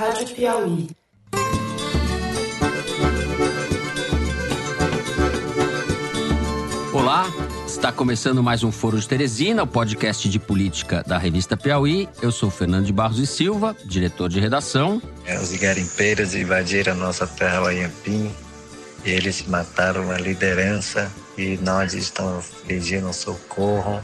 Rádio 0.00 0.34
Piauí. 0.34 0.88
Olá, 6.90 7.30
está 7.66 7.92
começando 7.92 8.42
mais 8.42 8.64
um 8.64 8.72
Foro 8.72 8.98
de 8.98 9.06
Teresina, 9.06 9.64
o 9.64 9.66
podcast 9.66 10.26
de 10.26 10.38
política 10.38 11.04
da 11.06 11.18
revista 11.18 11.54
Piauí. 11.54 12.08
Eu 12.22 12.32
sou 12.32 12.50
Fernando 12.50 12.86
de 12.86 12.94
Barros 12.94 13.18
e 13.18 13.26
Silva, 13.26 13.76
diretor 13.84 14.30
de 14.30 14.40
redação. 14.40 15.02
É, 15.26 15.38
os 15.38 15.52
garimpeiros 15.52 16.34
invadiram 16.34 16.94
a 16.94 16.96
nossa 16.96 17.26
terra 17.26 17.60
Waiampim. 17.60 18.34
Eles 19.04 19.46
mataram 19.46 20.10
a 20.10 20.16
liderança 20.16 21.12
e 21.36 21.58
nós 21.58 21.92
estamos 21.92 22.46
pedindo 22.66 23.12
socorro. 23.12 24.00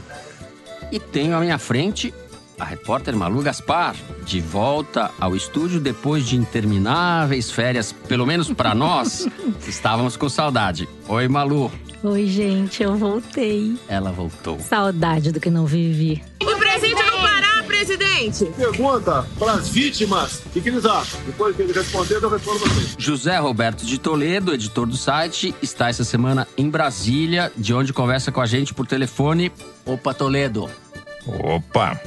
E 0.91 0.99
tenho 0.99 1.35
à 1.35 1.39
minha 1.39 1.57
frente 1.57 2.13
a 2.59 2.65
repórter 2.65 3.15
Malu 3.15 3.41
Gaspar, 3.41 3.95
de 4.25 4.41
volta 4.41 5.11
ao 5.19 5.35
estúdio 5.35 5.79
depois 5.79 6.25
de 6.25 6.35
intermináveis 6.35 7.51
férias, 7.51 7.91
pelo 7.91 8.25
menos 8.25 8.51
para 8.51 8.73
nós, 8.73 9.27
estávamos 9.67 10.17
com 10.17 10.27
saudade. 10.27 10.87
Oi, 11.07 11.27
Malu. 11.27 11.71
Oi, 12.03 12.27
gente, 12.27 12.83
eu 12.83 12.95
voltei. 12.95 13.75
Ela 13.87 14.11
voltou. 14.11 14.59
Saudade 14.59 15.31
do 15.31 15.39
que 15.39 15.49
não 15.49 15.65
vivi. 15.65 16.23
O 16.41 16.55
presente 16.57 17.01
não 17.01 17.21
parar, 17.21 17.63
presidente! 17.63 18.45
Pergunta 18.55 19.27
para 19.37 19.53
as 19.53 19.67
vítimas 19.69 20.41
o 20.45 20.49
que, 20.49 20.61
que 20.61 20.69
eles 20.69 20.85
acham. 20.85 21.19
Depois 21.25 21.55
que 21.55 21.63
ele 21.63 21.73
responder, 21.73 22.19
eu 22.21 22.29
respondo 22.29 22.59
vocês. 22.59 22.95
José 22.97 23.37
Roberto 23.37 23.85
de 23.85 23.97
Toledo, 23.97 24.53
editor 24.53 24.85
do 24.85 24.95
site, 24.95 25.53
está 25.61 25.89
essa 25.89 26.03
semana 26.03 26.47
em 26.55 26.69
Brasília, 26.69 27.51
de 27.57 27.73
onde 27.73 27.91
conversa 27.91 28.31
com 28.31 28.41
a 28.41 28.45
gente 28.45 28.73
por 28.73 28.85
telefone. 28.85 29.51
Opa, 29.85 30.13
Toledo. 30.13 30.69
Opa! 31.25 31.99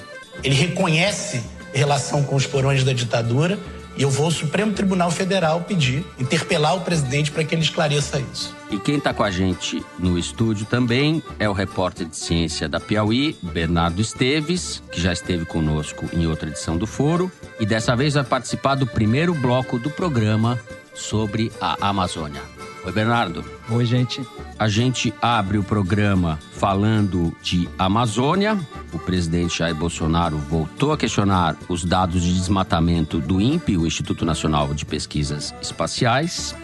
Ele 0.43 0.55
reconhece 0.55 1.43
relação 1.73 2.23
com 2.23 2.37
os 2.37 2.47
porões 2.47 2.85
da 2.85 2.93
ditadura 2.93 3.59
e 3.97 4.03
eu 4.03 4.11
vou 4.11 4.27
ao 4.27 4.31
Supremo 4.31 4.73
Tribunal 4.73 5.11
Federal 5.11 5.61
pedir, 5.63 6.05
interpelar 6.19 6.75
o 6.75 6.81
presidente 6.81 7.31
para 7.31 7.45
que 7.45 7.55
ele 7.55 7.63
esclareça 7.63 8.23
isso. 8.33 8.55
E 8.71 8.79
quem 8.79 8.97
está 8.97 9.13
com 9.13 9.23
a 9.23 9.31
gente 9.31 9.85
no 9.99 10.19
estúdio 10.19 10.65
também 10.65 11.23
é 11.39 11.49
o 11.49 11.53
repórter 11.53 12.07
de 12.07 12.17
ciência 12.17 12.69
da 12.69 12.81
Piauí, 12.81 13.37
Bernardo 13.43 14.01
Esteves, 14.01 14.83
que 14.91 15.01
já 15.01 15.13
esteve 15.13 15.45
conosco 15.45 16.09
em 16.13 16.27
outra 16.27 16.49
edição 16.49 16.77
do 16.77 16.87
Foro 16.87 17.31
e 17.59 17.67
dessa 17.67 17.95
vez 17.97 18.15
vai 18.15 18.25
participar 18.25 18.77
do 18.77 18.87
primeiro 18.87 19.35
bloco 19.35 19.79
do 19.79 19.91
programa 19.91 20.59
sobre 20.95 21.53
a 21.61 21.89
Amazônia. 21.89 22.60
Oi, 22.83 22.93
Bernardo. 22.93 23.45
Oi, 23.71 23.85
gente. 23.85 24.27
A 24.59 24.67
gente 24.67 25.13
abre 25.21 25.59
o 25.59 25.63
programa 25.63 26.39
falando 26.53 27.35
de 27.43 27.69
Amazônia. 27.79 28.59
O 28.93 28.99
presidente 28.99 29.59
Jair 29.59 29.75
Bolsonaro 29.75 30.39
voltou 30.39 30.93
a 30.93 30.97
questionar 30.97 31.57
os 31.69 31.85
dados 31.85 32.23
de 32.23 32.33
desmatamento 32.33 33.19
do 33.19 33.41
INPE, 33.41 33.77
o 33.77 33.87
Instituto 33.87 34.25
Nacional 34.25 34.73
de 34.73 34.87
Pesquisas 34.87 35.55
Espaciais. 35.61 36.55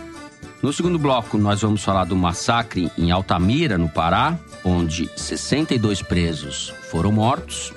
No 0.63 0.73
segundo 0.73 0.99
bloco, 0.99 1.37
nós 1.37 1.61
vamos 1.61 1.85
falar 1.85 2.05
do 2.05 2.17
massacre 2.17 2.91
em 2.97 3.11
Altamira, 3.11 3.77
no 3.77 3.89
Pará, 3.89 4.39
onde 4.65 5.11
62 5.17 6.01
presos 6.01 6.73
foram 6.91 7.13
mortos. 7.13 7.73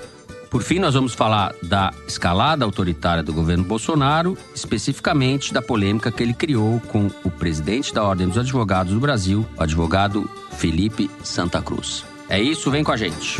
Por 0.50 0.64
fim, 0.64 0.80
nós 0.80 0.95
vamos 0.95 1.14
falar 1.14 1.53
da 1.61 1.94
escalada 2.08 2.66
autoritária 2.66 3.22
do 3.22 3.31
governo 3.31 3.64
Bolsonaro, 3.64 4.36
especificamente 4.56 5.53
da 5.53 5.61
polêmica 5.61 6.11
que 6.11 6.23
ele 6.23 6.33
criou 6.33 6.80
com 6.80 7.06
o 7.23 7.30
presidente 7.30 7.94
da 7.94 8.03
Ordem 8.03 8.28
dos 8.28 8.38
Advogados 8.38 8.91
do 8.91 9.00
Brasil, 9.00 9.45
o 9.56 9.61
advogado 9.61 10.28
Felipe 10.53 11.09
Santa 11.23 11.61
Cruz. 11.61 12.03
É 12.28 12.41
isso, 12.41 12.72
vem 12.72 12.83
com 12.83 12.91
a 12.91 12.97
gente. 12.97 13.39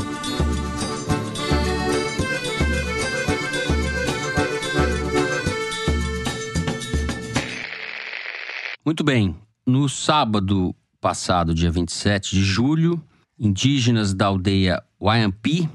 Muito 8.86 9.04
bem. 9.04 9.36
No 9.66 9.90
sábado 9.90 10.76
passado, 11.02 11.56
dia 11.56 11.72
27 11.72 12.36
de 12.36 12.44
julho, 12.44 13.02
indígenas 13.38 14.14
da 14.14 14.28
aldeia 14.28 14.84
Wayampi, 15.02 15.70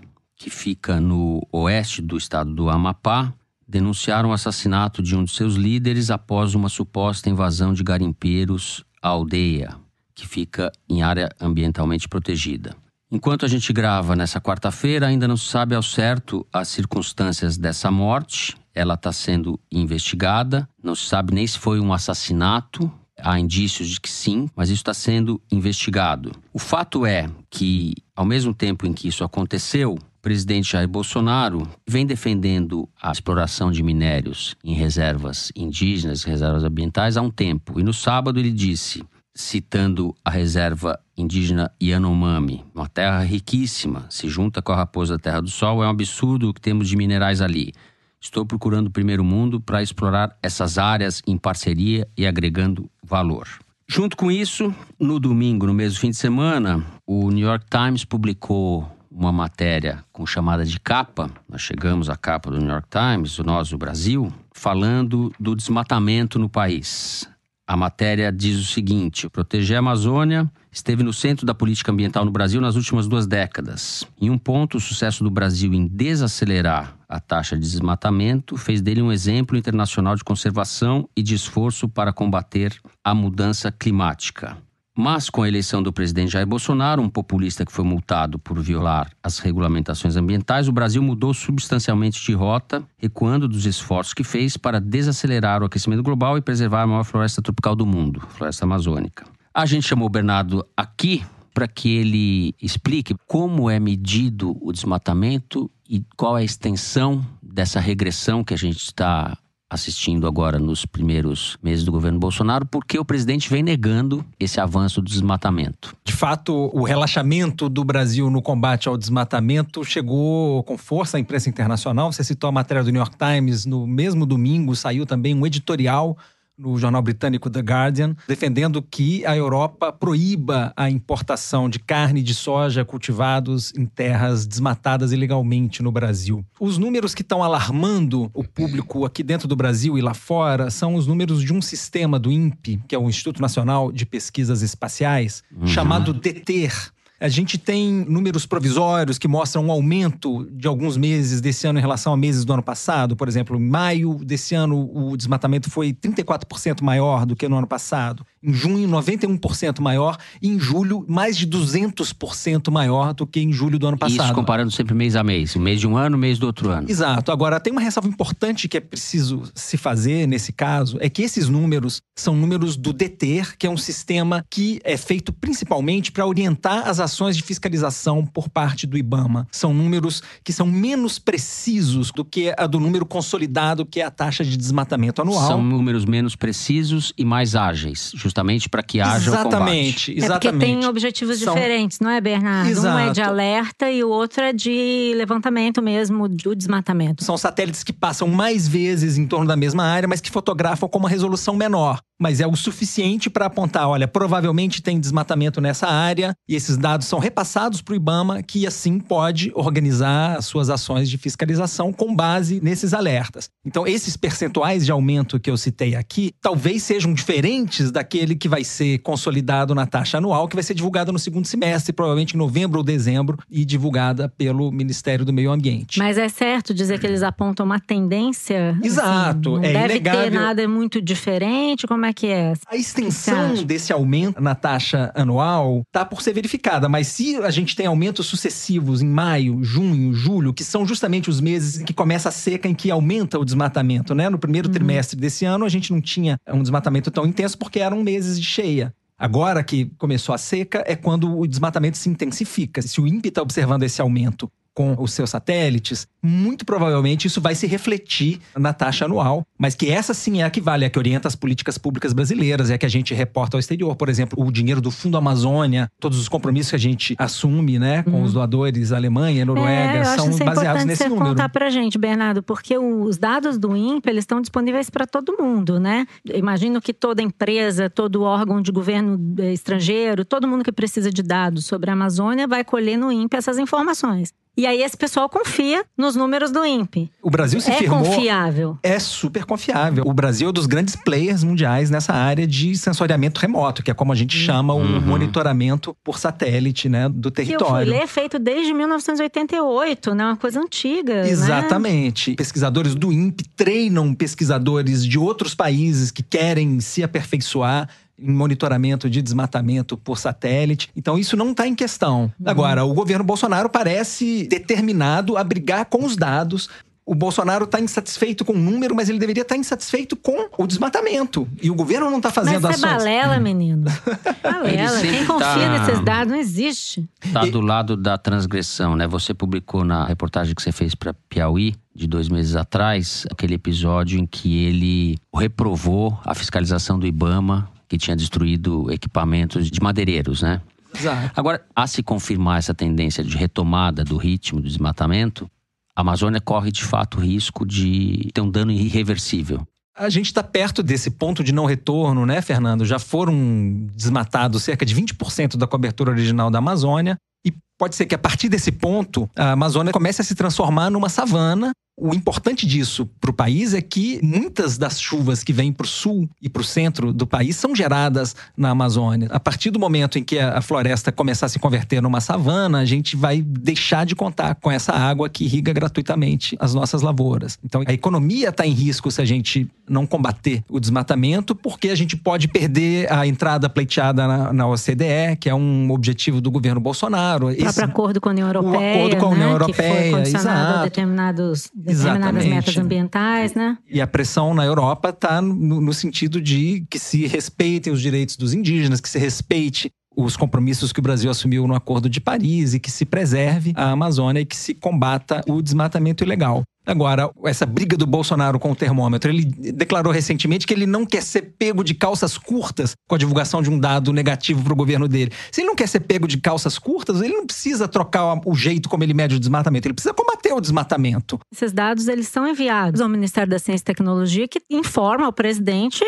que 0.45 0.51
fica 0.51 1.01
no 1.01 1.41
oeste 1.51 2.03
do 2.03 2.19
estado 2.19 2.53
do 2.53 2.69
Amapá, 2.69 3.33
denunciaram 3.67 4.29
o 4.29 4.33
assassinato 4.35 5.03
de 5.03 5.17
um 5.17 5.25
de 5.25 5.31
seus 5.31 5.55
líderes 5.55 6.11
após 6.11 6.55
uma 6.55 6.69
suposta 6.69 7.31
invasão 7.31 7.73
de 7.73 7.83
garimpeiros 7.83 8.85
à 9.01 9.09
aldeia, 9.09 9.75
que 10.15 10.29
fica 10.29 10.71
em 10.87 11.03
área 11.03 11.31
ambientalmente 11.41 12.07
protegida. 12.07 12.77
Enquanto 13.11 13.47
a 13.47 13.49
gente 13.49 13.73
grava 13.73 14.15
nessa 14.15 14.39
quarta-feira, 14.39 15.07
ainda 15.07 15.27
não 15.27 15.39
se 15.39 15.47
sabe 15.47 15.75
ao 15.75 15.83
certo 15.83 16.47
as 16.53 16.69
circunstâncias 16.69 17.57
dessa 17.57 17.91
morte. 17.91 18.55
Ela 18.75 18.95
está 18.95 19.13
sendo 19.13 19.59
investigada, 19.73 20.69
não 20.83 20.95
se 20.95 21.07
sabe 21.07 21.33
nem 21.33 21.47
se 21.47 21.59
foi 21.59 21.81
um 21.81 21.91
assassinato. 21.91 22.93
Há 23.19 23.41
indícios 23.41 23.89
de 23.89 23.99
que 23.99 24.11
sim, 24.11 24.51
mas 24.55 24.69
isso 24.69 24.83
está 24.83 24.93
sendo 24.93 25.41
investigado. 25.51 26.33
O 26.53 26.59
fato 26.59 27.07
é 27.07 27.31
que, 27.49 27.95
ao 28.15 28.27
mesmo 28.27 28.53
tempo 28.53 28.87
em 28.87 28.93
que 28.93 29.09
isso 29.09 29.25
aconteceu, 29.25 29.97
presidente 30.25 30.73
Jair 30.73 30.89
Bolsonaro 30.89 31.69
vem 31.87 32.07
defendendo 32.07 32.89
a 33.01 33.13
exploração 33.13 33.71
de 33.71 33.83
minérios 33.83 34.57
em 34.65 34.73
reservas 34.73 35.53
indígenas, 35.55 36.23
reservas 36.23 36.65
ambientais, 36.65 37.19
há 37.19 37.21
um 37.21 37.31
tempo. 37.31 37.79
E 37.79 37.83
no 37.83 37.93
sábado 37.93 38.41
ele 38.41 38.51
disse, 38.51 39.05
citando 39.35 40.17
a 40.25 40.31
reserva 40.31 40.99
indígena 41.15 41.71
Yanomami, 41.81 42.65
uma 42.75 42.89
terra 42.89 43.21
riquíssima, 43.21 44.07
se 44.09 44.27
junta 44.27 44.63
com 44.63 44.73
a 44.73 44.77
raposa 44.77 45.19
da 45.19 45.23
Terra 45.23 45.43
do 45.43 45.51
Sol, 45.51 45.85
é 45.85 45.87
um 45.87 45.91
absurdo 45.91 46.49
o 46.49 46.55
que 46.55 46.61
temos 46.61 46.89
de 46.89 46.97
minerais 46.97 47.43
ali. 47.43 47.75
Estou 48.19 48.47
procurando 48.47 48.87
o 48.87 48.91
primeiro 48.91 49.23
mundo 49.23 49.61
para 49.61 49.83
explorar 49.83 50.35
essas 50.43 50.79
áreas 50.79 51.21
em 51.27 51.37
parceria 51.37 52.09
e 52.17 52.27
agregando 52.27 52.91
valor. 53.03 53.47
Junto 53.87 54.17
com 54.17 54.33
isso, 54.33 54.75
no 54.99 55.21
domingo, 55.21 55.67
no 55.67 55.75
mesmo 55.75 56.01
fim 56.01 56.09
de 56.09 56.17
semana, 56.17 56.83
o 57.07 57.31
New 57.31 57.47
York 57.47 57.67
Times 57.71 58.07
publicou 58.07 58.91
uma 59.15 59.31
matéria 59.31 60.05
com 60.13 60.27
chamada 60.27 60.65
de 60.65 60.81
capa, 60.81 61.31
nós 61.49 61.61
chegamos 61.61 62.11
à 62.11 62.17
capa 62.17 62.51
do 62.51 62.59
New 62.59 62.69
York 62.69 62.89
Times, 62.91 63.39
nós, 63.39 63.73
o 63.73 63.79
Brasil, 63.79 64.33
falando 64.53 65.33
do 65.39 65.55
desmatamento 65.55 66.37
no 66.39 66.49
país. 66.49 67.29
A 67.67 67.77
matéria 67.77 68.31
diz 68.31 68.59
o 68.59 68.65
seguinte: 68.65 69.29
proteger 69.31 69.77
a 69.77 69.79
Amazônia 69.79 70.51
esteve 70.71 71.03
no 71.03 71.13
centro 71.13 71.47
da 71.47 71.55
política 71.55 71.93
ambiental 71.93 72.25
no 72.25 72.31
Brasil 72.31 72.61
nas 72.61 72.75
últimas 72.75 73.07
duas 73.07 73.27
décadas. 73.27 74.05
Em 74.21 74.29
um 74.29 74.37
ponto, 74.37 74.77
o 74.77 74.81
sucesso 74.81 75.23
do 75.23 75.31
Brasil 75.31 75.73
em 75.73 75.87
desacelerar 75.87 76.95
a 77.09 77.21
taxa 77.21 77.57
de 77.57 77.63
desmatamento 77.63 78.57
fez 78.57 78.83
dele 78.83 79.01
um 79.01 79.13
exemplo 79.13 79.57
internacional 79.57 80.17
de 80.17 80.25
conservação 80.25 81.09
e 81.17 81.23
de 81.23 81.35
esforço 81.35 81.89
para 81.89 82.13
combater 82.13 82.77
a 83.03 83.15
mudança 83.15 83.71
climática. 83.71 84.59
Mas 84.97 85.29
com 85.29 85.43
a 85.43 85.49
eleição 85.49 85.83
do 85.83 85.93
presidente 85.93 86.33
Jair 86.33 86.47
Bolsonaro, 86.47 87.03
um 87.03 87.09
populista 87.09 87.67
que 87.67 87.73
foi 87.73 87.85
multado 87.85 88.39
por 88.39 88.61
violar 88.61 89.11
as 89.21 89.41
regulamentações 89.41 90.15
ambientais, 90.15 90.69
o 90.69 90.73
Brasil 90.73 91.03
mudou 91.03 91.35
substancialmente 91.35 92.25
de 92.25 92.33
rota, 92.33 92.81
recuando 92.97 93.49
dos 93.49 93.67
esforços 93.67 94.15
que 94.15 94.23
fez 94.23 94.57
para 94.57 94.81
desacelerar 94.81 95.63
o 95.63 95.67
aquecimento 95.67 96.03
global 96.03 96.39
e 96.39 96.41
preservar 96.41 96.83
a 96.83 96.87
maior 96.87 97.03
floresta 97.03 97.43
tropical 97.43 97.75
do 97.75 97.85
mundo, 97.85 98.21
a 98.23 98.27
floresta 98.29 98.65
amazônica. 98.65 99.27
A 99.53 99.67
gente 99.67 99.87
chamou 99.87 100.07
o 100.07 100.11
Bernardo 100.11 100.65
aqui 100.77 101.25
para 101.53 101.67
que 101.67 101.97
ele 101.97 102.55
explique 102.63 103.17
como 103.27 103.69
é 103.69 103.81
medido 103.81 104.57
o 104.61 104.73
desmatamento 104.73 105.69
e 105.89 106.05
qual 106.17 106.39
é 106.39 106.43
a 106.43 106.45
extensão 106.45 107.25
dessa 107.43 107.81
regressão 107.81 108.45
que 108.45 108.55
a 108.55 108.57
gente 108.59 108.79
está 108.79 109.37
assistindo 109.75 110.27
agora 110.27 110.59
nos 110.59 110.87
primeiros 110.87 111.59
meses 111.63 111.85
do 111.85 111.91
governo 111.91 112.19
Bolsonaro, 112.19 112.65
porque 112.65 112.99
o 112.99 113.05
presidente 113.05 113.51
vem 113.51 113.63
negando 113.63 114.25
esse 114.39 114.61
avanço 114.61 115.03
do 115.03 115.11
desmatamento. 115.11 115.95
De 116.05 116.13
fato, 116.13 116.71
o 116.73 116.85
relaxamento 116.85 117.69
do 117.69 117.83
Brasil 117.85 118.31
no 118.31 118.41
combate 118.41 118.89
ao 118.89 118.97
desmatamento 118.97 119.85
chegou 119.85 120.63
com 120.63 120.79
força 120.79 121.17
à 121.17 121.21
imprensa 121.21 121.49
internacional. 121.49 122.13
Você 122.13 122.23
citou 122.23 122.49
a 122.49 122.53
matéria 122.53 122.85
do 122.85 122.91
New 122.91 123.01
York 123.01 123.17
Times. 123.19 123.67
No 123.67 123.87
mesmo 123.87 124.25
domingo 124.25 124.77
saiu 124.77 125.05
também 125.05 125.35
um 125.35 125.45
editorial 125.45 126.17
no 126.57 126.79
jornal 126.79 127.03
britânico 127.03 127.51
The 127.51 127.61
Guardian, 127.61 128.17
defendendo 128.29 128.81
que 128.81 129.25
a 129.27 129.37
Europa 129.37 129.93
proíba 129.93 130.73
a 130.77 130.89
importação 130.89 131.69
de 131.69 131.79
carne 131.79 132.23
de 132.23 132.35
soja 132.35 132.85
cultivados 132.85 133.73
em 133.77 133.85
terras 133.87 134.47
desmatadas 134.47 135.13
ilegalmente 135.13 135.83
no 135.83 135.91
Brasil. 135.91 136.45
Os 136.61 136.79
números 136.79 137.15
que 137.15 137.23
estão 137.23 137.43
alarmando 137.43 138.31
o 138.33 138.45
público 138.45 139.05
aqui 139.05 139.23
dentro 139.23 139.49
do 139.49 139.57
Brasil 139.57 139.99
e 139.99 140.01
lá 140.01 140.15
fora 140.15 140.71
são 140.71 140.95
os 140.95 141.07
números 141.07 141.43
de 141.43 141.53
um 141.53 141.61
sistema 141.61 142.19
do 142.19 142.31
INPE, 142.31 142.83
que 142.87 142.95
é 142.95 142.99
o 142.99 143.09
Instituto 143.09 143.41
Nacional 143.41 143.91
de 143.91 144.07
Pesquisas 144.07 144.63
Espaciais, 144.63 145.43
uhum. 145.55 145.67
chamado 145.67 146.13
DETER 146.13 146.94
A 147.21 147.29
gente 147.29 147.57
tem 147.57 148.05
números 148.09 148.45
provisórios 148.45 149.19
que 149.19 149.29
mostram 149.29 149.67
um 149.67 149.71
aumento 149.71 150.49
de 150.51 150.67
alguns 150.67 150.97
meses 150.97 151.41
desse 151.41 151.67
ano 151.67 151.79
em 151.79 151.83
relação 151.83 152.13
a 152.13 152.17
meses 152.17 152.45
do 152.45 152.53
ano 152.53 152.63
passado. 152.63 153.15
Por 153.15 153.29
exemplo, 153.29 153.57
em 153.57 153.69
maio 153.69 154.17
desse 154.17 154.55
ano, 154.55 154.91
o 154.93 155.17
desmatamento 155.17 155.71
foi 155.71 155.93
34% 155.93 156.83
maior 156.83 157.25
do 157.25 157.37
que 157.37 157.49
no 157.49 157.57
ano 157.57 157.69
passado. 157.69 158.27
Em 158.43 158.53
junho, 158.53 158.89
91% 158.89 159.81
maior. 159.81 160.19
E 160.43 160.49
em 160.49 160.59
julho, 160.59 161.07
mais 161.09 161.37
de 161.37 161.47
200% 161.47 162.71
maior 162.71 163.15
do 163.15 163.27
que 163.27 163.41
em 163.41 163.53
julho 163.53 163.79
do 163.79 163.87
ano 163.87 163.97
passado. 163.97 164.25
Isso 164.25 164.35
comparando 164.35 164.73
sempre 164.73 164.93
mês 164.93 165.15
a 165.15 165.23
mês. 165.23 165.55
Mês 165.55 165.81
de 165.81 165.87
um 165.87 165.97
ano, 165.97 166.19
mês 166.19 166.39
do 166.39 166.47
outro 166.47 166.69
ano. 166.69 166.91
Exato. 166.91 167.31
Agora, 167.31 167.61
tem 167.61 167.73
uma 167.73 167.81
ressalva 167.81 168.09
importante 168.09 168.69
que 168.69 168.77
é 168.77 168.81
preciso 168.81 169.45
se 169.55 169.77
fazer 169.77 170.27
nesse 170.27 170.53
caso: 170.53 170.99
é 171.01 171.09
que 171.09 171.23
esses 171.23 171.49
números 171.49 172.03
são 172.19 172.35
números 172.35 172.77
do 172.77 172.93
DETER, 172.93 173.57
que 173.57 173.67
é 173.67 173.71
um 173.71 173.77
sistema 173.77 174.45
que 174.51 174.81
é 174.85 174.97
feito 174.97 175.33
principalmente 175.33 176.11
para 176.11 176.27
orientar 176.27 176.89
as 176.89 177.04
ações 177.05 177.37
de 177.37 177.43
fiscalização 177.43 178.25
por 178.27 178.49
parte 178.49 178.87
do 178.87 178.97
IBAMA. 178.99 179.47
São 179.53 179.73
números 179.73 180.23
que 180.43 180.53
são 180.53 180.67
menos 180.67 181.19
precisos 181.19 182.11
do 182.11 182.25
que 182.25 182.53
a 182.59 182.67
do 182.67 182.81
número 182.81 183.05
consolidado, 183.07 183.85
que 183.87 184.01
é 184.01 184.05
a 184.05 184.11
taxa 184.11 184.45
de 184.45 184.57
desmatamento 184.57 185.23
anual. 185.23 185.47
São 185.47 185.63
números 185.63 186.05
menos 186.05 186.35
precisos 186.35 187.13
e 187.17 187.25
mais 187.25 187.55
ágeis, 187.55 188.13
justamente 188.15 188.69
para 188.69 188.83
que 188.83 189.01
haja 189.01 189.31
exatamente, 189.31 189.51
o 189.51 189.55
combate. 189.55 190.11
É 190.11 190.15
porque 190.15 190.25
Exatamente. 190.49 190.65
tem 190.65 190.87
objetivos 190.87 191.39
São- 191.39 191.55
diferentes, 191.55 192.01
não 192.01 192.11
é, 192.11 192.21
Bernardo? 192.21 192.69
Um 192.81 192.99
é 192.99 193.05
de 193.11 193.21
Exato. 193.21 193.31
alerta 193.31 193.91
e 193.91 194.03
o 194.03 194.09
outro 194.09 194.43
é 194.43 194.53
de 194.53 195.13
levantamento 195.17 195.83
mesmo 195.83 196.29
do 196.29 196.55
desmatamento. 196.55 197.23
São 197.23 197.37
satélites 197.37 197.85
que 197.85 197.93
passam 197.93 198.29
mais 198.29 198.67
vezes 198.67 199.19
em 199.19 199.27
torno 199.27 199.47
da 199.47 199.57
mesma 199.57 199.85
área, 199.85 200.09
mas 200.09 200.21
que 200.21 200.31
fotografam 200.31 200.89
com 200.89 200.99
uma 200.99 201.09
resolução 201.09 201.55
menor. 201.55 202.01
Mas 202.21 202.41
é 202.41 202.47
o 202.47 202.55
suficiente 202.55 203.29
para 203.29 203.47
apontar: 203.47 203.89
olha, 203.89 204.07
provavelmente 204.07 204.81
tem 204.81 205.01
desmatamento 205.01 205.61
nessa 205.61 205.89
área, 205.89 206.33
e 206.49 206.55
esses 206.55 206.77
dados 206.77 206.94
são 207.03 207.19
repassados 207.19 207.83
para 207.83 207.93
o 207.93 207.97
IBAMA, 207.97 208.43
que 208.43 208.67
assim 208.67 208.99
pode 209.01 209.51
organizar 209.55 210.37
as 210.37 210.47
suas 210.47 210.71
ações 210.71 211.09
de 211.11 211.19
fiscalização 211.19 211.93
com 211.93 212.15
base 212.15 212.61
nesses 212.63 212.95
alertas. 212.95 213.49
Então, 213.65 213.87
esses 213.87 214.17
percentuais 214.17 214.85
de 214.85 214.93
aumento 214.93 215.41
que 215.41 215.51
eu 215.51 215.57
citei 215.57 215.97
aqui 215.97 216.33
talvez 216.41 216.83
sejam 216.83 217.13
diferentes 217.13 217.91
daquele 217.91 218.37
que 218.37 218.49
vai 218.49 218.63
ser 218.65 218.99
consolidado 218.99 219.75
na 219.75 219.87
taxa 219.87 220.19
anual, 220.19 220.47
que 220.47 220.57
vai 220.57 220.63
ser 220.63 220.75
divulgada 220.75 221.11
no 221.11 221.19
segundo 221.19 221.47
semestre, 221.47 221.93
provavelmente 221.93 222.35
em 222.35 222.39
novembro 222.39 222.79
ou 222.79 222.85
dezembro, 222.85 223.39
e 223.51 223.65
divulgada 223.65 224.29
pelo 224.29 224.71
Ministério 224.71 225.25
do 225.25 225.33
Meio 225.33 225.51
Ambiente. 225.51 225.99
Mas 225.99 226.19
é 226.19 226.29
certo 226.29 226.75
dizer 226.75 226.99
que 227.01 227.07
eles 227.07 227.23
apontam 227.23 227.65
uma 227.65 227.81
tendência? 227.81 228.71
assim, 228.71 228.87
Exato, 228.87 229.51
não 229.53 229.65
é 229.65 229.73
deve 229.73 229.89
ter 229.89 229.95
inegável. 230.01 230.41
nada 230.41 230.69
muito 230.69 231.01
diferente? 231.01 231.87
Como 231.87 232.05
é 232.05 232.13
que 232.13 232.27
é? 232.27 232.53
A 232.69 232.77
extensão 232.77 233.63
desse 233.65 233.93
aumento 233.93 234.41
na 234.43 234.55
taxa 234.55 235.11
anual 235.15 235.83
está 235.87 236.05
por 236.05 236.23
ser 236.23 236.33
verificada, 236.33 236.84
mas 236.89 237.09
se 237.09 237.37
a 237.37 237.51
gente 237.51 237.77
tem 237.77 237.87
aumentos 237.87 238.27
sucessivos 238.27 239.03
em 239.03 239.07
maio, 239.07 239.63
junho, 239.63 240.13
julho, 240.13 240.53
que 240.53 240.65
são 240.65 240.87
justamente 240.87 241.31
os 241.31 241.41
meses 241.41 241.81
em 241.81 241.85
que 241.85 241.93
começa 241.93 242.29
a 242.29 242.33
seca, 242.33 242.69
em 242.69 242.75
que 242.75 242.91
aumenta 242.91 243.39
o 243.39 243.45
desmatamento, 243.45 244.15
né? 244.15 244.29
No 244.29 244.39
primeiro 244.39 244.69
trimestre 244.69 245.19
desse 245.19 245.45
ano, 245.45 245.65
a 245.65 245.69
gente 245.69 245.93
não 245.93 246.01
tinha 246.01 246.39
um 246.49 246.63
desmatamento 246.63 247.11
tão 247.11 247.27
intenso 247.27 247.59
porque 247.59 247.81
eram 247.81 248.03
meses 248.03 248.41
de 248.41 248.47
cheia. 248.47 248.95
Agora 249.17 249.63
que 249.63 249.87
começou 249.97 250.35
a 250.35 250.39
seca 250.39 250.83
é 250.87 250.97
quando 250.97 251.39
o 251.39 251.47
desmatamento 251.47 251.97
se 251.97 252.09
intensifica. 252.09 252.83
Se 252.83 253.01
o 253.01 253.07
INPE 253.07 253.29
está 253.29 253.43
observando 253.43 253.85
esse 253.85 254.01
aumento 254.01 254.51
com 254.75 254.97
os 254.99 255.13
seus 255.13 255.31
satélites, 255.31 256.07
muito 256.23 256.65
provavelmente 256.65 257.27
isso 257.27 257.41
vai 257.41 257.55
se 257.55 257.67
refletir 257.67 258.41
na 258.57 258.73
taxa 258.73 259.05
anual, 259.05 259.47
mas 259.59 259.75
que 259.75 259.91
essa 259.91 260.15
sim 260.15 260.41
é 260.41 260.45
a 260.45 260.51
que 260.51 260.61
vale, 260.61 260.85
é 260.85 260.89
a 260.89 260.91
que 260.91 260.99
orienta 260.99 261.29
as 261.29 261.37
políticas 261.37 261.79
públicas 261.79 262.13
brasileiras, 262.13 262.71
é 262.71 262.75
a 262.75 262.79
que 262.79 262.87
a 262.87 262.91
gente 262.91 263.15
reporta 263.15 263.57
ao 263.57 263.61
exterior. 263.61 263.95
Por 263.97 264.09
exemplo, 264.09 264.43
o 264.43 264.51
dinheiro 264.51 264.81
do 264.81 264.91
Fundo 264.91 265.17
Amazônia, 265.17 265.91
todos 266.01 266.19
os 266.19 266.29
compromissos 266.29 266.71
que 266.71 266.77
a 266.77 266.79
gente 266.79 267.15
assume 267.19 267.79
né, 267.79 268.03
com 268.03 268.23
os 268.23 268.33
doadores 268.33 268.93
Alemanha, 268.93 269.45
Noruega, 269.45 269.71
é, 269.71 269.99
eu 269.99 270.03
acho 270.03 270.33
são 270.33 270.41
é 270.41 270.45
baseados 270.45 270.85
nesse 270.85 271.05
você 271.05 271.09
número. 271.09 271.29
contar 271.29 271.49
pra 271.49 271.71
gente, 271.71 271.99
Bernardo, 271.99 272.43
porque 272.43 272.77
os 272.77 273.19
dados 273.19 273.59
do 273.59 273.77
INPE, 273.77 274.09
eles 274.09 274.23
estão 274.23 274.41
disponíveis 274.41 274.91
para 274.91 275.07
todo 275.07 275.37
mundo, 275.39 275.79
né? 275.79 276.07
Eu 276.25 276.45
Imagino 276.45 276.81
que 276.81 276.93
toda 276.93 277.23
empresa, 277.23 277.89
todo 277.89 278.23
órgão 278.23 278.61
de 278.61 278.71
governo 278.71 279.19
eh, 279.39 279.53
estrangeiro, 279.53 280.25
todo 280.25 280.47
mundo 280.47 280.63
que 280.63 280.71
precisa 280.71 281.11
de 281.11 281.23
dados 281.23 281.65
sobre 281.65 281.91
a 281.91 281.95
Amazônia 281.95 282.47
vai 282.47 282.63
colher 282.63 282.97
no 282.97 283.11
INPE 283.11 283.37
essas 283.37 283.59
informações. 283.59 284.33
E 284.57 284.67
aí 284.67 284.83
esse 284.83 284.97
pessoal 284.97 285.29
confia 285.29 285.85
nos 285.99 286.15
números 286.15 286.53
do 286.53 286.65
INPE. 286.65 287.11
O 287.21 287.29
Brasil 287.31 287.61
se 287.61 287.71
é 287.71 287.75
firmou 287.77 288.05
confiável. 288.05 288.79
é 288.83 288.99
super 289.01 289.45
confiável. 289.45 290.05
O 290.07 290.13
Brasil 290.15 290.47
é 290.47 290.51
um 290.51 290.53
dos 290.53 290.67
grandes 290.67 290.95
players 290.95 291.43
mundiais 291.43 291.91
nessa 291.91 292.13
área 292.13 292.47
de 292.47 292.77
sensoriamento 292.77 293.41
remoto, 293.41 293.83
que 293.83 293.91
é 293.91 293.95
como 293.95 294.13
a 294.13 294.15
gente 294.15 294.37
chama 294.37 294.73
o 294.73 294.79
Uhum. 294.79 295.01
monitoramento 295.01 295.97
por 296.05 296.19
satélite, 296.19 296.89
né, 296.89 297.09
do 297.09 297.33
Que 297.33 297.41
eu 297.43 297.45
fui 297.47 297.55
território. 297.57 297.91
ler, 297.93 298.03
é 298.03 298.07
feito 298.07 298.39
desde 298.39 298.73
1988, 298.73 300.15
né? 300.15 300.25
Uma 300.27 300.37
coisa 300.37 300.61
antiga. 300.61 301.23
né? 301.23 301.29
Exatamente. 301.29 302.35
Pesquisadores 302.35 302.95
do 302.95 303.13
INPE 303.13 303.45
treinam 303.57 304.15
pesquisadores 304.15 305.05
de 305.05 305.19
outros 305.19 305.55
países 305.55 306.11
que 306.11 306.23
querem 306.23 306.81
se 306.81 307.03
aperfeiçoar 307.03 307.89
em 308.19 308.33
monitoramento 308.33 309.11
de 309.11 309.21
desmatamento 309.21 309.97
por 309.97 310.19
satélite. 310.19 310.89
Então, 310.97 311.19
isso 311.19 311.37
não 311.37 311.51
está 311.51 311.67
em 311.67 311.75
questão. 311.75 312.33
Agora, 312.45 312.85
o 312.85 312.95
governo 312.95 313.25
Bolsonaro 313.25 313.69
parece 313.69 314.47
determinado 314.49 315.37
a 315.37 315.45
brigar 315.45 315.87
com 315.87 316.05
os 316.05 316.17
dados. 316.17 316.69
O 317.07 317.15
Bolsonaro 317.15 317.65
está 317.67 317.79
insatisfeito 317.79 318.47
com 318.47 318.55
o 318.55 318.59
número, 318.59 318.95
mas 318.95 319.11
ele 319.11 319.19
deveria 319.19 319.43
estar 319.43 319.57
insatisfeito 319.59 320.17
com 320.17 320.49
o 320.57 320.67
desmatamento. 320.67 321.47
E 321.63 321.71
o 321.71 321.75
governo 321.75 322.09
não 322.09 322.17
está 322.17 322.31
fazendo 322.31 322.63
Mas 322.63 322.77
isso 322.79 322.87
é 322.87 322.89
ações. 322.89 323.05
balela, 323.05 323.39
menino. 323.39 323.85
Balela. 324.43 324.89
sempre 325.01 325.19
Quem 325.19 325.27
confia 325.27 325.47
tá- 325.47 325.79
nesses 325.87 326.01
dados 326.03 326.33
não 326.33 326.39
existe. 326.41 327.07
Tá 327.31 327.45
do 327.45 327.61
lado 327.61 327.95
da 327.95 328.17
transgressão, 328.17 328.97
né? 328.97 329.07
Você 329.07 329.35
publicou 329.35 329.85
na 329.85 330.07
reportagem 330.07 330.55
que 330.55 330.63
você 330.63 330.73
fez 330.73 330.95
para 330.95 331.13
Piauí 331.29 331.75
de 331.95 332.07
dois 332.07 332.31
meses 332.31 332.57
atrás 332.57 333.27
aquele 333.31 333.55
episódio 333.55 334.19
em 334.19 334.25
que 334.25 334.65
ele 334.65 335.19
reprovou 335.35 336.19
a 336.25 336.35
fiscalização 336.35 336.99
do 336.99 337.07
IBAMA 337.07 337.69
que 337.95 337.99
tinha 337.99 338.17
destruído 338.17 338.91
equipamentos 338.91 339.71
de 339.71 339.81
madeireiros, 339.81 340.43
né? 340.43 340.61
Exato. 340.97 341.33
Agora, 341.35 341.65
a 341.75 341.87
se 341.87 342.03
confirmar 342.03 342.59
essa 342.59 342.75
tendência 342.75 343.23
de 343.23 343.37
retomada 343.37 344.05
do 344.05 344.17
ritmo 344.17 344.61
do 344.61 344.69
desmatamento, 344.69 345.51
a 345.97 346.01
Amazônia 346.01 346.41
corre 346.41 346.71
de 346.71 346.85
fato 346.85 347.19
o 347.19 347.21
risco 347.21 347.65
de 347.65 348.31
ter 348.33 348.41
um 348.41 348.51
dano 348.51 348.73
irreversível. 348.73 349.67
A 349.97 350.09
gente 350.09 350.27
está 350.27 350.43
perto 350.43 350.83
desse 350.83 351.11
ponto 351.11 351.45
de 351.45 351.53
não 351.53 351.67
retorno, 351.67 352.27
né, 352.27 352.43
Fernando? 352.43 352.85
Já 352.85 352.99
foram 352.99 353.87
desmatados 353.95 354.65
cerca 354.65 354.85
de 354.85 354.95
20% 354.95 355.57
da 355.57 355.69
cobertura 355.69 356.11
original 356.11 356.51
da 356.51 356.59
Amazônia. 356.59 357.17
E 357.47 357.53
pode 357.79 357.95
ser 357.95 358.07
que 358.07 358.15
a 358.15 358.19
partir 358.19 358.49
desse 358.49 358.73
ponto, 358.73 359.31
a 359.37 359.53
Amazônia 359.53 359.93
comece 359.93 360.21
a 360.21 360.25
se 360.25 360.35
transformar 360.35 360.91
numa 360.91 361.09
savana. 361.09 361.71
O 361.97 362.13
importante 362.13 362.67
disso 362.67 363.07
para 363.21 363.31
o 363.31 363.35
país 363.35 363.73
é 363.73 363.81
que 363.81 364.19
muitas 364.21 364.77
das 364.77 365.01
chuvas 365.01 365.45
que 365.45 365.53
vêm 365.53 365.73
para 365.73 365.85
o 365.85 365.89
sul 365.89 366.29
e 366.43 366.49
para 366.49 366.61
o 366.61 366.65
centro 366.65 367.13
do 367.13 367.25
país 367.25 367.55
são 367.55 367.75
geradas 367.75 368.35
na 368.57 368.71
Amazônia. 368.71 369.29
A 369.31 369.39
partir 369.39 369.71
do 369.71 369.79
momento 369.79 370.19
em 370.19 370.25
que 370.25 370.39
a 370.39 370.61
floresta 370.61 371.13
começar 371.13 371.47
a 371.47 371.49
se 371.49 371.59
converter 371.61 372.03
numa 372.03 372.21
savana, 372.21 372.79
a 372.81 372.85
gente 372.85 373.15
vai 373.15 373.41
deixar 373.41 374.05
de 374.05 374.17
contar 374.17 374.57
com 374.57 374.73
essa 374.73 374.93
água 374.93 375.29
que 375.29 375.45
irriga 375.45 375.73
gratuitamente 375.73 376.57
as 376.59 376.75
nossas 376.75 377.01
lavouras. 377.01 377.59
Então, 377.65 377.85
a 377.87 377.93
economia 377.93 378.49
está 378.49 378.67
em 378.67 378.73
risco 378.73 379.09
se 379.11 379.23
a 379.23 379.25
gente 379.25 379.71
não 379.89 380.05
combater 380.07 380.65
o 380.69 380.81
desmatamento, 380.81 381.55
porque 381.55 381.91
a 381.91 381.95
gente 381.95 382.17
pode 382.17 382.49
perder 382.49 383.13
a 383.13 383.25
entrada 383.27 383.69
pleiteada 383.69 384.27
na, 384.27 384.53
na 384.53 384.67
OCDE, 384.67 385.37
que 385.39 385.49
é 385.49 385.55
um 385.55 385.91
objetivo 385.93 386.41
do 386.41 386.51
governo 386.51 386.81
Bolsonaro. 386.81 387.47
O 387.47 387.51
Esse- 387.51 387.63
próprio 387.63 387.85
acordo 387.85 388.21
com 388.21 388.31
a 388.31 388.33
União 388.33 388.49
Europeia. 388.49 388.95
acordo 388.97 389.17
com 389.19 389.27
a 389.27 389.29
União 389.29 389.59
né, 389.59 389.67
Que 389.67 389.73
foi 389.75 389.85
Europeia, 389.85 390.11
condicionado 390.17 390.59
a 390.59 390.71
exato. 390.71 390.85
determinados, 390.85 391.71
determinadas 391.85 392.47
metas 392.47 392.77
ambientais, 392.77 393.55
né? 393.55 393.77
E 393.89 394.01
a 394.01 394.07
pressão 394.07 394.55
na 394.55 394.65
Europa 394.65 395.11
está 395.11 395.41
no, 395.41 395.81
no 395.81 395.93
sentido 395.93 396.41
de 396.41 396.87
que 396.91 396.99
se 396.99 397.27
respeitem 397.27 397.93
os 397.93 398.01
direitos 398.01 398.37
dos 398.37 398.55
indígenas, 398.55 399.01
que 399.01 399.09
se 399.09 399.19
respeite 399.19 399.91
os 400.17 400.37
compromissos 400.37 400.93
que 400.93 401.01
o 401.01 401.03
Brasil 401.03 401.31
assumiu 401.31 401.67
no 401.67 401.75
Acordo 401.75 402.09
de 402.09 402.21
Paris 402.21 402.75
e 402.75 402.81
que 402.81 402.91
se 402.91 403.05
preserve 403.05 403.73
a 403.77 403.91
Amazônia 403.91 404.41
e 404.41 404.47
que 404.47 404.57
se 404.57 404.75
combata 404.75 405.43
o 405.49 405.61
desmatamento 405.61 406.23
ilegal. 406.23 406.63
Agora, 406.87 407.31
essa 407.45 407.65
briga 407.65 407.97
do 407.97 408.07
Bolsonaro 408.07 408.59
com 408.59 408.73
o 408.73 408.77
termômetro, 408.77 409.31
ele 409.31 409.45
declarou 409.45 410.13
recentemente 410.13 410.67
que 410.67 410.75
ele 410.75 410.87
não 410.87 411.07
quer 411.07 411.23
ser 411.23 411.55
pego 411.59 411.83
de 411.83 411.95
calças 411.95 412.37
curtas 412.37 412.95
com 413.09 413.15
a 413.15 413.19
divulgação 413.19 413.63
de 413.63 413.71
um 413.71 413.79
dado 413.79 414.13
negativo 414.13 414.63
para 414.63 414.73
o 414.73 414.77
governo 414.77 415.09
dele. 415.09 415.33
Se 415.51 415.63
ele 415.63 415.69
não 415.69 415.75
quer 415.75 415.89
ser 415.89 416.01
pego 416.01 416.29
de 416.29 416.39
calças 416.39 416.79
curtas, 416.79 417.23
ele 417.23 417.35
não 417.35 417.47
precisa 417.47 417.89
trocar 417.89 418.41
o 418.45 418.55
jeito 418.55 418.89
como 418.89 419.03
ele 419.03 419.15
mede 419.15 419.37
o 419.37 419.41
desmatamento, 419.41 419.89
ele 419.89 419.95
precisa 419.95 420.15
combater 420.15 420.53
o 420.53 420.61
desmatamento. 420.61 421.39
Esses 421.53 421.73
dados 421.73 422.07
eles 422.07 422.29
são 422.29 422.47
enviados 422.47 423.01
ao 423.01 423.09
Ministério 423.09 423.51
da 423.51 423.59
Ciência 423.59 423.83
e 423.83 423.87
Tecnologia, 423.87 424.47
que 424.47 424.61
informa 424.71 425.27
ao 425.27 425.33
presidente, 425.33 426.05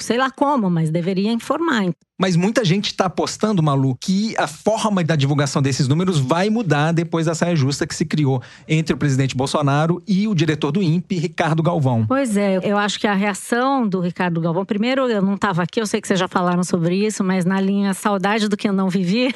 sei 0.00 0.18
lá 0.18 0.30
como, 0.30 0.68
mas 0.68 0.90
deveria 0.90 1.32
informar. 1.32 1.84
Mas 2.20 2.34
muita 2.34 2.64
gente 2.64 2.86
está 2.86 3.06
apostando, 3.06 3.62
Malu, 3.62 3.96
que 4.00 4.36
a 4.36 4.48
forma 4.48 5.04
da 5.04 5.14
divulgação 5.14 5.62
desses 5.62 5.86
números 5.86 6.18
vai 6.18 6.50
mudar 6.50 6.90
depois 6.90 7.26
da 7.26 7.34
saia 7.34 7.54
justa 7.54 7.86
que 7.86 7.94
se 7.94 8.04
criou 8.04 8.42
entre 8.66 8.92
o 8.92 8.98
presidente 8.98 9.36
Bolsonaro 9.36 10.02
e 10.08 10.26
o 10.26 10.34
diretor 10.34 10.72
do 10.72 10.82
INPE, 10.82 11.18
Ricardo 11.18 11.62
Galvão. 11.62 12.06
Pois 12.08 12.36
é, 12.36 12.58
eu 12.62 12.78
acho 12.78 12.98
que 12.98 13.06
a 13.06 13.12
reação 13.12 13.86
do 13.86 14.00
Ricardo 14.00 14.40
Galvão, 14.40 14.64
primeiro 14.64 15.06
eu 15.08 15.20
não 15.20 15.34
estava 15.34 15.62
aqui, 15.62 15.80
eu 15.80 15.86
sei 15.86 16.00
que 16.00 16.08
vocês 16.08 16.18
já 16.18 16.26
falaram 16.26 16.64
sobre 16.64 16.96
isso, 16.96 17.22
mas 17.22 17.44
na 17.44 17.60
linha 17.60 17.92
saudade 17.92 18.48
do 18.48 18.56
que 18.56 18.66
eu 18.66 18.72
não 18.72 18.88
vivi, 18.88 19.34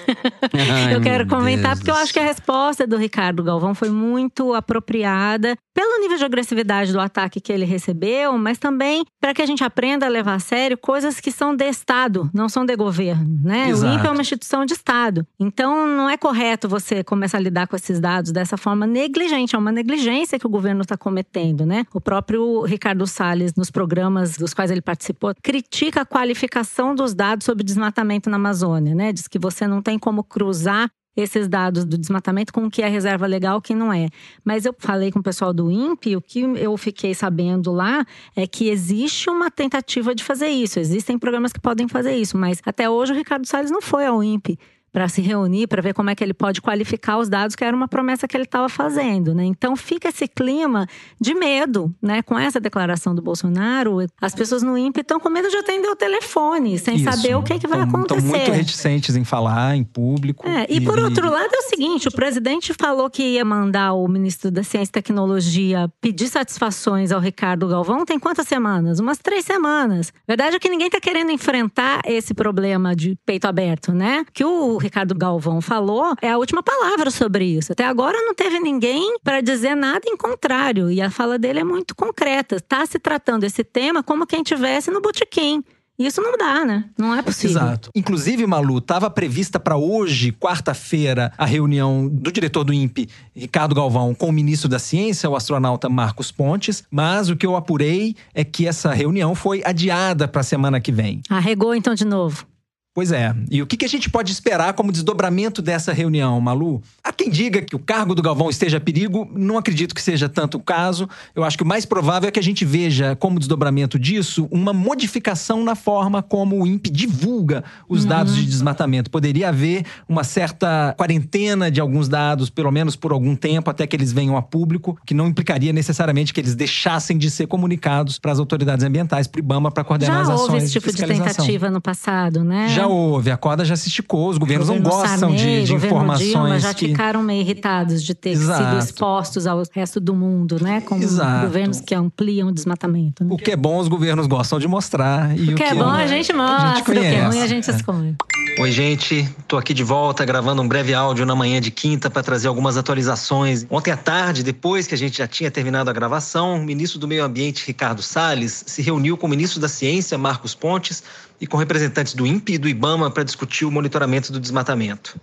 Ai, 0.52 0.94
eu 0.96 1.00
quero 1.00 1.26
comentar 1.26 1.72
Deus 1.72 1.78
porque 1.80 1.90
eu 1.90 1.94
acho 1.94 2.12
que 2.12 2.18
a 2.18 2.24
resposta 2.24 2.86
do 2.86 2.96
Ricardo 2.96 3.42
Galvão 3.42 3.74
foi 3.74 3.90
muito 3.90 4.54
apropriada 4.54 5.54
pelo 5.74 6.00
nível 6.00 6.18
de 6.18 6.24
agressividade 6.24 6.92
do 6.92 7.00
ataque 7.00 7.40
que 7.40 7.52
ele 7.52 7.64
recebeu, 7.64 8.36
mas 8.38 8.58
também 8.58 9.04
para 9.20 9.34
que 9.34 9.42
a 9.42 9.46
gente 9.46 9.64
aprenda 9.64 10.06
a 10.06 10.08
levar 10.08 10.34
a 10.34 10.38
sério 10.38 10.76
coisas 10.76 11.20
que 11.20 11.30
são 11.30 11.54
de 11.54 11.68
Estado, 11.68 12.30
não 12.32 12.48
são 12.48 12.64
de 12.64 12.76
governo, 12.76 13.40
né? 13.42 13.70
Exato. 13.70 13.92
O 13.92 13.98
INPE 13.98 14.06
é 14.06 14.10
uma 14.10 14.20
instituição 14.20 14.64
de 14.64 14.74
Estado. 14.74 15.26
Então 15.38 15.86
não 15.86 16.08
é 16.08 16.16
correto 16.16 16.68
você 16.68 17.02
começar 17.02 17.38
a 17.38 17.40
lidar 17.40 17.66
com 17.66 17.76
esses 17.76 18.00
dados 18.00 18.32
dessa 18.32 18.56
forma 18.56 18.86
negligente, 18.86 19.54
é 19.54 19.58
uma 19.58 19.72
negligência 19.72 20.38
que 20.38 20.46
o 20.46 20.50
governo 20.50 20.61
está 20.70 20.96
cometendo, 20.96 21.66
né? 21.66 21.84
O 21.92 22.00
próprio 22.00 22.62
Ricardo 22.62 23.06
Salles, 23.06 23.54
nos 23.54 23.70
programas 23.70 24.36
dos 24.36 24.54
quais 24.54 24.70
ele 24.70 24.82
participou, 24.82 25.34
critica 25.42 26.02
a 26.02 26.06
qualificação 26.06 26.94
dos 26.94 27.14
dados 27.14 27.44
sobre 27.44 27.64
desmatamento 27.64 28.30
na 28.30 28.36
Amazônia, 28.36 28.94
né? 28.94 29.12
Diz 29.12 29.28
que 29.28 29.38
você 29.38 29.66
não 29.66 29.82
tem 29.82 29.98
como 29.98 30.22
cruzar 30.22 30.90
esses 31.16 31.46
dados 31.46 31.84
do 31.84 31.98
desmatamento 31.98 32.52
com 32.52 32.64
o 32.64 32.70
que 32.70 32.82
é 32.82 32.88
reserva 32.88 33.26
legal, 33.26 33.58
o 33.58 33.62
que 33.62 33.74
não 33.74 33.92
é. 33.92 34.08
Mas 34.44 34.64
eu 34.64 34.74
falei 34.78 35.10
com 35.10 35.18
o 35.18 35.22
pessoal 35.22 35.52
do 35.52 35.70
INPE, 35.70 36.16
o 36.16 36.22
que 36.22 36.40
eu 36.40 36.76
fiquei 36.76 37.14
sabendo 37.14 37.70
lá 37.70 38.04
é 38.34 38.46
que 38.46 38.68
existe 38.68 39.28
uma 39.28 39.50
tentativa 39.50 40.14
de 40.14 40.24
fazer 40.24 40.48
isso. 40.48 40.78
Existem 40.78 41.18
programas 41.18 41.52
que 41.52 41.60
podem 41.60 41.86
fazer 41.86 42.16
isso, 42.16 42.38
mas 42.38 42.60
até 42.64 42.88
hoje 42.88 43.12
o 43.12 43.16
Ricardo 43.16 43.46
Salles 43.46 43.70
não 43.70 43.82
foi 43.82 44.06
ao 44.06 44.22
INPE 44.24 44.58
para 44.92 45.08
se 45.08 45.22
reunir, 45.22 45.66
para 45.66 45.80
ver 45.80 45.94
como 45.94 46.10
é 46.10 46.14
que 46.14 46.22
ele 46.22 46.34
pode 46.34 46.60
qualificar 46.60 47.16
os 47.18 47.28
dados, 47.28 47.56
que 47.56 47.64
era 47.64 47.74
uma 47.74 47.88
promessa 47.88 48.28
que 48.28 48.36
ele 48.36 48.44
estava 48.44 48.68
fazendo, 48.68 49.34
né? 49.34 49.44
Então 49.44 49.74
fica 49.74 50.08
esse 50.08 50.28
clima 50.28 50.86
de 51.20 51.34
medo, 51.34 51.92
né? 52.00 52.20
Com 52.22 52.38
essa 52.38 52.60
declaração 52.60 53.14
do 53.14 53.22
Bolsonaro, 53.22 53.98
as 54.20 54.34
pessoas 54.34 54.62
no 54.62 54.76
INPE 54.76 55.00
estão 55.00 55.18
com 55.18 55.30
medo 55.30 55.48
de 55.48 55.56
atender 55.56 55.88
o 55.88 55.96
telefone, 55.96 56.78
sem 56.78 56.96
Isso. 56.96 57.04
saber 57.10 57.34
o 57.36 57.42
que, 57.42 57.58
que 57.58 57.66
vai 57.66 57.78
Tão- 57.80 57.88
acontecer. 57.88 58.20
Estão 58.26 58.38
muito 58.38 58.52
reticentes 58.52 59.16
em 59.16 59.24
falar 59.24 59.74
em 59.76 59.82
público. 59.84 60.46
É, 60.46 60.66
e 60.68 60.80
por 60.80 60.98
outro 60.98 61.30
lado 61.30 61.50
é 61.54 61.58
o 61.58 61.68
seguinte, 61.68 62.08
o 62.08 62.12
presidente 62.12 62.74
falou 62.74 63.08
que 63.08 63.22
ia 63.22 63.44
mandar 63.44 63.94
o 63.94 64.06
ministro 64.06 64.50
da 64.50 64.62
Ciência 64.62 64.90
e 64.90 64.92
Tecnologia 64.92 65.90
pedir 66.00 66.28
satisfações 66.28 67.12
ao 67.12 67.20
Ricardo 67.20 67.66
Galvão 67.66 68.04
tem 68.04 68.18
quantas 68.18 68.46
semanas? 68.46 68.98
Umas 69.00 69.18
três 69.18 69.44
semanas. 69.44 70.12
Verdade 70.28 70.56
é 70.56 70.58
que 70.58 70.68
ninguém 70.68 70.88
está 70.88 71.00
querendo 71.00 71.30
enfrentar 71.30 72.02
esse 72.04 72.34
problema 72.34 72.94
de 72.94 73.16
peito 73.24 73.46
aberto, 73.46 73.92
né? 73.92 74.24
Que 74.34 74.44
o 74.44 74.81
Ricardo 74.82 75.14
Galvão 75.14 75.60
falou 75.60 76.14
é 76.20 76.30
a 76.30 76.38
última 76.38 76.62
palavra 76.62 77.10
sobre 77.10 77.44
isso. 77.44 77.72
Até 77.72 77.84
agora 77.84 78.18
não 78.18 78.34
teve 78.34 78.58
ninguém 78.58 79.16
para 79.22 79.40
dizer 79.40 79.74
nada 79.74 80.02
em 80.06 80.16
contrário. 80.16 80.90
E 80.90 81.00
a 81.00 81.10
fala 81.10 81.38
dele 81.38 81.60
é 81.60 81.64
muito 81.64 81.94
concreta. 81.94 82.56
Está 82.56 82.84
se 82.84 82.98
tratando 82.98 83.44
esse 83.44 83.62
tema 83.62 84.02
como 84.02 84.26
quem 84.26 84.42
tivesse 84.42 84.90
no 84.90 85.00
botequim. 85.00 85.62
Isso 85.98 86.20
não 86.20 86.36
dá, 86.36 86.64
né? 86.64 86.84
Não 86.98 87.14
é 87.14 87.22
possível. 87.22 87.58
Exato. 87.58 87.90
Inclusive, 87.94 88.46
Malu, 88.46 88.78
estava 88.78 89.10
prevista 89.10 89.60
para 89.60 89.76
hoje, 89.76 90.32
quarta-feira, 90.32 91.32
a 91.36 91.44
reunião 91.44 92.08
do 92.08 92.32
diretor 92.32 92.64
do 92.64 92.72
INPE, 92.72 93.08
Ricardo 93.34 93.74
Galvão, 93.74 94.14
com 94.14 94.28
o 94.28 94.32
ministro 94.32 94.68
da 94.68 94.78
Ciência, 94.78 95.28
o 95.28 95.36
astronauta 95.36 95.88
Marcos 95.88 96.32
Pontes. 96.32 96.82
Mas 96.90 97.28
o 97.28 97.36
que 97.36 97.46
eu 97.46 97.54
apurei 97.54 98.16
é 98.34 98.42
que 98.42 98.66
essa 98.66 98.92
reunião 98.92 99.34
foi 99.34 99.62
adiada 99.64 100.26
para 100.26 100.40
a 100.40 100.44
semana 100.44 100.80
que 100.80 100.90
vem. 100.90 101.20
Arregou 101.28 101.74
então 101.74 101.94
de 101.94 102.04
novo. 102.04 102.46
Pois 102.94 103.10
é. 103.10 103.34
E 103.50 103.62
o 103.62 103.66
que 103.66 103.82
a 103.86 103.88
gente 103.88 104.10
pode 104.10 104.30
esperar 104.30 104.74
como 104.74 104.92
desdobramento 104.92 105.62
dessa 105.62 105.94
reunião, 105.94 106.38
Malu? 106.40 106.82
Há 107.02 107.10
quem 107.10 107.30
diga 107.30 107.62
que 107.62 107.74
o 107.74 107.78
cargo 107.78 108.14
do 108.14 108.20
Galvão 108.20 108.50
esteja 108.50 108.76
a 108.76 108.80
perigo, 108.80 109.26
não 109.34 109.56
acredito 109.56 109.94
que 109.94 110.02
seja 110.02 110.28
tanto 110.28 110.58
o 110.58 110.60
caso. 110.60 111.08
Eu 111.34 111.42
acho 111.42 111.56
que 111.56 111.62
o 111.62 111.66
mais 111.66 111.86
provável 111.86 112.28
é 112.28 112.30
que 112.30 112.38
a 112.38 112.42
gente 112.42 112.66
veja 112.66 113.16
como 113.16 113.38
desdobramento 113.38 113.98
disso 113.98 114.46
uma 114.50 114.74
modificação 114.74 115.64
na 115.64 115.74
forma 115.74 116.22
como 116.22 116.62
o 116.62 116.66
INPE 116.66 116.90
divulga 116.90 117.64
os 117.88 118.04
dados 118.04 118.36
de 118.36 118.44
desmatamento. 118.44 119.10
Poderia 119.10 119.48
haver 119.48 119.86
uma 120.06 120.22
certa 120.22 120.94
quarentena 120.96 121.70
de 121.70 121.80
alguns 121.80 122.08
dados, 122.08 122.50
pelo 122.50 122.70
menos 122.70 122.94
por 122.94 123.12
algum 123.12 123.34
tempo, 123.34 123.70
até 123.70 123.86
que 123.86 123.96
eles 123.96 124.12
venham 124.12 124.36
a 124.36 124.42
público, 124.42 124.98
que 125.06 125.14
não 125.14 125.28
implicaria 125.28 125.72
necessariamente 125.72 126.34
que 126.34 126.40
eles 126.40 126.54
deixassem 126.54 127.16
de 127.16 127.30
ser 127.30 127.46
comunicados 127.46 128.18
para 128.18 128.32
as 128.32 128.38
autoridades 128.38 128.84
ambientais, 128.84 129.26
para 129.26 129.38
o 129.38 129.40
IBAMA, 129.40 129.70
para 129.70 129.82
coordenar 129.82 130.16
Já 130.16 130.22
as 130.22 130.28
ações 130.28 130.48
houve 130.50 130.58
esse 130.58 130.72
tipo 130.72 130.86
de 130.86 130.92
fiscalização. 130.92 131.26
tentativa 131.32 131.70
no 131.70 131.80
passado, 131.80 132.44
né? 132.44 132.68
Já 132.68 132.81
houve, 132.86 133.30
a 133.30 133.36
corda 133.36 133.64
já 133.64 133.76
se 133.76 133.88
esticou, 133.88 134.28
os 134.28 134.38
governos 134.38 134.68
não 134.68 134.78
Governo 134.78 134.98
gostam 135.00 135.30
Sarney, 135.30 135.60
de, 135.60 135.64
de 135.64 135.74
informações 135.74 136.28
Dilma 136.28 136.58
já 136.58 136.74
que. 136.74 136.88
ficaram 136.88 137.22
meio 137.22 137.40
irritados 137.40 138.02
de 138.02 138.14
ter 138.14 138.36
sido 138.36 138.52
Exato. 138.52 138.78
expostos 138.78 139.46
ao 139.46 139.62
resto 139.72 140.00
do 140.00 140.14
mundo, 140.14 140.58
né? 140.62 140.80
Como 140.80 141.02
Exato. 141.02 141.46
governos 141.46 141.80
que 141.80 141.94
ampliam 141.94 142.48
o 142.48 142.52
desmatamento. 142.52 143.24
Né? 143.24 143.30
O 143.32 143.36
que 143.36 143.50
é 143.50 143.56
bom, 143.56 143.78
os 143.78 143.88
governos 143.88 144.26
gostam 144.26 144.58
de 144.58 144.68
mostrar. 144.68 145.36
E 145.38 145.52
O 145.52 145.54
que 145.54 145.62
é 145.62 145.74
bom, 145.74 145.88
a 145.88 146.06
gente 146.06 146.32
mostra. 146.32 146.80
O 146.80 146.84
que 146.84 146.98
é 146.98 147.24
ruim, 147.24 147.40
a 147.40 147.46
gente 147.46 147.70
esconde. 147.70 148.16
Oi, 148.58 148.70
gente. 148.70 149.26
Tô 149.48 149.56
aqui 149.56 149.72
de 149.72 149.82
volta 149.82 150.24
gravando 150.26 150.60
um 150.60 150.68
breve 150.68 150.92
áudio 150.92 151.24
na 151.24 151.34
manhã 151.34 151.58
de 151.58 151.70
quinta 151.70 152.10
para 152.10 152.22
trazer 152.22 152.48
algumas 152.48 152.76
atualizações. 152.76 153.66
Ontem 153.70 153.90
à 153.90 153.96
tarde, 153.96 154.42
depois 154.42 154.86
que 154.86 154.94
a 154.94 154.98
gente 154.98 155.18
já 155.18 155.26
tinha 155.26 155.50
terminado 155.50 155.88
a 155.88 155.92
gravação, 155.92 156.56
o 156.56 156.62
ministro 156.62 156.98
do 156.98 157.08
Meio 157.08 157.24
Ambiente, 157.24 157.66
Ricardo 157.66 158.02
Salles, 158.02 158.62
se 158.66 158.82
reuniu 158.82 159.16
com 159.16 159.26
o 159.26 159.30
ministro 159.30 159.58
da 159.58 159.68
Ciência, 159.68 160.18
Marcos 160.18 160.54
Pontes, 160.54 161.02
e 161.42 161.46
com 161.48 161.56
representantes 161.56 162.14
do 162.14 162.24
INPE 162.24 162.54
e 162.54 162.58
do 162.58 162.68
IBAMA 162.68 163.10
para 163.10 163.24
discutir 163.24 163.64
o 163.64 163.70
monitoramento 163.70 164.30
do 164.30 164.38
desmatamento. 164.38 165.20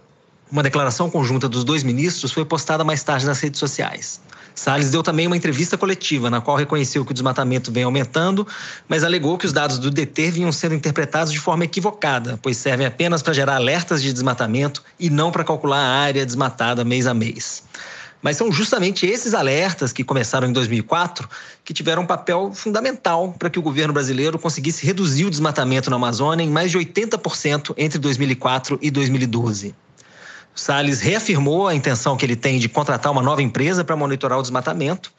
Uma 0.52 0.62
declaração 0.62 1.10
conjunta 1.10 1.48
dos 1.48 1.64
dois 1.64 1.82
ministros 1.82 2.34
foi 2.34 2.44
postada 2.44 2.84
mais 2.84 3.02
tarde 3.02 3.26
nas 3.26 3.40
redes 3.40 3.58
sociais. 3.58 4.20
Salles 4.54 4.92
deu 4.92 5.02
também 5.02 5.28
uma 5.28 5.38
entrevista 5.38 5.78
coletiva, 5.78 6.30
na 6.30 6.42
qual 6.42 6.58
reconheceu 6.58 7.06
que 7.06 7.12
o 7.12 7.14
desmatamento 7.14 7.72
vem 7.72 7.84
aumentando, 7.84 8.46
mas 8.86 9.06
alegou 9.06 9.38
que 9.38 9.46
os 9.46 9.54
dados 9.54 9.80
do 9.80 9.90
DT 9.90 10.32
vinham 10.32 10.52
sendo 10.52 10.76
interpretados 10.76 11.32
de 11.32 11.40
forma 11.40 11.64
equivocada, 11.64 12.38
pois 12.42 12.58
servem 12.58 12.86
apenas 12.86 13.22
para 13.22 13.32
gerar 13.32 13.56
alertas 13.56 14.02
de 14.02 14.12
desmatamento 14.12 14.84
e 15.00 15.10
não 15.10 15.32
para 15.32 15.46
calcular 15.46 15.80
a 15.80 16.00
área 16.00 16.26
desmatada 16.26 16.84
mês 16.84 17.08
a 17.08 17.14
mês. 17.14 17.64
Mas 18.22 18.36
são 18.36 18.52
justamente 18.52 19.06
esses 19.06 19.34
alertas 19.34 19.94
que 19.94 20.04
começaram 20.04 20.48
em 20.48 20.52
2004 20.52 21.30
que 21.64 21.74
tiveram 21.74 22.04
um 22.04 22.06
papel 22.06 22.52
fundamental 22.54 23.34
para 23.38 23.50
que 23.50 23.58
o 23.58 23.62
governo 23.62 23.94
brasileiro 23.94 24.38
conseguisse 24.38 24.86
reduzir 24.86 25.26
o 25.26 25.30
desmatamento 25.30 25.90
na 25.90 25.96
Amazônia 25.96 26.44
em 26.44 26.50
mais 26.50 26.72
de 26.72 26.78
80% 26.78 27.74
entre 27.78 27.98
2004 27.98 28.78
e 28.82 28.92
2012. 28.92 29.74
O 30.56 30.60
Salles 30.60 31.00
reafirmou 31.00 31.68
a 31.68 31.76
intenção 31.76 32.18
que 32.18 32.26
ele 32.26 32.36
tem 32.36 32.60
de 32.60 32.68
contratar 32.68 33.12
uma 33.12 33.22
nova 33.22 33.42
empresa 33.42 33.84
para 33.84 33.96
monitorar 33.96 34.38
o 34.38 34.42
desmatamento, 34.42 35.12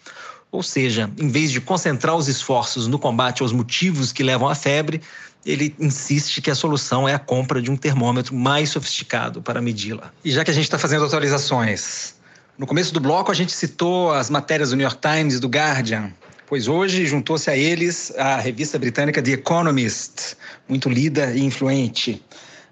ou 0.53 0.63
seja, 0.63 1.11
em 1.17 1.29
vez 1.29 1.51
de 1.51 1.61
concentrar 1.61 2.17
os 2.17 2.29
esforços 2.29 2.87
no 2.87 2.99
combate 2.99 3.41
aos 3.41 3.53
motivos 3.53 4.13
que 4.13 4.23
levam 4.23 4.49
à 4.49 4.55
febre, 4.55 5.01
ele 5.47 5.75
insiste 5.79 6.43
que 6.43 6.51
a 6.51 6.55
solução 6.55 7.09
é 7.09 7.15
a 7.15 7.19
compra 7.19 7.63
de 7.63 7.71
um 7.71 7.77
termômetro 7.77 8.35
mais 8.35 8.71
sofisticado 8.71 9.41
para 9.41 9.63
medi-la. 9.63 10.13
E 10.25 10.31
já 10.31 10.45
que 10.45 10.51
a 10.51 10.55
gente 10.55 10.65
está 10.65 10.79
fazendo 10.79 11.05
atualizações, 11.05 12.15
no 12.61 12.67
começo 12.67 12.93
do 12.93 13.01
bloco 13.01 13.33
a 13.33 13.35
gente 13.35 13.53
citou 13.53 14.13
as 14.13 14.29
matérias 14.29 14.69
do 14.69 14.77
New 14.77 14.85
York 14.85 15.01
Times 15.01 15.41
do 15.41 15.49
Guardian, 15.49 16.13
pois 16.47 16.69
hoje 16.69 17.07
juntou-se 17.07 17.49
a 17.49 17.57
eles 17.57 18.13
a 18.19 18.37
revista 18.37 18.79
britânica 18.79 19.23
The 19.23 19.31
Economist, 19.31 20.37
muito 20.69 20.87
lida 20.91 21.33
e 21.33 21.41
influente. 21.41 22.23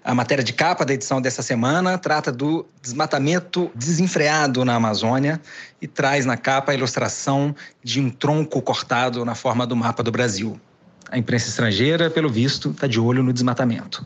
A 0.03 0.13
matéria 0.13 0.43
de 0.43 0.53
capa 0.53 0.85
da 0.85 0.93
edição 0.93 1.19
dessa 1.19 1.41
semana 1.41 1.97
trata 1.97 2.31
do 2.31 2.67
desmatamento 2.79 3.71
desenfreado 3.73 4.63
na 4.63 4.75
Amazônia 4.75 5.41
e 5.81 5.87
traz 5.87 6.23
na 6.23 6.37
capa 6.37 6.71
a 6.71 6.75
ilustração 6.75 7.55
de 7.83 7.99
um 7.99 8.11
tronco 8.11 8.61
cortado 8.61 9.25
na 9.25 9.33
forma 9.33 9.65
do 9.65 9.75
mapa 9.75 10.03
do 10.03 10.11
Brasil. 10.11 10.61
A 11.09 11.17
imprensa 11.17 11.49
estrangeira, 11.49 12.11
pelo 12.11 12.29
visto, 12.29 12.69
está 12.69 12.85
de 12.85 12.99
olho 12.99 13.23
no 13.23 13.33
desmatamento. 13.33 14.05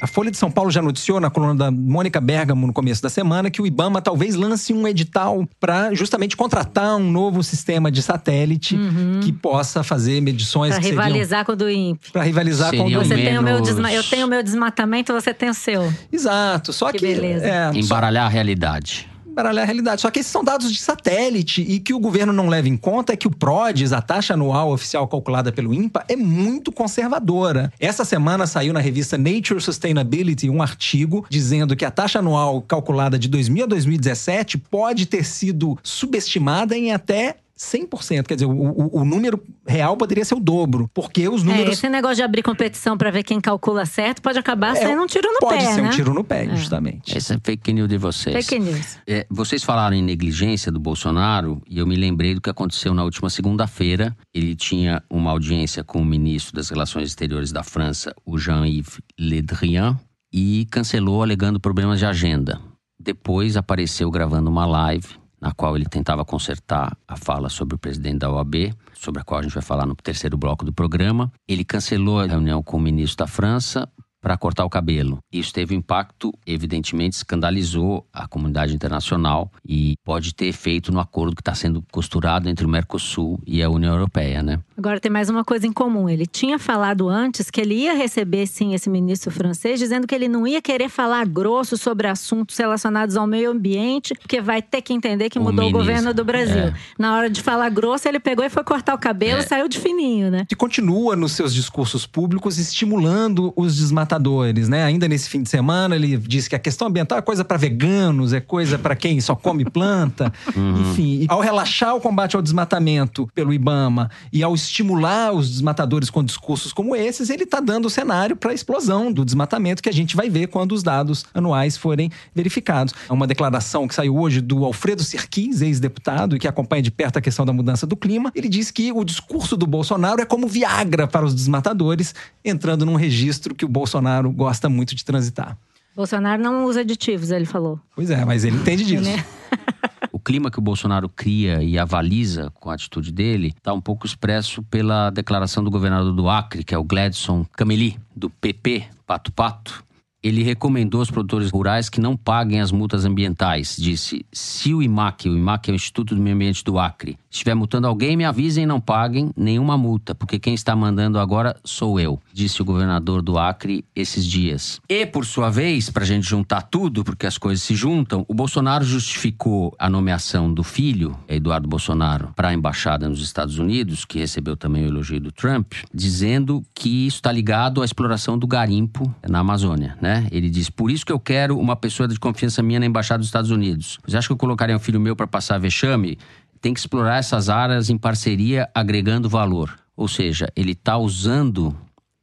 A 0.00 0.06
Folha 0.06 0.30
de 0.30 0.36
São 0.38 0.50
Paulo 0.50 0.70
já 0.70 0.80
noticiou 0.80 1.20
na 1.20 1.28
coluna 1.28 1.54
da 1.54 1.70
Mônica 1.70 2.20
Bergamo 2.20 2.66
no 2.66 2.72
começo 2.72 3.02
da 3.02 3.10
semana 3.10 3.50
que 3.50 3.60
o 3.60 3.66
IBAMA 3.66 4.00
talvez 4.00 4.34
lance 4.34 4.72
um 4.72 4.88
edital 4.88 5.46
para 5.60 5.92
justamente 5.94 6.36
contratar 6.36 6.96
um 6.96 7.10
novo 7.10 7.42
sistema 7.42 7.90
de 7.90 8.00
satélite 8.02 8.78
que 9.22 9.30
possa 9.32 9.82
fazer 9.82 10.22
medições 10.22 10.70
Para 10.70 10.78
que 10.80 10.84
seriam- 10.88 11.02
rivalizar 11.04 11.44
com 11.44 11.52
o 11.52 11.56
do 11.56 11.68
INPE. 11.68 12.12
para 12.12 12.22
rivalizar 12.22 12.70
com 12.70 12.76
o 12.76 12.80
Seriam 12.80 13.02
do 13.02 13.08
Você 13.08 13.14
tem 13.16 13.38
o 13.38 13.42
meu 13.42 13.60
desma... 13.60 13.92
Eu 13.92 14.02
tenho 14.02 14.26
o 14.26 14.30
meu 14.30 14.42
desmatamento, 14.42 15.12
você 15.12 15.34
tem 15.34 15.50
o 15.50 15.54
seu. 15.54 15.92
Exato. 16.10 16.72
Só 16.72 16.90
Que 16.92 16.98
que, 16.98 17.06
beleza. 17.06 17.44
é, 17.44 17.72
só 17.72 17.78
Embaralhar 17.78 18.24
a 18.24 18.28
realidade. 18.28 19.09
Embaralhar 19.30 19.62
a 19.62 19.66
realidade. 19.66 20.00
Só 20.00 20.10
que 20.10 20.20
esses 20.20 20.30
são 20.30 20.44
dados 20.44 20.72
de 20.72 20.78
satélite 20.78 21.62
e 21.62 21.78
que 21.78 21.94
o 21.94 21.98
governo 21.98 22.32
não 22.32 22.48
leva 22.48 22.68
em 22.68 22.76
conta 22.76 23.12
é 23.12 23.16
que 23.16 23.26
o 23.26 23.30
PRODES, 23.30 23.92
a 23.92 24.02
taxa 24.02 24.34
anual 24.34 24.72
oficial 24.72 25.06
calculada 25.08 25.52
pelo 25.52 25.72
INPA, 25.72 26.04
é 26.08 26.16
muito 26.16 26.72
conservadora. 26.72 27.72
Essa 27.78 28.04
semana 28.04 28.46
saiu 28.46 28.72
na 28.72 28.80
revista 28.80 29.16
Nature 29.16 29.60
Sustainability 29.60 30.50
um 30.50 30.62
artigo 30.62 31.24
dizendo 31.28 31.76
que 31.76 31.84
a 31.84 31.90
taxa 31.90 32.18
anual 32.18 32.60
calculada 32.62 33.18
de 33.18 33.28
2000 33.28 33.64
a 33.64 33.66
2017 33.66 34.58
pode 34.58 35.06
ter 35.06 35.24
sido 35.24 35.78
subestimada 35.82 36.76
em 36.76 36.92
até 36.92 37.36
100%. 37.60 38.26
Quer 38.26 38.34
dizer, 38.36 38.46
o, 38.46 38.50
o, 38.50 39.00
o, 39.00 39.04
número 39.04 39.42
real 39.66 39.94
poderia 39.94 40.24
ser 40.24 40.34
o 40.34 40.40
dobro. 40.40 40.90
Porque 40.94 41.28
os 41.28 41.42
números. 41.42 41.68
É, 41.68 41.72
esse 41.72 41.88
negócio 41.90 42.16
de 42.16 42.22
abrir 42.22 42.42
competição 42.42 42.96
para 42.96 43.10
ver 43.10 43.22
quem 43.22 43.38
calcula 43.38 43.84
certo 43.84 44.22
pode 44.22 44.38
acabar 44.38 44.74
é, 44.74 44.76
sendo 44.76 45.02
um 45.02 45.06
tiro 45.06 45.30
no 45.30 45.40
pode 45.40 45.58
pé. 45.58 45.64
Pode 45.64 45.74
ser 45.74 45.82
né? 45.82 45.88
um 45.88 45.90
tiro 45.90 46.14
no 46.14 46.24
pé, 46.24 46.46
é. 46.46 46.56
justamente. 46.56 47.16
Essa 47.16 47.34
é 47.34 47.38
fake 47.44 47.72
news 47.74 47.88
de 47.88 47.98
vocês. 47.98 48.46
Fake 48.46 48.58
news. 48.58 48.98
É, 49.06 49.26
vocês 49.28 49.62
falaram 49.62 49.94
em 49.94 50.02
negligência 50.02 50.72
do 50.72 50.80
Bolsonaro 50.80 51.60
e 51.68 51.78
eu 51.78 51.86
me 51.86 51.96
lembrei 51.96 52.34
do 52.34 52.40
que 52.40 52.48
aconteceu 52.48 52.94
na 52.94 53.04
última 53.04 53.28
segunda-feira. 53.28 54.16
Ele 54.34 54.56
tinha 54.56 55.02
uma 55.10 55.30
audiência 55.30 55.84
com 55.84 56.00
o 56.00 56.04
ministro 56.04 56.54
das 56.54 56.70
Relações 56.70 57.08
Exteriores 57.08 57.52
da 57.52 57.62
França, 57.62 58.14
o 58.24 58.38
Jean-Yves 58.38 59.00
Le 59.18 59.42
Drian, 59.42 60.00
e 60.32 60.66
cancelou 60.70 61.22
alegando 61.22 61.60
problemas 61.60 61.98
de 61.98 62.06
agenda. 62.06 62.58
Depois 62.98 63.56
apareceu 63.56 64.10
gravando 64.10 64.48
uma 64.48 64.64
live 64.64 65.19
na 65.40 65.52
qual 65.52 65.76
ele 65.76 65.86
tentava 65.86 66.24
consertar 66.24 66.96
a 67.08 67.16
fala 67.16 67.48
sobre 67.48 67.74
o 67.74 67.78
presidente 67.78 68.18
da 68.18 68.30
OAB, 68.30 68.74
sobre 68.94 69.20
a 69.20 69.24
qual 69.24 69.40
a 69.40 69.42
gente 69.42 69.54
vai 69.54 69.62
falar 69.62 69.86
no 69.86 69.94
terceiro 69.94 70.36
bloco 70.36 70.64
do 70.64 70.72
programa. 70.72 71.32
Ele 71.48 71.64
cancelou 71.64 72.20
a 72.20 72.26
reunião 72.26 72.62
com 72.62 72.76
o 72.76 72.80
ministro 72.80 73.24
da 73.24 73.26
França 73.26 73.88
para 74.20 74.36
cortar 74.36 74.64
o 74.64 74.70
cabelo. 74.70 75.18
Isso 75.32 75.52
teve 75.52 75.74
um 75.74 75.78
impacto, 75.78 76.32
evidentemente, 76.46 77.16
escandalizou 77.16 78.06
a 78.12 78.28
comunidade 78.28 78.74
internacional 78.74 79.50
e 79.66 79.94
pode 80.04 80.34
ter 80.34 80.46
efeito 80.46 80.92
no 80.92 81.00
acordo 81.00 81.34
que 81.34 81.40
está 81.40 81.54
sendo 81.54 81.82
costurado 81.90 82.48
entre 82.48 82.66
o 82.66 82.68
Mercosul 82.68 83.40
e 83.46 83.62
a 83.62 83.70
União 83.70 83.94
Europeia, 83.94 84.42
né? 84.42 84.60
Agora 84.80 84.98
tem 84.98 85.12
mais 85.12 85.28
uma 85.28 85.44
coisa 85.44 85.66
em 85.66 85.72
comum. 85.74 86.08
Ele 86.08 86.24
tinha 86.24 86.58
falado 86.58 87.06
antes 87.06 87.50
que 87.50 87.60
ele 87.60 87.74
ia 87.74 87.92
receber 87.92 88.46
sim 88.46 88.72
esse 88.72 88.88
ministro 88.88 89.30
francês, 89.30 89.78
dizendo 89.78 90.06
que 90.06 90.14
ele 90.14 90.26
não 90.26 90.46
ia 90.46 90.62
querer 90.62 90.88
falar 90.88 91.26
grosso 91.26 91.76
sobre 91.76 92.06
assuntos 92.06 92.56
relacionados 92.56 93.14
ao 93.14 93.26
meio 93.26 93.50
ambiente, 93.50 94.14
porque 94.14 94.40
vai 94.40 94.62
ter 94.62 94.80
que 94.80 94.94
entender 94.94 95.28
que 95.28 95.38
mudou 95.38 95.66
o, 95.66 95.68
o 95.68 95.70
governo 95.70 96.14
do 96.14 96.24
Brasil. 96.24 96.68
É. 96.68 96.74
Na 96.98 97.14
hora 97.14 97.28
de 97.28 97.42
falar 97.42 97.68
grosso, 97.68 98.08
ele 98.08 98.18
pegou 98.18 98.42
e 98.42 98.48
foi 98.48 98.64
cortar 98.64 98.94
o 98.94 98.98
cabelo, 98.98 99.40
é. 99.40 99.42
saiu 99.42 99.68
de 99.68 99.78
fininho, 99.78 100.30
né? 100.30 100.46
E 100.50 100.54
continua 100.54 101.14
nos 101.14 101.32
seus 101.32 101.52
discursos 101.52 102.06
públicos 102.06 102.58
estimulando 102.58 103.52
os 103.54 103.76
desmatadores, 103.76 104.66
né? 104.66 104.84
Ainda 104.84 105.06
nesse 105.06 105.28
fim 105.28 105.42
de 105.42 105.50
semana, 105.50 105.94
ele 105.94 106.16
disse 106.16 106.48
que 106.48 106.56
a 106.56 106.58
questão 106.58 106.88
ambiental 106.88 107.18
é 107.18 107.22
coisa 107.22 107.44
para 107.44 107.58
veganos, 107.58 108.32
é 108.32 108.40
coisa 108.40 108.78
para 108.78 108.96
quem 108.96 109.20
só 109.20 109.36
come 109.36 109.66
planta. 109.66 110.32
Uhum. 110.56 110.80
Enfim, 110.80 111.26
ao 111.28 111.40
relaxar 111.40 111.94
o 111.94 112.00
combate 112.00 112.34
ao 112.34 112.42
desmatamento 112.42 113.28
pelo 113.34 113.52
IBAMA 113.52 114.10
e 114.32 114.42
ao 114.42 114.54
estimular 114.70 115.32
os 115.32 115.50
desmatadores 115.50 116.08
com 116.08 116.22
discursos 116.22 116.72
como 116.72 116.94
esses, 116.94 117.28
ele 117.28 117.42
está 117.42 117.60
dando 117.60 117.86
o 117.86 117.90
cenário 117.90 118.36
para 118.36 118.52
a 118.52 118.54
explosão 118.54 119.12
do 119.12 119.24
desmatamento 119.24 119.82
que 119.82 119.88
a 119.88 119.92
gente 119.92 120.16
vai 120.16 120.30
ver 120.30 120.46
quando 120.46 120.72
os 120.72 120.82
dados 120.82 121.24
anuais 121.34 121.76
forem 121.76 122.10
verificados. 122.34 122.94
É 123.08 123.12
uma 123.12 123.26
declaração 123.26 123.86
que 123.88 123.94
saiu 123.94 124.16
hoje 124.16 124.40
do 124.40 124.64
Alfredo 124.64 125.02
Serquis, 125.02 125.60
ex-deputado, 125.60 126.36
e 126.36 126.38
que 126.38 126.48
acompanha 126.48 126.82
de 126.82 126.90
perto 126.90 127.18
a 127.18 127.20
questão 127.20 127.44
da 127.44 127.52
mudança 127.52 127.86
do 127.86 127.96
clima. 127.96 128.30
Ele 128.34 128.48
diz 128.48 128.70
que 128.70 128.92
o 128.92 129.04
discurso 129.04 129.56
do 129.56 129.66
Bolsonaro 129.66 130.20
é 130.20 130.24
como 130.24 130.46
Viagra 130.46 131.06
para 131.06 131.26
os 131.26 131.34
desmatadores, 131.34 132.14
entrando 132.44 132.86
num 132.86 132.94
registro 132.94 133.54
que 133.54 133.64
o 133.64 133.68
Bolsonaro 133.68 134.30
gosta 134.30 134.68
muito 134.68 134.94
de 134.94 135.04
transitar. 135.04 135.58
Bolsonaro 135.96 136.40
não 136.40 136.64
usa 136.64 136.80
aditivos, 136.80 137.30
ele 137.30 137.44
falou. 137.44 137.78
Pois 137.94 138.10
é, 138.10 138.24
mas 138.24 138.44
ele 138.44 138.56
entende 138.56 138.84
disso. 138.84 139.10
Clima 140.30 140.48
que 140.48 140.60
o 140.60 140.62
Bolsonaro 140.62 141.08
cria 141.08 141.60
e 141.60 141.76
avaliza 141.76 142.52
com 142.60 142.70
a 142.70 142.74
atitude 142.74 143.10
dele 143.10 143.48
está 143.48 143.72
um 143.72 143.80
pouco 143.80 144.06
expresso 144.06 144.62
pela 144.62 145.10
declaração 145.10 145.64
do 145.64 145.72
governador 145.72 146.12
do 146.12 146.28
Acre, 146.28 146.62
que 146.62 146.72
é 146.72 146.78
o 146.78 146.84
Gladson 146.84 147.44
Cameli, 147.56 147.98
do 148.14 148.30
PP, 148.30 148.84
Pato 149.04 149.32
Pato, 149.32 149.82
ele 150.22 150.44
recomendou 150.44 151.00
aos 151.00 151.10
produtores 151.10 151.50
rurais 151.50 151.88
que 151.88 152.00
não 152.00 152.16
paguem 152.16 152.60
as 152.60 152.70
multas 152.70 153.04
ambientais. 153.04 153.74
Disse: 153.76 154.24
se 154.32 154.72
o 154.72 154.80
IMAC, 154.80 155.28
o 155.28 155.36
IMAC 155.36 155.68
é 155.68 155.72
o 155.72 155.74
Instituto 155.74 156.14
do 156.14 156.22
Meio 156.22 156.36
Ambiente 156.36 156.62
do 156.62 156.78
Acre, 156.78 157.18
estiver 157.30 157.54
multando 157.54 157.86
alguém, 157.86 158.16
me 158.16 158.24
avisem 158.24 158.64
e 158.64 158.66
não 158.66 158.80
paguem 158.80 159.30
nenhuma 159.36 159.78
multa, 159.78 160.14
porque 160.14 160.38
quem 160.38 160.52
está 160.52 160.74
mandando 160.74 161.18
agora 161.18 161.56
sou 161.64 162.00
eu, 162.00 162.20
disse 162.32 162.60
o 162.60 162.64
governador 162.64 163.22
do 163.22 163.38
Acre 163.38 163.84
esses 163.94 164.26
dias. 164.26 164.80
E, 164.88 165.06
por 165.06 165.24
sua 165.24 165.48
vez, 165.48 165.88
para 165.88 166.02
a 166.02 166.06
gente 166.06 166.28
juntar 166.28 166.62
tudo, 166.62 167.04
porque 167.04 167.26
as 167.26 167.38
coisas 167.38 167.62
se 167.62 167.74
juntam, 167.74 168.24
o 168.28 168.34
Bolsonaro 168.34 168.84
justificou 168.84 169.74
a 169.78 169.88
nomeação 169.88 170.52
do 170.52 170.64
filho, 170.64 171.16
Eduardo 171.28 171.68
Bolsonaro, 171.68 172.32
para 172.34 172.48
a 172.48 172.54
embaixada 172.54 173.08
nos 173.08 173.22
Estados 173.22 173.58
Unidos, 173.58 174.04
que 174.04 174.18
recebeu 174.18 174.56
também 174.56 174.84
o 174.84 174.88
elogio 174.88 175.20
do 175.20 175.30
Trump, 175.30 175.72
dizendo 175.94 176.64
que 176.74 177.06
isso 177.06 177.16
está 177.16 177.30
ligado 177.30 177.82
à 177.82 177.84
exploração 177.84 178.36
do 178.36 178.46
garimpo 178.46 179.12
na 179.28 179.38
Amazônia, 179.38 179.96
né? 180.00 180.26
Ele 180.32 180.50
diz: 180.50 180.68
Por 180.68 180.90
isso 180.90 181.06
que 181.06 181.12
eu 181.12 181.20
quero 181.20 181.58
uma 181.58 181.76
pessoa 181.76 182.08
de 182.08 182.18
confiança 182.18 182.62
minha 182.62 182.80
na 182.80 182.86
embaixada 182.86 183.18
dos 183.18 183.28
Estados 183.28 183.50
Unidos. 183.50 183.98
Você 184.06 184.16
acha 184.16 184.26
que 184.26 184.32
eu 184.32 184.36
colocaria 184.36 184.76
um 184.76 184.80
filho 184.80 185.00
meu 185.00 185.14
para 185.14 185.26
passar 185.26 185.58
vexame? 185.58 186.18
Tem 186.60 186.74
que 186.74 186.80
explorar 186.80 187.16
essas 187.16 187.48
áreas 187.48 187.88
em 187.88 187.96
parceria, 187.96 188.68
agregando 188.74 189.28
valor. 189.28 189.78
Ou 189.96 190.06
seja, 190.06 190.50
ele 190.54 190.72
está 190.72 190.98
usando 190.98 191.76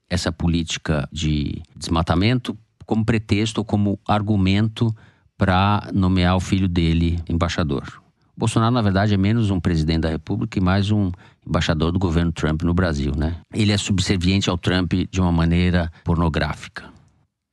essa 0.10 0.32
política 0.32 1.08
de 1.12 1.62
desmatamento 1.76 2.58
como 2.86 3.06
pretexto 3.06 3.60
ou 3.60 3.66
como 3.66 4.00
argumento 4.08 4.96
para 5.38 5.90
nomear 5.94 6.36
o 6.36 6.40
filho 6.40 6.68
dele 6.68 7.20
embaixador. 7.28 8.02
Bolsonaro, 8.36 8.74
na 8.74 8.82
verdade, 8.82 9.16
é 9.16 9.18
menos 9.18 9.50
um 9.50 9.60
presidente 9.60 10.02
da 10.02 10.10
República 10.10 10.60
e 10.60 10.62
mais 10.62 10.92
um 10.92 11.12
embaixador 11.46 11.92
do 11.92 11.98
governo 11.98 12.32
Trump 12.32 12.62
no 12.62 12.74
Brasil, 12.74 13.14
né? 13.18 13.38
Ele 13.52 13.72
é 13.72 13.78
subserviente 13.78 14.50
ao 14.50 14.58
Trump 14.58 14.94
de 15.10 15.20
uma 15.20 15.32
maneira 15.32 15.92
pornográfica. 16.04 16.86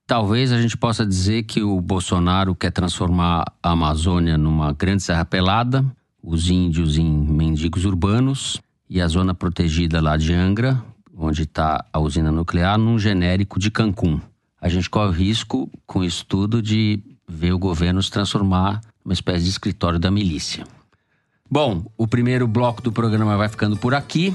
Talvez 0.07 0.53
a 0.53 0.61
gente 0.61 0.77
possa 0.77 1.07
dizer 1.07 1.45
que 1.45 1.63
o 1.63 1.81
Bolsonaro 1.81 2.55
quer 2.55 2.71
transformar 2.71 3.45
a 3.63 3.71
Amazônia 3.71 4.37
numa 4.37 4.75
grande 4.75 5.03
serra 5.03 5.25
pelada, 5.25 5.83
os 6.25 6.49
índios 6.49 6.97
em 6.97 7.05
mendigos 7.05 7.85
urbanos 7.85 8.61
e 8.89 9.01
a 9.01 9.07
zona 9.07 9.35
protegida 9.35 10.01
lá 10.01 10.17
de 10.17 10.33
Angra, 10.33 10.83
onde 11.17 11.43
está 11.43 11.85
a 11.93 12.01
usina 12.01 12.33
nuclear, 12.33 12.79
num 12.79 12.99
genérico 12.99 13.59
de 13.59 13.71
Cancún. 13.71 14.21
A 14.61 14.69
gente 14.69 14.89
corre 14.89 15.09
o 15.09 15.13
risco, 15.13 15.71
com 15.87 16.03
isso 16.03 16.25
tudo, 16.25 16.63
de 16.63 17.03
ver 17.29 17.53
o 17.53 17.59
governo 17.59 18.03
se 18.03 18.11
transformar 18.11 18.81
numa 19.05 19.13
espécie 19.13 19.45
de 19.45 19.51
escritório 19.51 19.99
da 19.99 20.11
milícia. 20.11 20.65
Bom, 21.51 21.85
o 21.97 22.07
primeiro 22.07 22.49
bloco 22.49 22.81
do 22.81 22.91
programa 22.91 23.37
vai 23.37 23.49
ficando 23.49 23.77
por 23.77 23.95
aqui. 23.95 24.35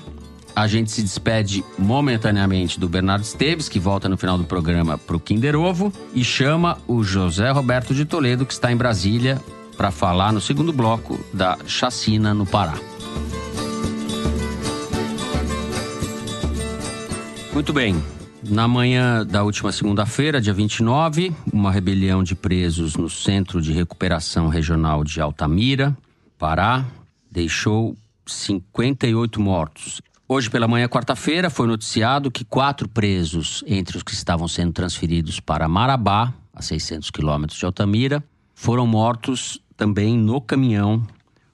A 0.56 0.68
gente 0.68 0.92
se 0.92 1.02
despede 1.02 1.64
momentaneamente 1.78 2.80
do 2.80 2.88
Bernardo 2.88 3.24
Esteves, 3.24 3.68
que 3.68 3.80
volta 3.80 4.08
no 4.08 4.18
final 4.18 4.38
do 4.38 4.44
programa 4.44 4.98
para 4.98 5.16
o 5.16 5.20
Kinder 5.20 5.56
Ovo, 5.56 5.92
e 6.14 6.24
chama 6.24 6.78
o 6.88 7.04
José 7.04 7.50
Roberto 7.50 7.96
de 7.96 8.06
Toledo, 8.06 8.46
que 8.46 8.54
está 8.54 8.72
em 8.72 8.78
Brasília, 8.78 9.42
para 9.80 9.92
falar 9.92 10.34
no 10.34 10.42
segundo 10.42 10.74
bloco 10.74 11.18
da 11.34 11.58
chacina 11.66 12.34
no 12.34 12.46
Pará. 12.46 12.78
Muito 17.54 17.72
bem. 17.72 17.96
Na 18.44 18.68
manhã 18.68 19.26
da 19.26 19.42
última 19.42 19.72
segunda-feira, 19.72 20.42
dia 20.42 20.54
29, 20.54 21.34
uma 21.54 21.72
rebelião 21.72 22.22
de 22.22 22.36
presos 22.36 22.98
no 22.98 23.10
Centro 23.10 23.62
de 23.62 23.72
Recuperação 23.72 24.50
Regional 24.50 25.02
de 25.06 25.22
Altamira, 25.22 25.96
Pará, 26.38 26.86
deixou 27.32 27.96
58 28.26 29.40
mortos 29.40 30.02
Hoje 30.28 30.48
pela 30.48 30.68
manhã, 30.68 30.88
quarta-feira, 30.88 31.50
foi 31.50 31.66
noticiado 31.66 32.30
que 32.30 32.46
quatro 32.46 32.88
presos, 32.88 33.64
entre 33.66 33.98
os 33.98 34.04
que 34.04 34.14
estavam 34.14 34.48
sendo 34.48 34.72
transferidos 34.72 35.40
para 35.40 35.68
Marabá, 35.68 36.32
a 36.54 36.62
600 36.62 37.10
quilômetros 37.10 37.58
de 37.58 37.66
Altamira, 37.66 38.24
foram 38.54 38.86
mortos 38.86 39.60
também 39.80 40.18
no 40.18 40.42
caminhão 40.42 41.08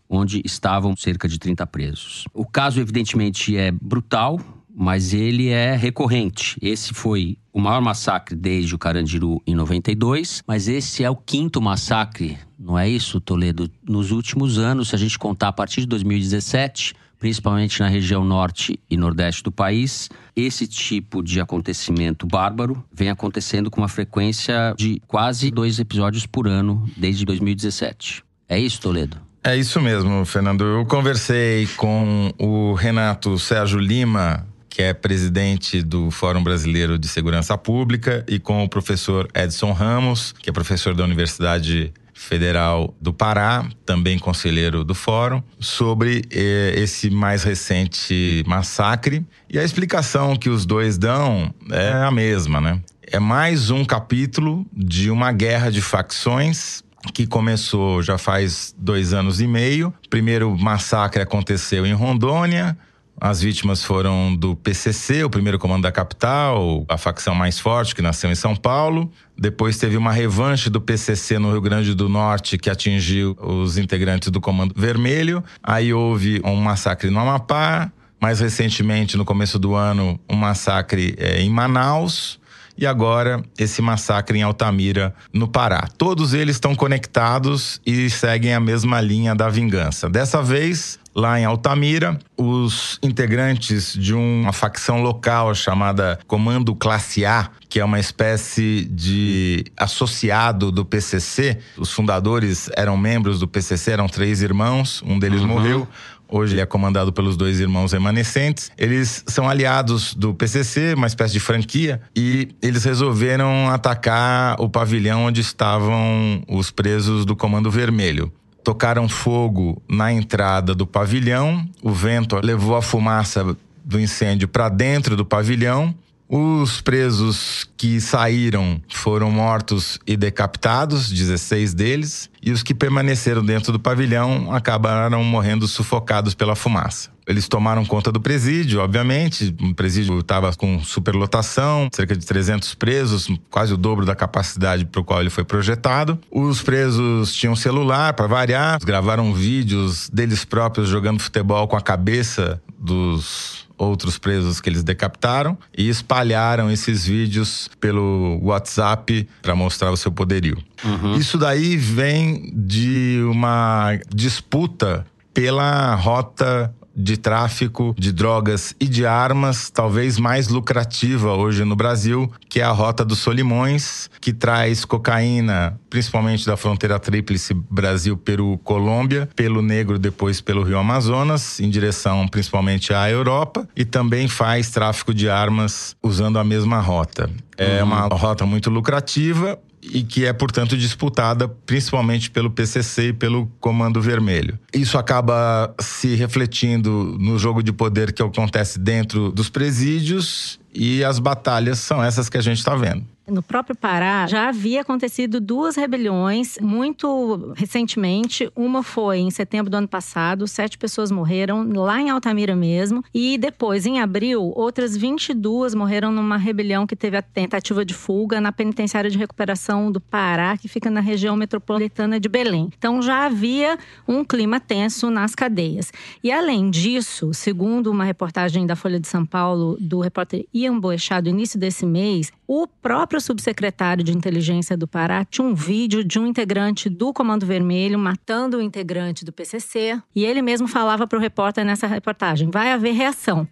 onde 0.10 0.42
estavam 0.44 0.98
cerca 0.98 1.28
de 1.28 1.38
30 1.38 1.68
presos. 1.68 2.26
O 2.34 2.44
caso, 2.44 2.82
evidentemente, 2.82 3.56
é 3.56 3.72
brutal, 3.72 4.42
mas 4.76 5.14
ele 5.14 5.50
é 5.50 5.76
recorrente. 5.76 6.58
Esse 6.60 6.92
foi 6.92 7.38
o 7.54 7.62
maior 7.62 7.82
massacre 7.82 8.36
desde 8.36 8.74
o 8.74 8.80
Carandiru 8.80 9.44
em 9.46 9.54
92, 9.54 10.42
mas 10.48 10.68
esse 10.68 11.04
é 11.04 11.10
o 11.10 11.16
quinto 11.16 11.62
massacre, 11.62 12.36
não 12.58 12.78
é 12.78 12.90
isso, 12.90 13.22
Toledo? 13.22 13.70
Nos 13.88 14.10
últimos 14.10 14.58
anos, 14.58 14.90
se 14.90 14.96
a 14.96 14.98
gente 14.98 15.20
contar 15.20 15.50
a 15.50 15.54
partir 15.54 15.82
de 15.82 15.88
2017 15.88 16.96
principalmente 17.20 17.80
na 17.80 17.88
região 17.88 18.24
norte 18.24 18.80
e 18.90 18.98
nordeste 18.98 19.44
do 19.44 19.52
país, 19.52 20.10
esse 20.36 20.68
tipo 20.68 21.24
de 21.24 21.40
acontecimento 21.40 22.28
bárbaro 22.28 22.84
vem 22.94 23.10
acontecendo 23.10 23.72
com 23.72 23.82
uma 23.82 23.88
frequência 23.88 24.74
de 24.78 25.02
quase 25.08 25.50
dois 25.52 25.80
episódios 25.80 26.26
por 26.26 26.48
ano 26.48 26.88
desde 26.96 27.26
2017. 27.26 28.24
É 28.48 28.60
isso, 28.60 28.82
Toledo? 28.82 29.18
É 29.44 29.56
isso 29.56 29.80
mesmo, 29.80 30.26
Fernando. 30.26 30.64
Eu 30.64 30.86
conversei 30.86 31.68
com 31.78 32.34
o 32.40 32.74
Renato 32.74 33.38
Sérgio 33.38 33.80
Lima, 33.80 34.46
que 34.68 34.82
é 34.82 34.94
presidente 34.94 35.82
do 35.82 36.10
Fórum 36.10 36.44
Brasileiro 36.44 36.98
de 36.98 37.08
Segurança 37.08 37.58
Pública, 37.58 38.26
e 38.28 38.40
com 38.40 38.64
o 38.64 38.68
professor 38.68 39.28
Edson 39.36 39.72
Ramos, 39.72 40.34
que 40.34 40.50
é 40.50 40.54
professor 40.54 40.96
da 40.96 41.04
Universidade 41.04 41.94
Federal 42.16 42.96
do 43.00 43.14
Pará, 43.14 43.68
também 43.86 44.18
conselheiro 44.18 44.86
do 44.86 44.96
Fórum, 44.96 45.44
sobre 45.60 46.24
eh, 46.32 46.74
esse 46.78 47.10
mais 47.10 47.44
recente 47.44 48.42
massacre. 48.48 49.24
E 49.50 49.60
a 49.60 49.64
explicação 49.64 50.36
que 50.36 50.50
os 50.50 50.66
dois 50.66 50.98
dão 50.98 51.54
é 51.70 51.92
a 51.92 52.10
mesma, 52.10 52.62
né? 52.62 52.82
É 53.12 53.20
mais 53.20 53.70
um 53.70 53.84
capítulo 53.84 54.66
de 54.74 55.12
uma 55.12 55.32
guerra 55.32 55.70
de 55.70 55.82
facções 55.82 56.84
que 57.14 57.28
começou 57.28 58.02
já 58.02 58.18
faz 58.18 58.74
dois 58.78 59.14
anos 59.14 59.42
e 59.42 59.46
meio. 59.46 59.94
Primeiro 60.10 60.58
massacre 60.58 61.22
aconteceu 61.22 61.86
em 61.86 61.94
Rondônia. 61.94 62.78
As 63.20 63.42
vítimas 63.42 63.84
foram 63.84 64.36
do 64.36 64.56
PCC, 64.56 65.24
o 65.24 65.30
primeiro 65.30 65.58
comando 65.58 65.84
da 65.84 65.92
capital, 65.92 66.86
a 66.88 66.98
facção 66.98 67.34
mais 67.34 67.60
forte 67.60 67.96
que 67.96 68.02
nasceu 68.02 68.30
em 68.30 68.36
São 68.36 68.56
Paulo. 68.56 69.10
Depois 69.38 69.78
teve 69.78 69.96
uma 69.96 70.12
revanche 70.12 70.70
do 70.70 70.82
PCC 70.82 71.40
no 71.40 71.52
Rio 71.52 71.62
Grande 71.62 71.94
do 71.94 72.10
Norte 72.10 72.58
que 72.58 72.70
atingiu 72.70 73.36
os 73.40 73.78
integrantes 73.78 74.30
do 74.30 74.42
Comando 74.42 74.74
Vermelho. 74.76 75.44
Aí 75.64 75.94
houve 75.94 76.42
um 76.44 76.56
massacre 76.56 77.10
no 77.10 77.20
Amapá. 77.20 77.92
Mais 78.20 78.40
recentemente, 78.40 79.18
no 79.18 79.26
começo 79.26 79.60
do 79.60 79.76
ano, 79.76 80.20
um 80.30 80.36
massacre 80.36 81.16
é, 81.18 81.42
em 81.42 81.50
Manaus 81.50 82.40
e 82.78 82.86
agora 82.86 83.44
esse 83.58 83.82
massacre 83.82 84.38
em 84.38 84.42
Altamira, 84.42 85.14
no 85.34 85.48
Pará. 85.48 85.88
Todos 85.98 86.34
eles 86.34 86.56
estão 86.56 86.76
conectados 86.76 87.80
e 87.86 88.10
seguem 88.10 88.54
a 88.54 88.60
mesma 88.60 89.00
linha 89.00 89.34
da 89.34 89.48
vingança. 89.50 90.10
Dessa 90.10 90.42
vez, 90.42 91.00
lá 91.16 91.40
em 91.40 91.46
Altamira, 91.46 92.20
os 92.38 93.00
integrantes 93.02 93.94
de 93.94 94.14
uma 94.14 94.52
facção 94.52 95.02
local 95.02 95.56
chamada 95.56 96.20
Comando 96.28 96.76
Classe 96.76 97.26
A, 97.26 97.50
que 97.70 97.80
é 97.80 97.86
uma 97.86 98.00
espécie 98.00 98.86
de 98.92 99.64
associado 99.78 100.72
do 100.72 100.84
PCC. 100.84 101.58
Os 101.78 101.92
fundadores 101.92 102.70
eram 102.76 102.98
membros 102.98 103.40
do 103.40 103.48
PCC, 103.48 103.92
eram 103.92 104.08
três 104.08 104.42
irmãos, 104.42 105.02
um 105.06 105.18
deles 105.18 105.42
uhum. 105.42 105.48
morreu. 105.48 105.88
Hoje 106.28 106.56
ele 106.56 106.62
é 106.62 106.66
comandado 106.66 107.14
pelos 107.14 107.38
dois 107.38 107.60
irmãos 107.60 107.92
remanescentes. 107.94 108.72
Eles 108.78 109.24
são 109.28 109.48
aliados 109.48 110.16
do 110.16 110.34
PCC, 110.34 110.96
uma 110.96 111.08
espécie 111.08 111.34
de 111.34 111.40
franquia, 111.40 112.02
e 112.16 112.50
eles 112.62 112.84
resolveram 112.84 113.70
atacar 113.70 114.60
o 114.60 114.68
pavilhão 114.68 115.26
onde 115.26 115.40
estavam 115.40 116.44
os 116.48 116.72
presos 116.72 117.26
do 117.26 117.36
Comando 117.36 117.70
Vermelho 117.70 118.34
tocaram 118.66 119.08
fogo 119.08 119.80
na 119.88 120.12
entrada 120.12 120.74
do 120.74 120.88
pavilhão, 120.88 121.70
o 121.84 121.92
vento 121.92 122.36
levou 122.44 122.76
a 122.76 122.82
fumaça 122.82 123.56
do 123.86 124.00
incêndio 124.00 124.48
para 124.48 124.68
dentro 124.70 125.16
do 125.16 125.24
pavilhão. 125.24 125.94
Os 126.28 126.82
presos 126.82 127.70
que 127.78 128.02
saíram 128.02 128.82
foram 128.90 129.30
mortos 129.30 130.00
e 130.08 130.18
decapitados, 130.18 131.10
16 131.12 131.74
deles, 131.74 132.30
e 132.42 132.52
os 132.52 132.64
que 132.64 132.74
permaneceram 132.74 133.46
dentro 133.46 133.72
do 133.72 133.80
pavilhão 133.80 134.52
acabaram 134.52 135.24
morrendo 135.24 135.68
sufocados 135.68 136.34
pela 136.34 136.56
fumaça. 136.56 137.14
Eles 137.28 137.48
tomaram 137.48 137.84
conta 137.86 138.12
do 138.12 138.22
presídio, 138.22 138.82
obviamente. 138.82 139.56
O 139.60 139.74
presídio 139.74 140.20
estava 140.20 140.54
com 140.54 140.80
superlotação, 140.84 141.90
cerca 141.92 142.16
de 142.16 142.24
300 142.24 142.76
presos, 142.76 143.28
quase 143.50 143.74
o 143.74 143.78
dobro 143.78 144.06
da 144.06 144.16
capacidade 144.16 144.86
para 144.86 145.02
o 145.02 145.04
qual 145.04 145.22
ele 145.22 145.32
foi 145.32 145.44
projetado. 145.44 146.20
Os 146.30 146.62
presos 146.62 147.34
tinham 147.34 147.56
celular, 147.56 148.14
para 148.14 148.28
variar, 148.28 148.80
gravaram 148.84 149.34
vídeos 149.34 150.08
deles 150.10 150.46
próprios 150.46 150.88
jogando 150.88 151.20
futebol 151.20 151.68
com 151.68 151.76
a 151.76 151.82
cabeça 151.82 152.62
dos 152.78 153.65
outros 153.78 154.18
presos 154.18 154.62
que 154.62 154.70
eles 154.70 154.84
decapitaram 154.84 155.58
e 155.78 155.90
espalharam 155.90 156.72
esses 156.72 157.06
vídeos 157.06 157.70
pelo 157.80 158.40
WhatsApp 158.42 159.28
para 159.42 159.56
mostrar 159.56 159.92
o 159.92 159.98
seu 159.98 160.12
poderio. 160.12 160.58
Uhum. 160.84 161.16
Isso 161.16 161.38
daí 161.38 161.76
vem 161.78 162.52
de 162.56 163.22
uma 163.30 163.98
disputa 164.14 165.06
pela 165.34 165.94
rota 165.96 166.74
de 166.96 167.18
tráfico 167.18 167.94
de 167.98 168.12
drogas 168.12 168.76
e 168.80 168.88
de 168.88 169.06
armas, 169.06 169.70
talvez 169.70 170.18
mais 170.18 170.48
lucrativa 170.48 171.34
hoje 171.34 171.66
no 171.66 171.76
Brasil, 171.76 172.32
que 172.50 172.62
é 172.62 172.64
a 172.64 172.72
Rota 172.72 173.04
dos 173.04 173.20
Solimões, 173.20 174.10
que 174.22 174.32
traz 174.32 174.86
cocaína, 174.86 175.80
principalmente 175.90 176.46
da 176.46 176.56
fronteira 176.56 177.00
tríplice 177.00 177.54
Brasil, 177.54 178.16
Peru, 178.16 178.60
Colômbia, 178.64 179.28
pelo 179.36 179.62
Negro, 179.62 180.00
depois 180.00 180.40
pelo 180.40 180.64
Rio 180.64 180.78
Amazonas, 180.78 181.60
em 181.60 181.70
direção 181.70 182.28
principalmente 182.28 182.94
à 182.94 183.10
Europa, 183.10 183.68
e 183.76 183.84
também 183.84 184.28
faz 184.28 184.70
tráfico 184.70 185.14
de 185.14 185.30
armas 185.30 185.96
usando 186.02 186.40
a 186.40 186.44
mesma 186.44 186.80
rota. 186.80 187.30
É 187.58 187.82
uhum. 187.82 187.90
uma 187.90 188.08
rota 188.08 188.46
muito 188.46 188.70
lucrativa 188.70 189.58
e 189.92 190.04
que 190.04 190.26
é, 190.26 190.34
portanto, 190.34 190.78
disputada 190.78 191.48
principalmente 191.48 192.30
pelo 192.30 192.50
PCC 192.50 193.10
e 193.10 193.14
pelo 193.14 193.48
Comando 193.60 194.02
Vermelho. 194.02 194.58
Isso 194.74 194.98
acaba 194.98 195.74
se 195.80 196.16
refletindo 196.16 197.18
no 197.20 197.38
jogo 197.38 197.62
de 197.62 197.72
poder 197.72 198.14
que 198.14 198.22
acontece 198.22 198.80
dentro 198.80 199.32
dos 199.32 199.50
presídios 199.50 200.60
e 200.74 201.04
as 201.04 201.20
batalhas 201.20 201.80
são 201.80 202.04
essas 202.04 202.30
que 202.30 202.38
a 202.38 202.42
gente 202.42 202.58
está 202.58 202.76
vendo. 202.76 203.06
No 203.28 203.42
próprio 203.42 203.76
Pará 203.76 204.28
já 204.28 204.50
havia 204.50 204.82
acontecido 204.82 205.42
duas 205.42 205.76
rebeliões 205.76 206.58
muito 206.62 207.54
recentemente. 207.56 208.52
Uma 208.56 208.84
foi 208.84 209.18
em 209.18 209.32
setembro 209.32 209.72
do 209.72 209.78
ano 209.78 209.88
passado, 209.88 210.48
sete 210.48 210.78
pessoas 210.78 211.10
morreram 211.10 211.68
lá 211.74 212.00
em 212.00 212.10
Altamira 212.12 212.56
mesmo. 212.56 213.04
E 213.14 213.38
depois, 213.38 213.86
em 213.86 214.00
abril, 214.00 214.54
outras 214.56 214.96
22 214.96 215.74
morreram 215.74 216.12
numa 216.12 216.38
rebelião 216.38 216.86
que 216.86 216.96
teve 216.96 217.18
a 217.18 217.22
tentativa 217.22 217.84
de 217.84 217.96
fuga 217.96 218.40
na 218.40 218.52
penitenciária 218.52 219.10
de 219.10 219.18
recuperação 219.18 219.92
do 219.92 220.00
Pará, 220.00 220.56
que 220.56 220.68
fica 220.68 220.92
na 220.92 221.02
região 221.02 221.36
metropolitana 221.36 222.20
de 222.20 222.30
Belém. 222.30 222.70
Então 222.78 223.02
já 223.02 223.26
havia 223.26 223.78
um 224.08 224.24
clima 224.24 224.60
tenso 224.60 225.10
nas 225.10 225.34
cadeias. 225.34 225.92
E 226.24 226.32
além 226.32 226.70
disso, 226.70 227.34
segundo 227.34 227.90
uma 227.90 228.04
reportagem 228.04 228.68
da 228.68 228.76
Folha 228.76 229.00
de 229.00 229.08
São 229.08 229.26
Paulo 229.26 229.78
do 229.80 230.00
repórter 230.00 230.46
Ian 230.54 230.80
Boechat 230.80 231.24
do 231.24 231.30
início 231.30 231.60
desse 231.60 231.86
mês, 231.86 232.32
o 232.48 232.68
próprio 232.68 233.20
subsecretário 233.20 234.04
de 234.04 234.16
inteligência 234.16 234.78
do 234.78 234.88
Pará 234.88 235.26
tinha 235.26 235.46
um 235.46 235.56
vídeo 235.56 236.04
de 236.04 236.20
um 236.20 236.28
integrante 236.28 236.90
do 236.90 237.12
Comando 237.12 237.46
Vermelho 237.46 237.98
matando 237.98 238.58
o 238.58 238.62
integrante 238.62 239.26
do 239.26 239.34
PCC. 239.34 240.00
E 240.16 240.24
ele 240.24 240.42
mesmo 240.42 240.68
falava 240.68 241.08
para 241.08 241.18
o 241.18 241.22
repórter 241.22 241.66
nessa 241.66 241.88
reportagem: 241.88 242.50
vai 242.50 242.72
haver 242.72 242.94
reação. 242.94 243.48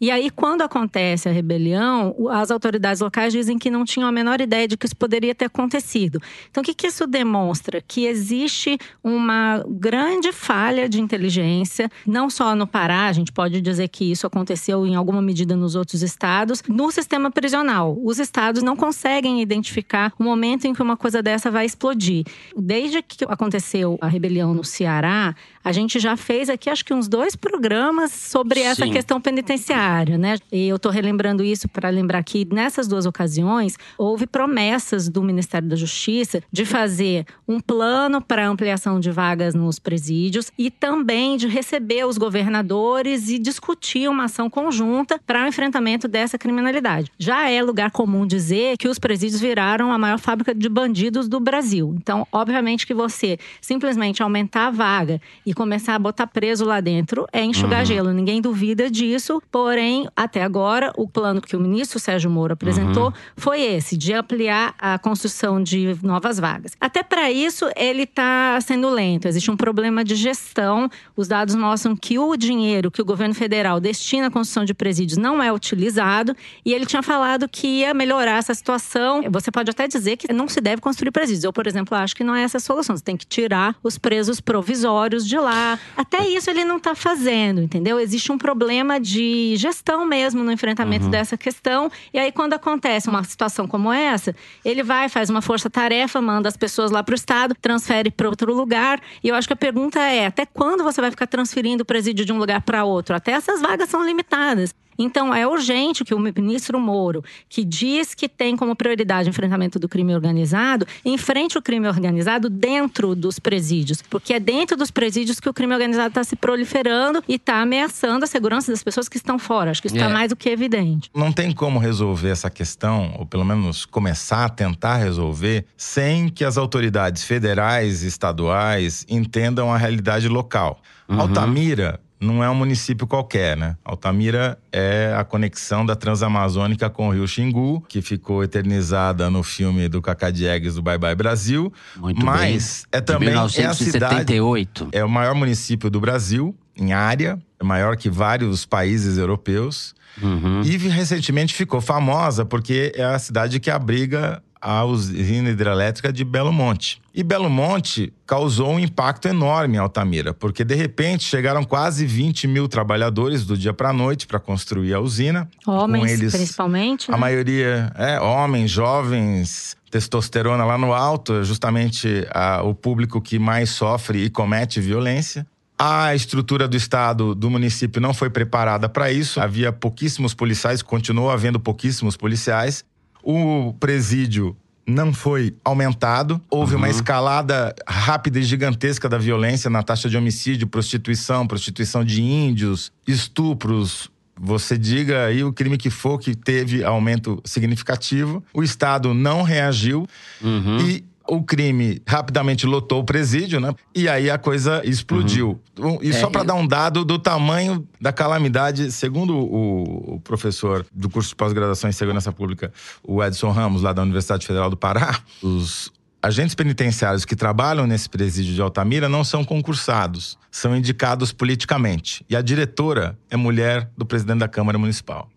E 0.00 0.10
aí, 0.10 0.30
quando 0.30 0.62
acontece 0.62 1.28
a 1.28 1.32
rebelião, 1.32 2.14
as 2.30 2.50
autoridades 2.50 3.00
locais 3.00 3.32
dizem 3.32 3.58
que 3.58 3.70
não 3.70 3.84
tinham 3.84 4.08
a 4.08 4.12
menor 4.12 4.40
ideia 4.40 4.68
de 4.68 4.76
que 4.76 4.84
isso 4.84 4.96
poderia 4.96 5.34
ter 5.34 5.46
acontecido. 5.46 6.20
Então, 6.50 6.60
o 6.60 6.64
que, 6.64 6.74
que 6.74 6.86
isso 6.88 7.06
demonstra? 7.06 7.80
Que 7.80 8.06
existe 8.06 8.78
uma 9.02 9.64
grande 9.68 10.32
falha 10.32 10.88
de 10.88 11.00
inteligência, 11.00 11.90
não 12.06 12.28
só 12.28 12.54
no 12.54 12.66
Pará, 12.66 13.06
a 13.06 13.12
gente 13.12 13.32
pode 13.32 13.60
dizer 13.60 13.88
que 13.88 14.10
isso 14.10 14.26
aconteceu 14.26 14.86
em 14.86 14.94
alguma 14.94 15.22
medida 15.22 15.56
nos 15.56 15.74
outros 15.74 16.02
estados, 16.02 16.62
no 16.68 16.90
sistema 16.90 17.30
prisional. 17.30 17.98
Os 18.04 18.18
estados 18.18 18.62
não 18.62 18.76
conseguem 18.76 19.40
identificar 19.40 20.12
o 20.18 20.22
momento 20.22 20.66
em 20.66 20.74
que 20.74 20.82
uma 20.82 20.96
coisa 20.96 21.22
dessa 21.22 21.50
vai 21.50 21.64
explodir. 21.64 22.24
Desde 22.56 23.00
que 23.00 23.24
aconteceu 23.24 23.96
a 24.00 24.08
rebelião 24.08 24.52
no 24.52 24.64
Ceará, 24.64 25.34
a 25.64 25.72
gente 25.72 25.98
já 25.98 26.16
fez 26.16 26.48
aqui, 26.48 26.70
acho 26.70 26.84
que 26.84 26.94
uns 26.94 27.08
dois 27.08 27.34
programas 27.34 28.12
sobre 28.12 28.60
essa 28.60 28.84
Sim. 28.84 28.92
questão 28.92 29.20
penitenciária, 29.20 29.85
né? 30.18 30.36
E 30.50 30.68
eu 30.68 30.76
estou 30.76 30.90
relembrando 30.90 31.44
isso 31.44 31.68
para 31.68 31.88
lembrar 31.88 32.22
que 32.24 32.46
nessas 32.52 32.88
duas 32.88 33.06
ocasiões 33.06 33.76
houve 33.96 34.26
promessas 34.26 35.08
do 35.08 35.22
Ministério 35.22 35.68
da 35.68 35.76
Justiça 35.76 36.42
de 36.50 36.64
fazer 36.64 37.24
um 37.46 37.60
plano 37.60 38.20
para 38.20 38.48
ampliação 38.48 38.98
de 38.98 39.10
vagas 39.10 39.54
nos 39.54 39.78
presídios 39.78 40.50
e 40.58 40.70
também 40.70 41.36
de 41.36 41.46
receber 41.46 42.04
os 42.04 42.18
governadores 42.18 43.28
e 43.28 43.38
discutir 43.38 44.08
uma 44.08 44.24
ação 44.24 44.50
conjunta 44.50 45.20
para 45.24 45.44
o 45.44 45.48
enfrentamento 45.48 46.08
dessa 46.08 46.36
criminalidade. 46.36 47.10
Já 47.18 47.48
é 47.48 47.62
lugar 47.62 47.90
comum 47.90 48.26
dizer 48.26 48.76
que 48.76 48.88
os 48.88 48.98
presídios 48.98 49.40
viraram 49.40 49.92
a 49.92 49.98
maior 49.98 50.18
fábrica 50.18 50.54
de 50.54 50.68
bandidos 50.68 51.28
do 51.28 51.38
Brasil. 51.38 51.94
Então, 51.96 52.26
obviamente 52.32 52.86
que 52.86 52.94
você 52.94 53.38
simplesmente 53.60 54.22
aumentar 54.22 54.66
a 54.66 54.70
vaga 54.70 55.20
e 55.44 55.54
começar 55.54 55.94
a 55.94 55.98
botar 55.98 56.26
preso 56.26 56.64
lá 56.64 56.80
dentro 56.80 57.26
é 57.32 57.44
enxugar 57.44 57.80
uhum. 57.80 57.86
gelo. 57.86 58.12
Ninguém 58.12 58.40
duvida 58.40 58.90
disso. 58.90 59.42
Porém, 59.50 59.75
até 60.14 60.42
agora, 60.42 60.92
o 60.96 61.08
plano 61.08 61.40
que 61.40 61.56
o 61.56 61.60
ministro 61.60 61.98
Sérgio 61.98 62.30
Moro 62.30 62.52
apresentou 62.52 63.06
uhum. 63.06 63.12
foi 63.36 63.60
esse, 63.62 63.96
de 63.96 64.12
ampliar 64.12 64.74
a 64.78 64.98
construção 64.98 65.62
de 65.62 65.96
novas 66.02 66.38
vagas. 66.38 66.72
Até 66.80 67.02
para 67.02 67.30
isso, 67.30 67.68
ele 67.76 68.02
está 68.02 68.58
sendo 68.60 68.88
lento. 68.90 69.26
Existe 69.28 69.50
um 69.50 69.56
problema 69.56 70.04
de 70.04 70.14
gestão. 70.14 70.88
Os 71.16 71.28
dados 71.28 71.54
mostram 71.54 71.96
que 71.96 72.18
o 72.18 72.36
dinheiro 72.36 72.90
que 72.90 73.02
o 73.02 73.04
governo 73.04 73.34
federal 73.34 73.80
destina 73.80 74.28
à 74.28 74.30
construção 74.30 74.64
de 74.64 74.74
presídios 74.74 75.18
não 75.18 75.42
é 75.42 75.52
utilizado. 75.52 76.34
E 76.64 76.72
ele 76.72 76.86
tinha 76.86 77.02
falado 77.02 77.48
que 77.48 77.66
ia 77.66 77.94
melhorar 77.94 78.38
essa 78.38 78.54
situação. 78.54 79.22
Você 79.30 79.50
pode 79.50 79.70
até 79.70 79.86
dizer 79.86 80.16
que 80.16 80.32
não 80.32 80.48
se 80.48 80.60
deve 80.60 80.80
construir 80.80 81.10
presídios. 81.10 81.44
Eu, 81.44 81.52
por 81.52 81.66
exemplo, 81.66 81.96
acho 81.96 82.14
que 82.14 82.24
não 82.24 82.34
é 82.34 82.42
essa 82.42 82.56
a 82.56 82.60
solução. 82.60 82.96
Você 82.96 83.04
tem 83.04 83.16
que 83.16 83.26
tirar 83.26 83.76
os 83.82 83.98
presos 83.98 84.40
provisórios 84.40 85.26
de 85.26 85.38
lá. 85.38 85.78
Até 85.96 86.26
isso 86.28 86.50
ele 86.50 86.64
não 86.64 86.78
está 86.78 86.94
fazendo, 86.94 87.60
entendeu? 87.60 87.98
Existe 87.98 88.32
um 88.32 88.38
problema 88.38 88.98
de 88.98 89.54
gestão 89.66 90.04
mesmo 90.04 90.42
no 90.42 90.52
enfrentamento 90.52 91.06
uhum. 91.06 91.10
dessa 91.10 91.36
questão. 91.36 91.90
E 92.12 92.18
aí, 92.18 92.32
quando 92.32 92.54
acontece 92.54 93.08
uma 93.08 93.22
situação 93.24 93.66
como 93.66 93.92
essa, 93.92 94.34
ele 94.64 94.82
vai, 94.82 95.08
faz 95.08 95.30
uma 95.30 95.42
força-tarefa, 95.42 96.20
manda 96.20 96.48
as 96.48 96.56
pessoas 96.56 96.90
lá 96.90 97.02
para 97.02 97.12
o 97.12 97.16
Estado, 97.16 97.54
transfere 97.54 98.10
para 98.10 98.28
outro 98.28 98.54
lugar. 98.54 99.00
E 99.22 99.28
eu 99.28 99.34
acho 99.34 99.48
que 99.48 99.54
a 99.54 99.56
pergunta 99.56 100.00
é: 100.00 100.26
até 100.26 100.46
quando 100.46 100.84
você 100.84 101.00
vai 101.00 101.10
ficar 101.10 101.26
transferindo 101.26 101.82
o 101.82 101.86
presídio 101.86 102.24
de 102.24 102.32
um 102.32 102.38
lugar 102.38 102.60
para 102.62 102.84
outro? 102.84 103.14
Até 103.14 103.32
essas 103.32 103.60
vagas 103.60 103.88
são 103.88 104.04
limitadas. 104.04 104.74
Então, 104.98 105.34
é 105.34 105.46
urgente 105.46 106.04
que 106.04 106.14
o 106.14 106.18
ministro 106.18 106.78
Moro, 106.80 107.22
que 107.48 107.64
diz 107.64 108.14
que 108.14 108.28
tem 108.28 108.56
como 108.56 108.74
prioridade 108.74 109.28
o 109.28 109.30
enfrentamento 109.30 109.78
do 109.78 109.88
crime 109.88 110.14
organizado, 110.14 110.86
enfrente 111.04 111.58
o 111.58 111.62
crime 111.62 111.86
organizado 111.88 112.48
dentro 112.48 113.14
dos 113.14 113.38
presídios. 113.38 114.02
Porque 114.02 114.34
é 114.34 114.40
dentro 114.40 114.76
dos 114.76 114.90
presídios 114.90 115.40
que 115.40 115.48
o 115.48 115.54
crime 115.54 115.72
organizado 115.74 116.08
está 116.08 116.24
se 116.24 116.36
proliferando 116.36 117.22
e 117.28 117.34
está 117.34 117.60
ameaçando 117.60 118.24
a 118.24 118.28
segurança 118.28 118.70
das 118.70 118.82
pessoas 118.82 119.08
que 119.08 119.16
estão 119.16 119.38
fora. 119.38 119.70
Acho 119.70 119.80
que 119.80 119.88
isso 119.88 119.96
está 119.96 120.08
É. 120.08 120.12
mais 120.12 120.30
do 120.30 120.36
que 120.36 120.48
evidente. 120.48 121.10
Não 121.14 121.32
tem 121.32 121.52
como 121.52 121.78
resolver 121.78 122.30
essa 122.30 122.50
questão, 122.50 123.14
ou 123.18 123.26
pelo 123.26 123.44
menos 123.44 123.84
começar 123.84 124.44
a 124.44 124.48
tentar 124.48 124.96
resolver, 124.96 125.66
sem 125.76 126.28
que 126.28 126.44
as 126.44 126.56
autoridades 126.56 127.24
federais 127.24 128.02
e 128.02 128.06
estaduais 128.06 129.04
entendam 129.08 129.72
a 129.72 129.76
realidade 129.76 130.28
local. 130.28 130.80
Uhum. 131.08 131.20
Altamira 131.20 132.00
não 132.20 132.42
é 132.42 132.48
um 132.48 132.54
município 132.54 133.06
qualquer, 133.06 133.56
né? 133.56 133.76
Altamira 133.84 134.58
é 134.72 135.14
a 135.16 135.24
conexão 135.24 135.84
da 135.84 135.94
Transamazônica 135.94 136.88
com 136.88 137.08
o 137.08 137.12
Rio 137.12 137.26
Xingu, 137.28 137.82
que 137.88 138.00
ficou 138.00 138.42
eternizada 138.42 139.28
no 139.30 139.42
filme 139.42 139.88
do 139.88 140.00
Cacá 140.00 140.30
Diegues 140.30 140.76
do 140.76 140.82
Bye 140.82 140.98
Bye 140.98 141.14
Brasil. 141.14 141.72
Muito 141.96 142.24
Mas 142.24 142.86
bem. 142.90 142.98
é 142.98 143.02
também 143.02 143.28
de 143.28 143.60
é 143.60 143.66
a 143.66 143.74
cidade 143.74 144.32
1978. 144.32 144.88
é 144.92 145.04
o 145.04 145.08
maior 145.08 145.34
município 145.34 145.90
do 145.90 146.00
Brasil 146.00 146.56
em 146.76 146.92
área, 146.92 147.38
é 147.58 147.64
maior 147.64 147.96
que 147.96 148.10
vários 148.10 148.66
países 148.66 149.18
europeus. 149.18 149.94
Uhum. 150.20 150.62
E 150.62 150.76
recentemente 150.76 151.54
ficou 151.54 151.80
famosa 151.80 152.44
porque 152.44 152.92
é 152.94 153.04
a 153.04 153.18
cidade 153.18 153.60
que 153.60 153.70
abriga 153.70 154.42
a 154.60 154.84
usina 154.84 155.50
hidrelétrica 155.50 156.12
de 156.12 156.24
Belo 156.24 156.52
Monte. 156.52 157.00
E 157.14 157.22
Belo 157.22 157.48
Monte 157.48 158.12
causou 158.26 158.72
um 158.72 158.78
impacto 158.78 159.26
enorme 159.28 159.76
em 159.76 159.78
Altamira, 159.78 160.34
porque 160.34 160.64
de 160.64 160.74
repente 160.74 161.24
chegaram 161.24 161.64
quase 161.64 162.04
20 162.04 162.46
mil 162.46 162.68
trabalhadores 162.68 163.44
do 163.44 163.56
dia 163.56 163.72
para 163.72 163.90
a 163.90 163.92
noite 163.92 164.26
para 164.26 164.38
construir 164.38 164.92
a 164.92 165.00
usina. 165.00 165.48
Homens, 165.66 166.02
com 166.04 166.08
eles, 166.08 166.32
principalmente. 166.34 167.10
a 167.10 167.14
né? 167.14 167.18
maioria 167.18 167.92
é 167.96 168.20
homens, 168.20 168.70
jovens, 168.70 169.76
testosterona 169.90 170.64
lá 170.64 170.76
no 170.76 170.92
alto, 170.92 171.42
justamente 171.44 172.26
a- 172.30 172.62
o 172.62 172.74
público 172.74 173.20
que 173.20 173.38
mais 173.38 173.70
sofre 173.70 174.24
e 174.24 174.30
comete 174.30 174.80
violência. 174.80 175.46
A 175.78 176.14
estrutura 176.14 176.66
do 176.66 176.76
estado, 176.76 177.34
do 177.34 177.50
município, 177.50 178.00
não 178.00 178.14
foi 178.14 178.30
preparada 178.30 178.88
para 178.88 179.12
isso. 179.12 179.40
Havia 179.40 179.70
pouquíssimos 179.70 180.32
policiais, 180.32 180.80
continuou 180.80 181.30
havendo 181.30 181.60
pouquíssimos 181.60 182.16
policiais. 182.16 182.82
O 183.28 183.72
presídio 183.80 184.56
não 184.86 185.12
foi 185.12 185.52
aumentado. 185.64 186.40
Houve 186.48 186.76
uma 186.76 186.88
escalada 186.88 187.74
rápida 187.88 188.38
e 188.38 188.44
gigantesca 188.44 189.08
da 189.08 189.18
violência 189.18 189.68
na 189.68 189.82
taxa 189.82 190.08
de 190.08 190.16
homicídio, 190.16 190.68
prostituição, 190.68 191.44
prostituição 191.44 192.04
de 192.04 192.22
índios, 192.22 192.92
estupros. 193.04 194.08
Você 194.38 194.78
diga 194.78 195.24
aí 195.24 195.42
o 195.42 195.52
crime 195.52 195.76
que 195.76 195.90
for 195.90 196.18
que 196.20 196.36
teve 196.36 196.84
aumento 196.84 197.40
significativo. 197.44 198.44
O 198.54 198.62
Estado 198.62 199.12
não 199.12 199.42
reagiu 199.42 200.06
Uhum. 200.40 200.78
e 200.86 201.04
o 201.28 201.42
crime 201.42 202.00
rapidamente 202.06 202.66
lotou 202.66 203.00
o 203.00 203.04
presídio, 203.04 203.58
né? 203.60 203.74
E 203.94 204.08
aí 204.08 204.30
a 204.30 204.38
coisa 204.38 204.80
explodiu. 204.84 205.60
Um- 205.78 205.98
E 206.02 206.12
só 206.12 206.26
É, 206.26 206.30
para 206.30 206.42
dar 206.44 206.54
um 206.54 206.66
dado 206.66 207.04
do 207.04 207.18
tamanho 207.18 207.86
da 208.00 208.12
calamidade, 208.12 208.90
segundo 208.92 209.36
o, 209.36 210.14
o 210.16 210.20
professor 210.20 210.86
do 210.92 211.08
curso 211.10 211.30
de 211.30 211.36
pós-graduação 211.36 211.88
em 211.90 211.92
segurança 211.92 212.32
pública, 212.32 212.72
o 213.02 213.22
Edson 213.22 213.50
Ramos, 213.50 213.82
lá 213.82 213.92
da 213.92 214.02
Universidade 214.02 214.46
Federal 214.46 214.70
do 214.70 214.76
Pará, 214.76 215.20
os 215.42 215.90
agentes 216.22 216.54
penitenciários 216.54 217.24
que 217.24 217.36
trabalham 217.36 217.86
nesse 217.86 218.08
presídio 218.08 218.52
de 218.54 218.60
Altamira 218.60 219.08
não 219.08 219.22
são 219.22 219.44
concursados, 219.44 220.36
são 220.50 220.76
indicados 220.76 221.32
politicamente. 221.32 222.24
E 222.28 222.34
a 222.34 222.42
diretora 222.42 223.16
é 223.30 223.36
mulher 223.36 223.88
do 223.96 224.04
presidente 224.04 224.38
da 224.38 224.48
Câmara 224.48 224.76
Municipal. 224.78 225.28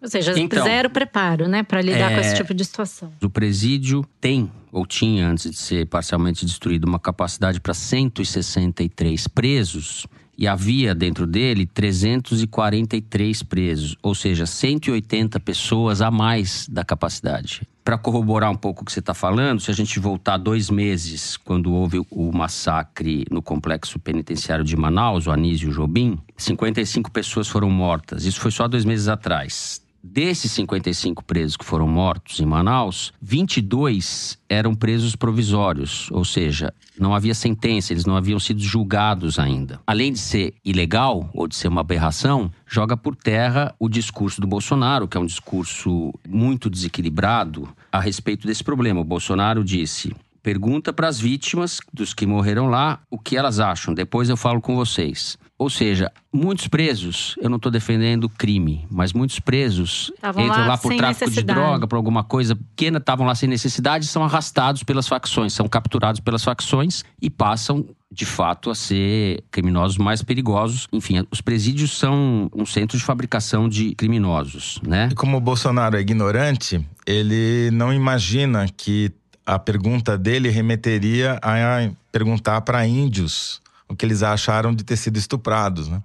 Ou 0.00 0.08
seja, 0.08 0.38
Então, 0.38 0.62
zero 0.64 0.90
preparo, 0.90 1.48
né, 1.48 1.62
para 1.62 1.82
lidar 1.82 2.10
com 2.10 2.18
é- 2.18 2.20
esse 2.20 2.36
tipo 2.36 2.54
de 2.54 2.64
situação. 2.64 3.12
O 3.22 3.28
presídio 3.28 4.04
tem, 4.20 4.50
ou 4.70 4.86
tinha 4.86 5.28
antes 5.28 5.50
de 5.50 5.56
ser 5.56 5.86
parcialmente 5.86 6.46
destruído, 6.46 6.84
uma 6.86 6.98
capacidade 7.00 7.60
para 7.60 7.74
163 7.74 9.26
presos. 9.26 10.06
E 10.40 10.46
havia 10.46 10.94
dentro 10.94 11.26
dele 11.26 11.66
343 11.66 13.42
presos, 13.42 13.96
ou 14.00 14.14
seja, 14.14 14.46
180 14.46 15.40
pessoas 15.40 16.00
a 16.00 16.12
mais 16.12 16.68
da 16.68 16.84
capacidade. 16.84 17.62
Para 17.84 17.98
corroborar 17.98 18.50
um 18.50 18.54
pouco 18.54 18.82
o 18.82 18.84
que 18.84 18.92
você 18.92 19.00
está 19.00 19.14
falando, 19.14 19.60
se 19.60 19.70
a 19.70 19.74
gente 19.74 19.98
voltar 19.98 20.36
dois 20.36 20.70
meses, 20.70 21.36
quando 21.38 21.72
houve 21.72 22.00
o 22.10 22.30
massacre 22.30 23.24
no 23.30 23.42
complexo 23.42 23.98
penitenciário 23.98 24.64
de 24.64 24.76
Manaus, 24.76 25.26
o 25.26 25.32
Anísio 25.32 25.72
Jobim, 25.72 26.18
55 26.36 27.10
pessoas 27.10 27.48
foram 27.48 27.70
mortas. 27.70 28.24
Isso 28.24 28.38
foi 28.40 28.50
só 28.52 28.68
dois 28.68 28.84
meses 28.84 29.08
atrás. 29.08 29.82
Desses 30.10 30.52
55 30.52 31.22
presos 31.22 31.54
que 31.54 31.64
foram 31.66 31.86
mortos 31.86 32.40
em 32.40 32.46
Manaus, 32.46 33.12
22 33.20 34.38
eram 34.48 34.74
presos 34.74 35.14
provisórios, 35.14 36.10
ou 36.10 36.24
seja, 36.24 36.72
não 36.98 37.14
havia 37.14 37.34
sentença, 37.34 37.92
eles 37.92 38.06
não 38.06 38.16
haviam 38.16 38.40
sido 38.40 38.58
julgados 38.58 39.38
ainda. 39.38 39.78
Além 39.86 40.10
de 40.10 40.18
ser 40.18 40.54
ilegal 40.64 41.28
ou 41.34 41.46
de 41.46 41.54
ser 41.54 41.68
uma 41.68 41.82
aberração, 41.82 42.50
joga 42.66 42.96
por 42.96 43.14
terra 43.14 43.74
o 43.78 43.86
discurso 43.86 44.40
do 44.40 44.46
Bolsonaro, 44.46 45.06
que 45.06 45.18
é 45.18 45.20
um 45.20 45.26
discurso 45.26 46.14
muito 46.26 46.70
desequilibrado 46.70 47.68
a 47.92 48.00
respeito 48.00 48.46
desse 48.46 48.64
problema. 48.64 49.00
O 49.02 49.04
Bolsonaro 49.04 49.62
disse: 49.62 50.16
pergunta 50.42 50.90
para 50.90 51.08
as 51.08 51.20
vítimas 51.20 51.80
dos 51.92 52.14
que 52.14 52.26
morreram 52.26 52.68
lá 52.68 53.00
o 53.10 53.18
que 53.18 53.36
elas 53.36 53.60
acham, 53.60 53.92
depois 53.92 54.30
eu 54.30 54.36
falo 54.38 54.62
com 54.62 54.74
vocês. 54.74 55.36
Ou 55.58 55.68
seja, 55.68 56.12
muitos 56.32 56.68
presos, 56.68 57.34
eu 57.42 57.50
não 57.50 57.56
estou 57.56 57.72
defendendo 57.72 58.28
crime, 58.28 58.86
mas 58.88 59.12
muitos 59.12 59.40
presos 59.40 60.12
Estavam 60.14 60.44
entram 60.44 60.60
lá 60.60 60.66
lá 60.68 60.78
por 60.78 60.94
tráfico 60.94 61.30
de 61.32 61.42
droga, 61.42 61.84
por 61.88 61.96
alguma 61.96 62.22
coisa 62.22 62.54
pequena, 62.54 62.98
estavam 62.98 63.26
lá 63.26 63.34
sem 63.34 63.48
necessidade, 63.48 64.06
são 64.06 64.22
arrastados 64.22 64.84
pelas 64.84 65.08
facções, 65.08 65.52
são 65.52 65.68
capturados 65.68 66.20
pelas 66.20 66.44
facções 66.44 67.04
e 67.20 67.28
passam, 67.28 67.84
de 68.08 68.24
fato, 68.24 68.70
a 68.70 68.74
ser 68.74 69.42
criminosos 69.50 69.98
mais 69.98 70.22
perigosos. 70.22 70.86
Enfim, 70.92 71.26
os 71.28 71.40
presídios 71.40 71.98
são 71.98 72.48
um 72.54 72.64
centro 72.64 72.96
de 72.96 73.02
fabricação 73.02 73.68
de 73.68 73.96
criminosos, 73.96 74.80
né? 74.86 75.08
E 75.10 75.14
como 75.16 75.36
o 75.36 75.40
Bolsonaro 75.40 75.96
é 75.96 76.00
ignorante, 76.00 76.86
ele 77.04 77.68
não 77.72 77.92
imagina 77.92 78.68
que 78.68 79.10
a 79.44 79.58
pergunta 79.58 80.16
dele 80.16 80.50
remeteria 80.50 81.40
a 81.42 81.90
perguntar 82.12 82.60
para 82.60 82.86
índios 82.86 83.60
o 83.88 83.96
que 83.96 84.04
eles 84.04 84.22
acharam 84.22 84.74
de 84.74 84.84
ter 84.84 84.96
sido 84.96 85.16
estuprados, 85.16 85.88
né? 85.88 86.02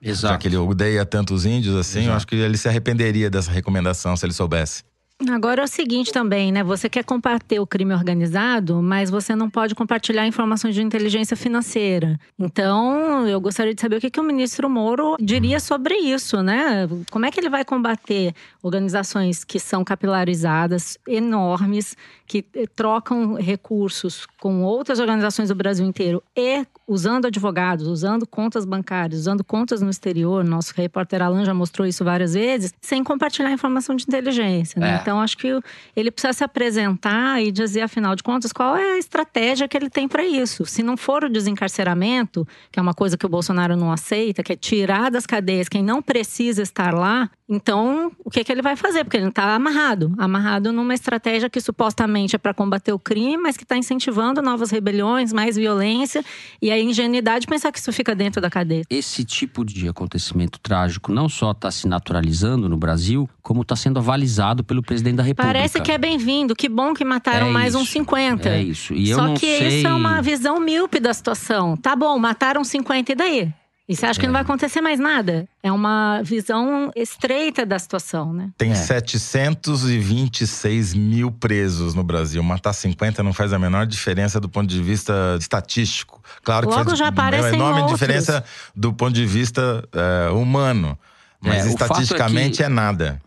Já 0.00 0.36
que 0.38 0.46
ele 0.46 0.56
odeia 0.56 1.04
tanto 1.04 1.34
os 1.34 1.44
índios 1.44 1.74
assim, 1.74 2.06
eu 2.06 2.12
acho 2.12 2.26
que 2.26 2.36
ele 2.36 2.56
se 2.56 2.68
arrependeria 2.68 3.28
dessa 3.28 3.50
recomendação 3.50 4.16
se 4.16 4.24
ele 4.24 4.32
soubesse. 4.32 4.84
Agora 5.28 5.62
é 5.62 5.64
o 5.64 5.68
seguinte 5.68 6.12
também, 6.12 6.52
né? 6.52 6.62
Você 6.62 6.88
quer 6.88 7.02
combater 7.02 7.58
o 7.58 7.66
crime 7.66 7.92
organizado, 7.92 8.80
mas 8.80 9.10
você 9.10 9.34
não 9.34 9.50
pode 9.50 9.74
compartilhar 9.74 10.24
informações 10.24 10.76
de 10.76 10.82
inteligência 10.82 11.36
financeira. 11.36 12.16
Então, 12.38 13.26
eu 13.26 13.40
gostaria 13.40 13.74
de 13.74 13.80
saber 13.80 13.96
o 13.96 14.00
que, 14.00 14.10
que 14.10 14.20
o 14.20 14.22
ministro 14.22 14.70
Moro 14.70 15.16
diria 15.20 15.58
sobre 15.58 15.96
isso, 15.96 16.40
né? 16.40 16.88
Como 17.10 17.26
é 17.26 17.32
que 17.32 17.40
ele 17.40 17.50
vai 17.50 17.64
combater 17.64 18.32
organizações 18.62 19.42
que 19.42 19.58
são 19.58 19.82
capilarizadas, 19.82 20.96
enormes, 21.08 21.96
que 22.24 22.44
eh, 22.54 22.66
trocam 22.76 23.34
recursos 23.34 24.24
com 24.40 24.62
outras 24.62 25.00
organizações 25.00 25.48
do 25.48 25.54
Brasil 25.56 25.84
inteiro 25.84 26.22
e 26.36 26.64
usando 26.88 27.26
advogados, 27.26 27.86
usando 27.86 28.26
contas 28.26 28.64
bancárias, 28.64 29.20
usando 29.20 29.44
contas 29.44 29.82
no 29.82 29.90
exterior. 29.90 30.42
Nosso 30.42 30.72
repórter 30.74 31.22
Alan 31.22 31.44
já 31.44 31.52
mostrou 31.52 31.86
isso 31.86 32.04
várias 32.04 32.34
vezes, 32.34 32.72
sem 32.80 33.04
compartilhar 33.04 33.52
informação 33.52 33.94
de 33.94 34.04
inteligência. 34.04 34.80
Né? 34.80 34.96
É. 34.96 35.00
Então, 35.00 35.20
acho 35.20 35.36
que 35.36 35.60
ele 35.94 36.10
precisa 36.10 36.32
se 36.32 36.42
apresentar 36.42 37.42
e 37.42 37.52
dizer, 37.52 37.82
afinal 37.82 38.16
de 38.16 38.22
contas, 38.22 38.52
qual 38.52 38.76
é 38.76 38.94
a 38.94 38.98
estratégia 38.98 39.68
que 39.68 39.76
ele 39.76 39.90
tem 39.90 40.08
para 40.08 40.24
isso. 40.24 40.64
Se 40.64 40.82
não 40.82 40.96
for 40.96 41.24
o 41.24 41.28
desencarceramento, 41.28 42.46
que 42.72 42.78
é 42.78 42.82
uma 42.82 42.94
coisa 42.94 43.16
que 43.16 43.26
o 43.26 43.28
Bolsonaro 43.28 43.76
não 43.76 43.92
aceita, 43.92 44.42
que 44.42 44.52
é 44.52 44.56
tirar 44.56 45.10
das 45.10 45.26
cadeias 45.26 45.68
quem 45.68 45.82
não 45.82 46.00
precisa 46.00 46.62
estar 46.62 46.94
lá, 46.94 47.30
então 47.48 48.12
o 48.24 48.30
que, 48.30 48.44
que 48.44 48.52
ele 48.52 48.62
vai 48.62 48.76
fazer? 48.76 49.04
Porque 49.04 49.16
ele 49.16 49.28
está 49.28 49.54
amarrado 49.54 50.14
amarrado 50.18 50.72
numa 50.72 50.94
estratégia 50.94 51.48
que 51.48 51.60
supostamente 51.60 52.36
é 52.36 52.38
para 52.38 52.54
combater 52.54 52.92
o 52.92 52.98
crime, 52.98 53.36
mas 53.36 53.56
que 53.56 53.62
está 53.62 53.76
incentivando 53.76 54.42
novas 54.42 54.70
rebeliões, 54.70 55.32
mais 55.32 55.56
violência 55.56 56.24
e 56.60 56.70
ingenuidade 56.80 57.42
de 57.42 57.46
pensar 57.46 57.72
que 57.72 57.78
isso 57.78 57.92
fica 57.92 58.14
dentro 58.14 58.40
da 58.40 58.50
cadeia. 58.50 58.84
Esse 58.90 59.24
tipo 59.24 59.64
de 59.64 59.88
acontecimento 59.88 60.58
trágico 60.58 61.12
não 61.12 61.28
só 61.28 61.52
está 61.52 61.70
se 61.70 61.86
naturalizando 61.86 62.68
no 62.68 62.76
Brasil, 62.76 63.28
como 63.42 63.62
está 63.62 63.76
sendo 63.76 63.98
avalizado 63.98 64.62
pelo 64.64 64.82
presidente 64.82 65.16
da 65.16 65.22
República. 65.22 65.52
Parece 65.52 65.80
que 65.80 65.92
é 65.92 65.98
bem-vindo, 65.98 66.54
que 66.54 66.68
bom 66.68 66.94
que 66.94 67.04
mataram 67.04 67.48
É 67.48 67.50
mais 67.50 67.74
isso, 67.74 67.82
uns 67.82 67.90
50. 67.90 68.48
É 68.48 68.62
isso. 68.62 68.94
E 68.94 69.10
eu 69.10 69.16
Só 69.16 69.26
não 69.26 69.34
que 69.34 69.58
sei... 69.58 69.78
isso 69.78 69.86
é 69.86 69.94
uma 69.94 70.20
visão 70.20 70.60
míope 70.60 71.00
da 71.00 71.12
situação. 71.14 71.76
Tá 71.76 71.94
bom, 71.94 72.18
mataram 72.18 72.64
50 72.64 73.12
e 73.12 73.14
daí? 73.14 73.52
E 73.88 73.96
você 73.96 74.04
acha 74.04 74.20
que 74.20 74.26
não 74.26 74.34
vai 74.34 74.42
acontecer 74.42 74.82
mais 74.82 75.00
nada? 75.00 75.48
É 75.62 75.72
uma 75.72 76.20
visão 76.22 76.90
estreita 76.94 77.64
da 77.64 77.78
situação, 77.78 78.34
né? 78.34 78.50
Tem 78.58 78.72
É. 78.72 78.74
726 78.74 80.92
mil 80.94 81.32
presos 81.32 81.94
no 81.94 82.04
Brasil. 82.04 82.42
Matar 82.42 82.74
50 82.74 83.22
não 83.22 83.32
faz 83.32 83.50
a 83.52 83.58
menor 83.58 83.86
diferença 83.86 84.38
do 84.38 84.48
ponto 84.48 84.68
de 84.68 84.82
vista 84.82 85.36
estatístico. 85.40 86.20
Claro 86.42 86.68
que 86.68 86.74
Logo 86.74 86.90
faz 86.90 86.98
já 86.98 87.08
uma 87.08 87.48
enorme 87.48 87.80
outros. 87.80 87.98
diferença 87.98 88.44
do 88.76 88.92
ponto 88.92 89.14
de 89.14 89.24
vista 89.24 89.82
eh, 89.92 90.28
humano. 90.32 90.98
Mas 91.40 91.64
É, 91.64 91.68
é 91.68 91.70
estatisticamente 91.70 92.62
é 92.62 92.68
nada. 92.68 93.22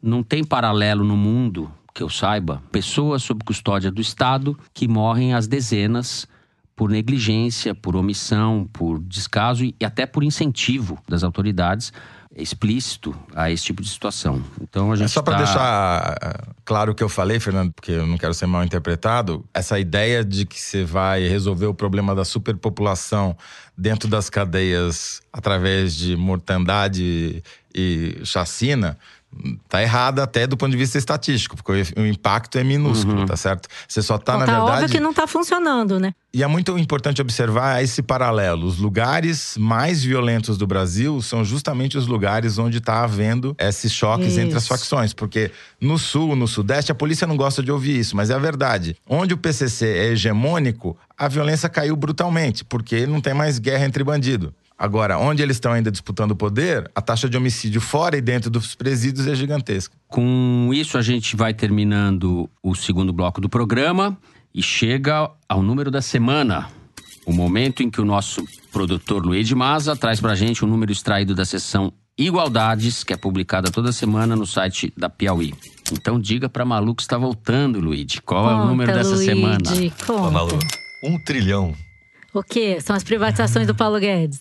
Não 0.00 0.22
tem 0.22 0.44
paralelo 0.44 1.02
no 1.02 1.16
mundo, 1.16 1.72
que 1.92 2.02
eu 2.02 2.08
saiba, 2.10 2.62
pessoas 2.70 3.22
sob 3.22 3.42
custódia 3.44 3.90
do 3.90 4.00
Estado 4.00 4.56
que 4.72 4.86
morrem 4.86 5.34
às 5.34 5.48
dezenas 5.48 6.28
por 6.76 6.90
negligência, 6.90 7.74
por 7.74 7.94
omissão, 7.96 8.68
por 8.72 8.98
descaso 9.00 9.64
e 9.64 9.74
até 9.84 10.06
por 10.06 10.24
incentivo 10.24 10.98
das 11.08 11.22
autoridades 11.22 11.92
explícito 12.36 13.14
a 13.34 13.48
esse 13.50 13.62
tipo 13.64 13.80
de 13.80 13.88
situação. 13.88 14.42
Então 14.60 14.90
a 14.90 14.96
gente 14.96 15.04
É 15.06 15.08
só 15.08 15.22
para 15.22 15.34
tá- 15.38 15.44
deixar 15.44 16.18
ah, 16.20 16.52
claro 16.64 16.90
o 16.90 16.94
que 16.94 17.02
eu 17.02 17.08
falei, 17.08 17.38
Fernando, 17.38 17.72
porque 17.72 17.92
eu 17.92 18.06
não 18.06 18.18
quero 18.18 18.34
ser 18.34 18.46
mal 18.46 18.64
interpretado. 18.64 19.44
Essa 19.54 19.78
ideia 19.78 20.24
de 20.24 20.44
que 20.44 20.60
você 20.60 20.82
vai 20.84 21.28
resolver 21.28 21.66
o 21.66 21.74
problema 21.74 22.12
da 22.12 22.24
superpopulação 22.24 23.36
dentro 23.78 24.08
das 24.08 24.28
cadeias 24.28 25.20
através 25.32 25.94
de 25.94 26.16
mortandade 26.16 27.40
e 27.72 28.18
chacina 28.24 28.98
tá 29.68 29.82
errada 29.82 30.22
até 30.22 30.46
do 30.46 30.56
ponto 30.56 30.70
de 30.70 30.76
vista 30.76 30.98
estatístico, 30.98 31.56
porque 31.56 31.84
o 31.96 32.06
impacto 32.06 32.58
é 32.58 32.64
minúsculo, 32.64 33.26
tá 33.26 33.36
certo? 33.36 33.68
Você 33.88 34.02
só 34.02 34.18
tá, 34.18 34.34
Bom, 34.34 34.38
na 34.40 34.46
tá 34.46 34.52
verdade. 34.52 34.72
óbvio 34.72 34.88
que 34.88 35.00
não 35.00 35.12
tá 35.12 35.26
funcionando, 35.26 35.98
né? 35.98 36.12
E 36.32 36.42
é 36.42 36.46
muito 36.46 36.76
importante 36.78 37.22
observar 37.22 37.82
esse 37.82 38.02
paralelo. 38.02 38.66
Os 38.66 38.78
lugares 38.78 39.56
mais 39.56 40.02
violentos 40.02 40.58
do 40.58 40.66
Brasil 40.66 41.22
são 41.22 41.44
justamente 41.44 41.96
os 41.96 42.08
lugares 42.08 42.58
onde 42.58 42.78
está 42.78 43.04
havendo 43.04 43.54
esses 43.58 43.92
choques 43.92 44.36
entre 44.36 44.56
as 44.56 44.64
Isso. 44.64 44.68
facções. 44.68 45.12
Porque 45.12 45.52
no 45.80 45.96
sul, 45.96 46.34
no 46.34 46.48
sudeste, 46.48 46.90
a 46.90 46.94
polícia 46.94 47.26
não 47.26 47.36
gosta 47.36 47.62
de 47.62 47.70
ouvir 47.70 48.00
isso, 48.00 48.16
mas 48.16 48.30
é 48.30 48.34
a 48.34 48.38
verdade. 48.38 48.96
Onde 49.08 49.32
o 49.32 49.38
PCC 49.38 49.86
é 49.86 50.06
hegemônico, 50.12 50.96
a 51.16 51.28
violência 51.28 51.68
caiu 51.68 51.94
brutalmente, 51.94 52.64
porque 52.64 53.06
não 53.06 53.20
tem 53.20 53.32
mais 53.32 53.60
guerra 53.60 53.84
entre 53.84 54.02
bandido. 54.02 54.52
Agora, 54.78 55.18
onde 55.18 55.42
eles 55.42 55.56
estão 55.56 55.72
ainda 55.72 55.90
disputando 55.90 56.32
o 56.32 56.36
poder, 56.36 56.90
a 56.94 57.00
taxa 57.00 57.28
de 57.28 57.36
homicídio 57.36 57.80
fora 57.80 58.16
e 58.16 58.20
dentro 58.20 58.50
dos 58.50 58.74
presídios 58.74 59.26
é 59.26 59.34
gigantesca. 59.34 59.96
Com 60.08 60.70
isso, 60.74 60.98
a 60.98 61.02
gente 61.02 61.36
vai 61.36 61.54
terminando 61.54 62.50
o 62.62 62.74
segundo 62.74 63.12
bloco 63.12 63.40
do 63.40 63.48
programa 63.48 64.18
e 64.52 64.62
chega 64.62 65.30
ao 65.48 65.62
número 65.62 65.90
da 65.90 66.02
semana. 66.02 66.68
O 67.24 67.32
momento 67.32 67.82
em 67.82 67.90
que 67.90 68.00
o 68.00 68.04
nosso 68.04 68.44
produtor 68.72 69.24
Luiz 69.24 69.46
de 69.46 69.54
Maza 69.54 69.96
traz 69.96 70.20
pra 70.20 70.34
gente 70.34 70.64
um 70.64 70.68
número 70.68 70.92
extraído 70.92 71.34
da 71.34 71.44
seção 71.44 71.92
Igualdades, 72.16 73.02
que 73.02 73.12
é 73.12 73.16
publicada 73.16 73.72
toda 73.72 73.90
semana 73.90 74.36
no 74.36 74.46
site 74.46 74.92
da 74.96 75.08
Piauí. 75.08 75.52
Então 75.92 76.20
diga 76.20 76.48
pra 76.48 76.64
Malu 76.64 76.94
que 76.94 77.02
está 77.02 77.18
voltando, 77.18 77.80
Luiz. 77.80 78.20
Qual 78.24 78.48
é 78.48 78.54
o 78.54 78.56
Conta, 78.56 78.68
número 78.68 78.92
dessa 78.92 79.10
Luigi, 79.10 79.24
semana? 79.24 79.92
Conta. 80.06 80.30
Malu, 80.30 80.58
um 81.02 81.18
trilhão. 81.24 81.74
O 82.34 82.42
quê? 82.42 82.80
São 82.80 82.94
as 82.96 83.04
privatizações 83.04 83.66
do 83.66 83.74
Paulo 83.74 83.98
Guedes. 83.98 84.40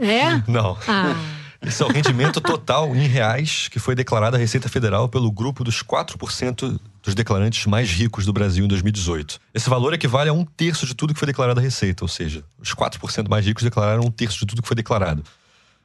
É? 0.00 0.42
Não. 0.50 0.76
Ah, 0.88 1.14
Esse 1.62 1.82
é 1.82 1.86
o 1.86 1.90
rendimento 1.92 2.40
total 2.40 2.96
em 2.96 3.06
reais 3.06 3.68
que 3.68 3.78
foi 3.78 3.94
declarado 3.94 4.36
à 4.36 4.38
Receita 4.38 4.68
Federal 4.70 5.06
pelo 5.08 5.30
grupo 5.30 5.62
dos 5.62 5.82
4% 5.82 6.80
dos 7.02 7.14
declarantes 7.14 7.66
mais 7.66 7.90
ricos 7.90 8.24
do 8.24 8.32
Brasil 8.32 8.64
em 8.64 8.68
2018. 8.68 9.38
Esse 9.52 9.68
valor 9.68 9.92
equivale 9.92 10.30
a 10.30 10.32
um 10.32 10.44
terço 10.44 10.86
de 10.86 10.94
tudo 10.94 11.12
que 11.12 11.18
foi 11.18 11.26
declarado 11.26 11.60
à 11.60 11.62
Receita, 11.62 12.02
ou 12.02 12.08
seja, 12.08 12.42
os 12.58 12.74
4% 12.74 13.28
mais 13.28 13.44
ricos 13.44 13.62
declararam 13.62 14.02
um 14.04 14.10
terço 14.10 14.38
de 14.38 14.46
tudo 14.46 14.62
que 14.62 14.68
foi 14.68 14.74
declarado. 14.76 15.22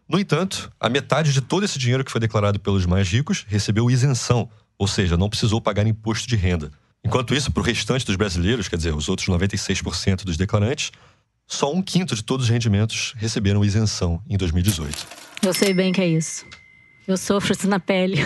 No 0.08 0.18
entanto, 0.18 0.72
a 0.80 0.88
metade 0.88 1.34
de 1.34 1.42
todo 1.42 1.66
esse 1.66 1.78
dinheiro 1.78 2.06
que 2.06 2.12
foi 2.12 2.22
declarado 2.22 2.60
pelos 2.60 2.86
mais 2.86 3.10
ricos 3.10 3.44
recebeu 3.48 3.92
isenção, 3.92 4.48
ou 4.78 4.88
seja, 4.88 5.18
não 5.18 5.30
precisou 5.30 5.60
pagar 5.60 5.86
imposto 5.86 6.28
de 6.30 6.38
renda. 6.38 6.72
Enquanto 7.04 7.36
isso, 7.36 7.52
para 7.52 7.62
o 7.62 7.64
restante 7.64 8.06
dos 8.06 8.16
brasileiros, 8.16 8.68
quer 8.68 8.78
dizer, 8.78 8.96
os 8.96 9.10
outros 9.10 9.28
96% 9.28 10.24
dos 10.24 10.38
declarantes, 10.38 10.92
só 11.48 11.72
um 11.74 11.82
quinto 11.82 12.16
de 12.16 12.24
todos 12.24 12.46
os 12.46 12.50
rendimentos 12.50 13.14
receberam 13.18 13.64
isenção 13.64 14.22
em 14.30 14.38
2018. 14.38 15.08
eu 15.44 15.54
sei 15.54 15.74
bem 15.74 15.92
que 15.92 16.02
é 16.02 16.08
isso. 16.08 16.46
Eu 17.08 17.18
sofro 17.18 17.54
isso 17.54 17.68
na 17.68 17.80
pele. 17.80 18.18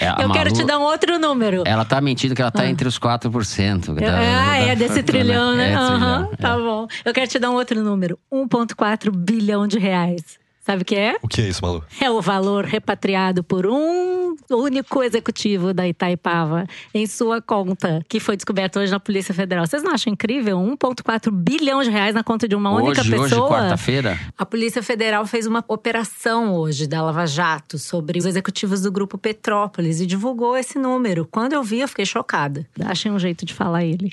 É, 0.00 0.08
Eu 0.10 0.30
quero 0.32 0.50
Malu- 0.50 0.52
te 0.56 0.64
dar 0.64 0.78
um 0.78 0.82
outro 0.82 1.18
número. 1.18 1.62
Ela 1.66 1.84
tá 1.84 2.00
mentindo 2.00 2.34
que 2.34 2.40
ela 2.42 2.50
tá 2.50 2.62
Ah. 2.62 2.66
entre 2.68 2.88
os 2.88 2.98
4%. 2.98 3.88
Eu- 3.90 3.94
Tá- 3.96 4.18
ah, 4.50 4.56
é 4.56 4.74
desse 4.74 5.02
trilhão, 5.04 5.54
né? 5.54 5.70
É, 5.70 5.74
Aham, 5.76 6.26
trilhão, 6.26 6.36
Tá 6.36 6.56
bom. 6.58 6.86
Eu 7.04 7.12
quero 7.14 7.28
te 7.30 7.38
dar 7.38 7.50
um 7.50 7.54
outro 7.54 7.82
número: 7.82 8.18
1,4 8.32 9.10
bilhão 9.12 9.66
de 9.68 9.78
reais. 9.78 10.22
Sabe 10.64 10.80
o 10.82 10.84
que 10.84 10.94
é? 10.96 11.16
O 11.20 11.28
que 11.28 11.42
é 11.42 11.48
isso, 11.48 11.60
Malu? 11.62 11.84
É 12.00 12.10
o 12.10 12.22
valor 12.22 12.64
repatriado 12.64 13.44
por 13.44 13.66
um 13.66 14.34
único 14.50 15.02
executivo 15.02 15.74
da 15.74 15.86
Itaipava 15.86 16.66
em 16.94 17.06
sua 17.06 17.42
conta, 17.42 18.02
que 18.08 18.18
foi 18.18 18.34
descoberto 18.34 18.78
hoje 18.78 18.90
na 18.90 18.98
Polícia 18.98 19.34
Federal. 19.34 19.66
Vocês 19.66 19.82
não 19.82 19.92
acham 19.92 20.10
incrível? 20.10 20.56
1,4 20.58 21.30
bilhão 21.30 21.82
de 21.82 21.90
reais 21.90 22.14
na 22.14 22.24
conta 22.24 22.48
de 22.48 22.54
uma 22.54 22.70
única 22.70 23.02
Hoje, 23.02 23.14
hoje, 23.14 23.30
pessoa? 23.30 23.48
quarta-feira? 23.50 24.18
A 24.38 24.46
Polícia 24.46 24.82
Federal 24.82 25.26
fez 25.26 25.46
uma 25.46 25.62
operação 25.68 26.54
hoje 26.54 26.86
da 26.86 27.02
Lava 27.02 27.26
Jato 27.26 27.78
sobre 27.78 28.18
os 28.18 28.24
executivos 28.24 28.80
do 28.80 28.90
Grupo 28.90 29.18
Petrópolis 29.18 30.00
e 30.00 30.06
divulgou 30.06 30.56
esse 30.56 30.78
número. 30.78 31.28
Quando 31.30 31.52
eu 31.52 31.62
vi, 31.62 31.80
eu 31.80 31.88
fiquei 31.88 32.06
chocada. 32.06 32.66
Achei 32.86 33.10
um 33.10 33.18
jeito 33.18 33.44
de 33.44 33.52
falar 33.52 33.84
ele. 33.84 34.12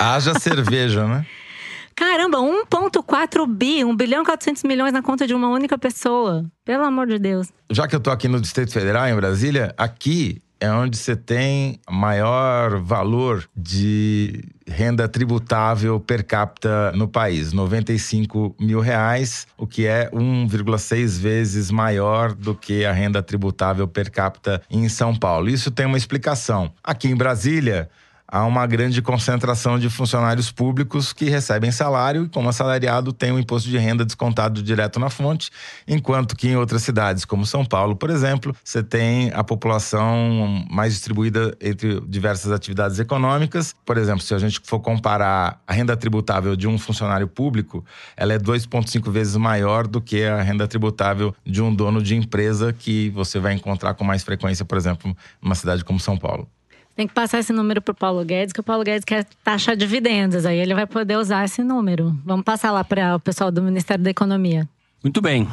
Haja 0.00 0.34
cerveja, 0.38 1.06
né? 1.06 1.24
Caramba, 1.94 2.38
1,4 2.38 3.46
bi, 3.46 3.84
1 3.84 3.96
bilhão 3.96 4.22
e 4.22 4.24
400 4.24 4.62
milhões 4.64 4.92
na 4.92 5.02
conta 5.02 5.26
de 5.26 5.34
uma 5.34 5.48
única 5.48 5.78
pessoa. 5.78 6.44
Pelo 6.64 6.84
amor 6.84 7.06
de 7.06 7.18
Deus. 7.18 7.48
Já 7.70 7.86
que 7.88 7.94
eu 7.94 8.00
tô 8.00 8.10
aqui 8.10 8.28
no 8.28 8.40
Distrito 8.40 8.72
Federal, 8.72 9.08
em 9.08 9.16
Brasília, 9.16 9.74
aqui 9.76 10.42
é 10.62 10.70
onde 10.70 10.96
você 10.96 11.16
tem 11.16 11.80
maior 11.90 12.78
valor 12.78 13.48
de 13.56 14.44
renda 14.64 15.08
tributável 15.08 15.98
per 15.98 16.24
capita 16.24 16.92
no 16.92 17.08
país, 17.08 17.52
95 17.52 18.54
mil 18.60 18.78
reais, 18.78 19.44
o 19.58 19.66
que 19.66 19.86
é 19.86 20.08
1,6 20.10 21.18
vezes 21.18 21.68
maior 21.68 22.32
do 22.32 22.54
que 22.54 22.84
a 22.84 22.92
renda 22.92 23.20
tributável 23.20 23.88
per 23.88 24.08
capita 24.12 24.62
em 24.70 24.88
São 24.88 25.16
Paulo. 25.16 25.48
Isso 25.48 25.68
tem 25.68 25.84
uma 25.84 25.98
explicação. 25.98 26.72
Aqui 26.84 27.08
em 27.08 27.16
Brasília, 27.16 27.90
há 28.32 28.46
uma 28.46 28.66
grande 28.66 29.02
concentração 29.02 29.78
de 29.78 29.90
funcionários 29.90 30.50
públicos 30.50 31.12
que 31.12 31.26
recebem 31.26 31.70
salário 31.70 32.24
e, 32.24 32.28
como 32.30 32.48
assalariado, 32.48 33.12
tem 33.12 33.30
o 33.30 33.38
imposto 33.38 33.68
de 33.68 33.76
renda 33.76 34.06
descontado 34.06 34.62
direto 34.62 34.98
na 34.98 35.10
fonte, 35.10 35.50
enquanto 35.86 36.34
que 36.34 36.48
em 36.48 36.56
outras 36.56 36.82
cidades, 36.82 37.26
como 37.26 37.44
São 37.44 37.62
Paulo, 37.62 37.94
por 37.94 38.08
exemplo, 38.08 38.56
você 38.64 38.82
tem 38.82 39.30
a 39.34 39.44
população 39.44 40.64
mais 40.70 40.94
distribuída 40.94 41.54
entre 41.60 42.00
diversas 42.08 42.50
atividades 42.50 42.98
econômicas. 42.98 43.74
Por 43.84 43.98
exemplo, 43.98 44.22
se 44.22 44.32
a 44.34 44.38
gente 44.38 44.62
for 44.64 44.80
comparar 44.80 45.60
a 45.66 45.72
renda 45.74 45.94
tributável 45.94 46.56
de 46.56 46.66
um 46.66 46.78
funcionário 46.78 47.28
público, 47.28 47.84
ela 48.16 48.32
é 48.32 48.38
2,5 48.38 49.10
vezes 49.10 49.36
maior 49.36 49.86
do 49.86 50.00
que 50.00 50.24
a 50.24 50.40
renda 50.40 50.66
tributável 50.66 51.34
de 51.44 51.60
um 51.60 51.74
dono 51.74 52.02
de 52.02 52.16
empresa 52.16 52.72
que 52.72 53.10
você 53.10 53.38
vai 53.38 53.52
encontrar 53.52 53.92
com 53.92 54.04
mais 54.04 54.22
frequência, 54.22 54.64
por 54.64 54.78
exemplo, 54.78 55.14
numa 55.42 55.54
cidade 55.54 55.84
como 55.84 56.00
São 56.00 56.16
Paulo. 56.16 56.48
Tem 56.94 57.06
que 57.06 57.14
passar 57.14 57.38
esse 57.38 57.52
número 57.52 57.80
pro 57.80 57.94
Paulo 57.94 58.24
Guedes, 58.24 58.52
que 58.52 58.60
o 58.60 58.62
Paulo 58.62 58.84
Guedes 58.84 59.04
quer 59.04 59.26
taxar 59.42 59.76
dividendos. 59.76 60.44
Aí 60.44 60.58
ele 60.58 60.74
vai 60.74 60.86
poder 60.86 61.16
usar 61.16 61.44
esse 61.44 61.62
número. 61.62 62.14
Vamos 62.24 62.44
passar 62.44 62.70
lá 62.70 62.84
para 62.84 63.16
o 63.16 63.20
pessoal 63.20 63.50
do 63.50 63.62
Ministério 63.62 64.04
da 64.04 64.10
Economia. 64.10 64.68
Muito 65.02 65.20
bem. 65.20 65.48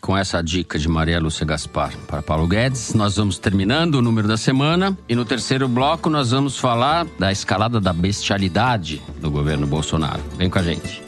Com 0.00 0.16
essa 0.16 0.42
dica 0.42 0.78
de 0.78 0.86
Maria 0.86 1.18
Lúcia 1.18 1.46
Gaspar 1.46 1.96
para 2.06 2.22
Paulo 2.22 2.46
Guedes, 2.46 2.92
nós 2.92 3.16
vamos 3.16 3.38
terminando 3.38 3.94
o 3.94 4.02
número 4.02 4.28
da 4.28 4.36
semana. 4.36 4.96
E 5.08 5.16
no 5.16 5.24
terceiro 5.24 5.66
bloco, 5.66 6.10
nós 6.10 6.30
vamos 6.30 6.58
falar 6.58 7.06
da 7.18 7.32
escalada 7.32 7.80
da 7.80 7.92
bestialidade 7.92 9.02
do 9.18 9.30
governo 9.30 9.66
Bolsonaro. 9.66 10.22
Vem 10.36 10.50
com 10.50 10.58
a 10.58 10.62
gente. 10.62 11.02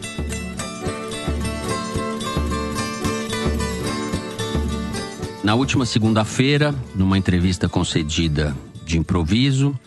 Na 5.45 5.55
última 5.55 5.87
segunda-feira, 5.87 6.75
numa 6.95 7.17
entrevista 7.17 7.69
concedida 7.69 8.57
de 8.87 8.99
improviso, 8.99 9.79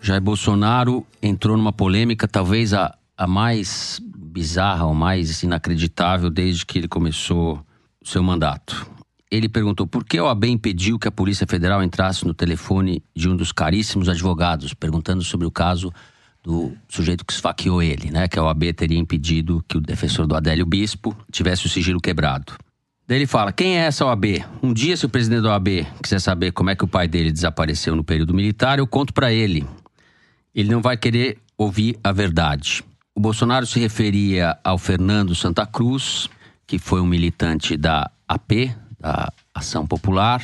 Jair 0.00 0.20
Bolsonaro 0.20 1.06
entrou 1.22 1.56
numa 1.56 1.72
polêmica 1.72 2.26
talvez 2.26 2.72
a, 2.72 2.96
a 3.16 3.26
mais 3.26 4.00
bizarra, 4.04 4.86
ou 4.86 4.94
mais 4.94 5.42
inacreditável 5.42 6.30
desde 6.30 6.64
que 6.64 6.78
ele 6.78 6.88
começou 6.88 7.64
seu 8.02 8.22
mandato. 8.22 8.90
Ele 9.30 9.48
perguntou 9.48 9.86
por 9.86 10.04
que 10.04 10.16
a 10.16 10.24
OAB 10.24 10.44
impediu 10.44 10.98
que 10.98 11.06
a 11.06 11.12
Polícia 11.12 11.46
Federal 11.46 11.82
entrasse 11.82 12.24
no 12.24 12.32
telefone 12.32 13.02
de 13.14 13.28
um 13.28 13.36
dos 13.36 13.52
caríssimos 13.52 14.08
advogados, 14.08 14.72
perguntando 14.72 15.22
sobre 15.22 15.46
o 15.46 15.50
caso 15.50 15.92
do 16.42 16.72
sujeito 16.88 17.26
que 17.26 17.32
esfaqueou 17.32 17.82
ele, 17.82 18.10
né? 18.10 18.26
Que 18.26 18.38
a 18.38 18.44
OAB 18.44 18.72
teria 18.72 18.98
impedido 18.98 19.62
que 19.68 19.76
o 19.76 19.80
defensor 19.80 20.26
do 20.26 20.34
Adélio 20.34 20.64
Bispo 20.64 21.14
tivesse 21.30 21.66
o 21.66 21.68
sigilo 21.68 22.00
quebrado. 22.00 22.54
Daí 23.08 23.16
ele 23.16 23.26
fala: 23.26 23.50
quem 23.52 23.78
é 23.78 23.86
essa 23.86 24.04
OAB? 24.04 24.44
Um 24.62 24.70
dia, 24.70 24.94
se 24.94 25.06
o 25.06 25.08
presidente 25.08 25.40
da 25.40 25.52
OAB 25.52 25.86
quiser 26.02 26.20
saber 26.20 26.52
como 26.52 26.68
é 26.68 26.76
que 26.76 26.84
o 26.84 26.88
pai 26.88 27.08
dele 27.08 27.32
desapareceu 27.32 27.96
no 27.96 28.04
período 28.04 28.34
militar, 28.34 28.78
eu 28.78 28.86
conto 28.86 29.14
para 29.14 29.32
ele. 29.32 29.66
Ele 30.54 30.70
não 30.70 30.82
vai 30.82 30.94
querer 30.94 31.38
ouvir 31.56 31.98
a 32.04 32.12
verdade. 32.12 32.84
O 33.14 33.20
Bolsonaro 33.20 33.66
se 33.66 33.80
referia 33.80 34.58
ao 34.62 34.76
Fernando 34.76 35.34
Santa 35.34 35.64
Cruz, 35.64 36.28
que 36.66 36.78
foi 36.78 37.00
um 37.00 37.06
militante 37.06 37.78
da 37.78 38.10
AP, 38.28 38.76
da 39.00 39.32
Ação 39.54 39.86
Popular, 39.86 40.42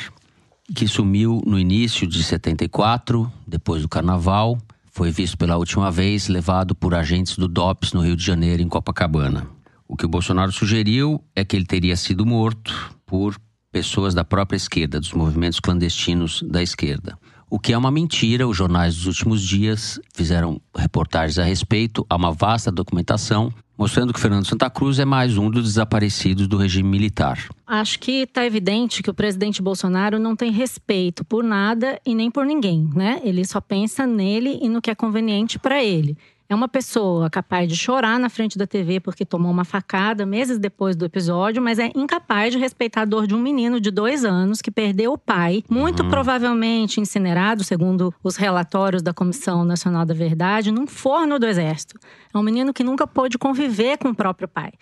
que 0.74 0.88
sumiu 0.88 1.42
no 1.46 1.58
início 1.58 2.06
de 2.06 2.22
74, 2.22 3.30
depois 3.46 3.82
do 3.82 3.88
carnaval. 3.88 4.58
Foi 4.90 5.10
visto 5.10 5.36
pela 5.36 5.58
última 5.58 5.90
vez 5.90 6.28
levado 6.28 6.74
por 6.74 6.94
agentes 6.94 7.36
do 7.36 7.46
DOPS 7.46 7.92
no 7.92 8.00
Rio 8.00 8.16
de 8.16 8.24
Janeiro, 8.24 8.62
em 8.62 8.68
Copacabana. 8.68 9.46
O 9.88 9.96
que 9.96 10.06
o 10.06 10.08
Bolsonaro 10.08 10.50
sugeriu 10.52 11.22
é 11.34 11.44
que 11.44 11.54
ele 11.56 11.66
teria 11.66 11.96
sido 11.96 12.24
morto 12.24 12.94
por 13.04 13.36
pessoas 13.70 14.14
da 14.14 14.24
própria 14.24 14.56
esquerda, 14.56 15.00
dos 15.00 15.12
movimentos 15.12 15.60
clandestinos 15.60 16.42
da 16.42 16.62
esquerda. 16.62 17.18
O 17.50 17.58
que 17.58 17.72
é 17.72 17.78
uma 17.78 17.90
mentira, 17.90 18.48
os 18.48 18.56
jornais 18.56 18.96
dos 18.96 19.06
últimos 19.06 19.42
dias 19.42 20.00
fizeram 20.14 20.60
reportagens 20.74 21.38
a 21.38 21.44
respeito, 21.44 22.06
há 22.08 22.16
uma 22.16 22.32
vasta 22.32 22.72
documentação 22.72 23.52
mostrando 23.76 24.12
que 24.12 24.20
Fernando 24.20 24.46
Santa 24.46 24.70
Cruz 24.70 24.98
é 24.98 25.04
mais 25.04 25.36
um 25.36 25.50
dos 25.50 25.64
desaparecidos 25.64 26.46
do 26.46 26.56
regime 26.56 26.88
militar. 26.88 27.38
Acho 27.66 27.98
que 27.98 28.22
está 28.22 28.46
evidente 28.46 29.02
que 29.02 29.10
o 29.10 29.14
presidente 29.14 29.60
Bolsonaro 29.60 30.18
não 30.18 30.36
tem 30.36 30.50
respeito 30.50 31.24
por 31.24 31.42
nada 31.42 32.00
e 32.06 32.14
nem 32.14 32.30
por 32.30 32.46
ninguém, 32.46 32.88
né? 32.94 33.20
Ele 33.24 33.44
só 33.44 33.60
pensa 33.60 34.06
nele 34.06 34.58
e 34.62 34.68
no 34.68 34.80
que 34.80 34.90
é 34.90 34.94
conveniente 34.94 35.58
para 35.58 35.82
ele. 35.82 36.16
É 36.46 36.54
uma 36.54 36.68
pessoa 36.68 37.30
capaz 37.30 37.68
de 37.68 37.74
chorar 37.74 38.18
na 38.18 38.28
frente 38.28 38.58
da 38.58 38.66
TV 38.66 39.00
porque 39.00 39.24
tomou 39.24 39.50
uma 39.50 39.64
facada 39.64 40.26
meses 40.26 40.58
depois 40.58 40.94
do 40.94 41.06
episódio, 41.06 41.62
mas 41.62 41.78
é 41.78 41.90
incapaz 41.94 42.52
de 42.52 42.58
respeitar 42.58 43.02
a 43.02 43.04
dor 43.06 43.26
de 43.26 43.34
um 43.34 43.38
menino 43.38 43.80
de 43.80 43.90
dois 43.90 44.24
anos 44.24 44.60
que 44.60 44.70
perdeu 44.70 45.12
o 45.12 45.18
pai, 45.18 45.64
muito 45.70 46.02
uhum. 46.02 46.10
provavelmente 46.10 47.00
incinerado, 47.00 47.64
segundo 47.64 48.12
os 48.22 48.36
relatórios 48.36 49.02
da 49.02 49.14
Comissão 49.14 49.64
Nacional 49.64 50.04
da 50.04 50.12
Verdade, 50.12 50.70
num 50.70 50.86
forno 50.86 51.38
do 51.38 51.46
Exército. 51.46 51.98
É 52.32 52.36
um 52.36 52.42
menino 52.42 52.74
que 52.74 52.84
nunca 52.84 53.06
pôde 53.06 53.38
conviver 53.38 53.96
com 53.96 54.10
o 54.10 54.14
próprio 54.14 54.46
pai. 54.46 54.72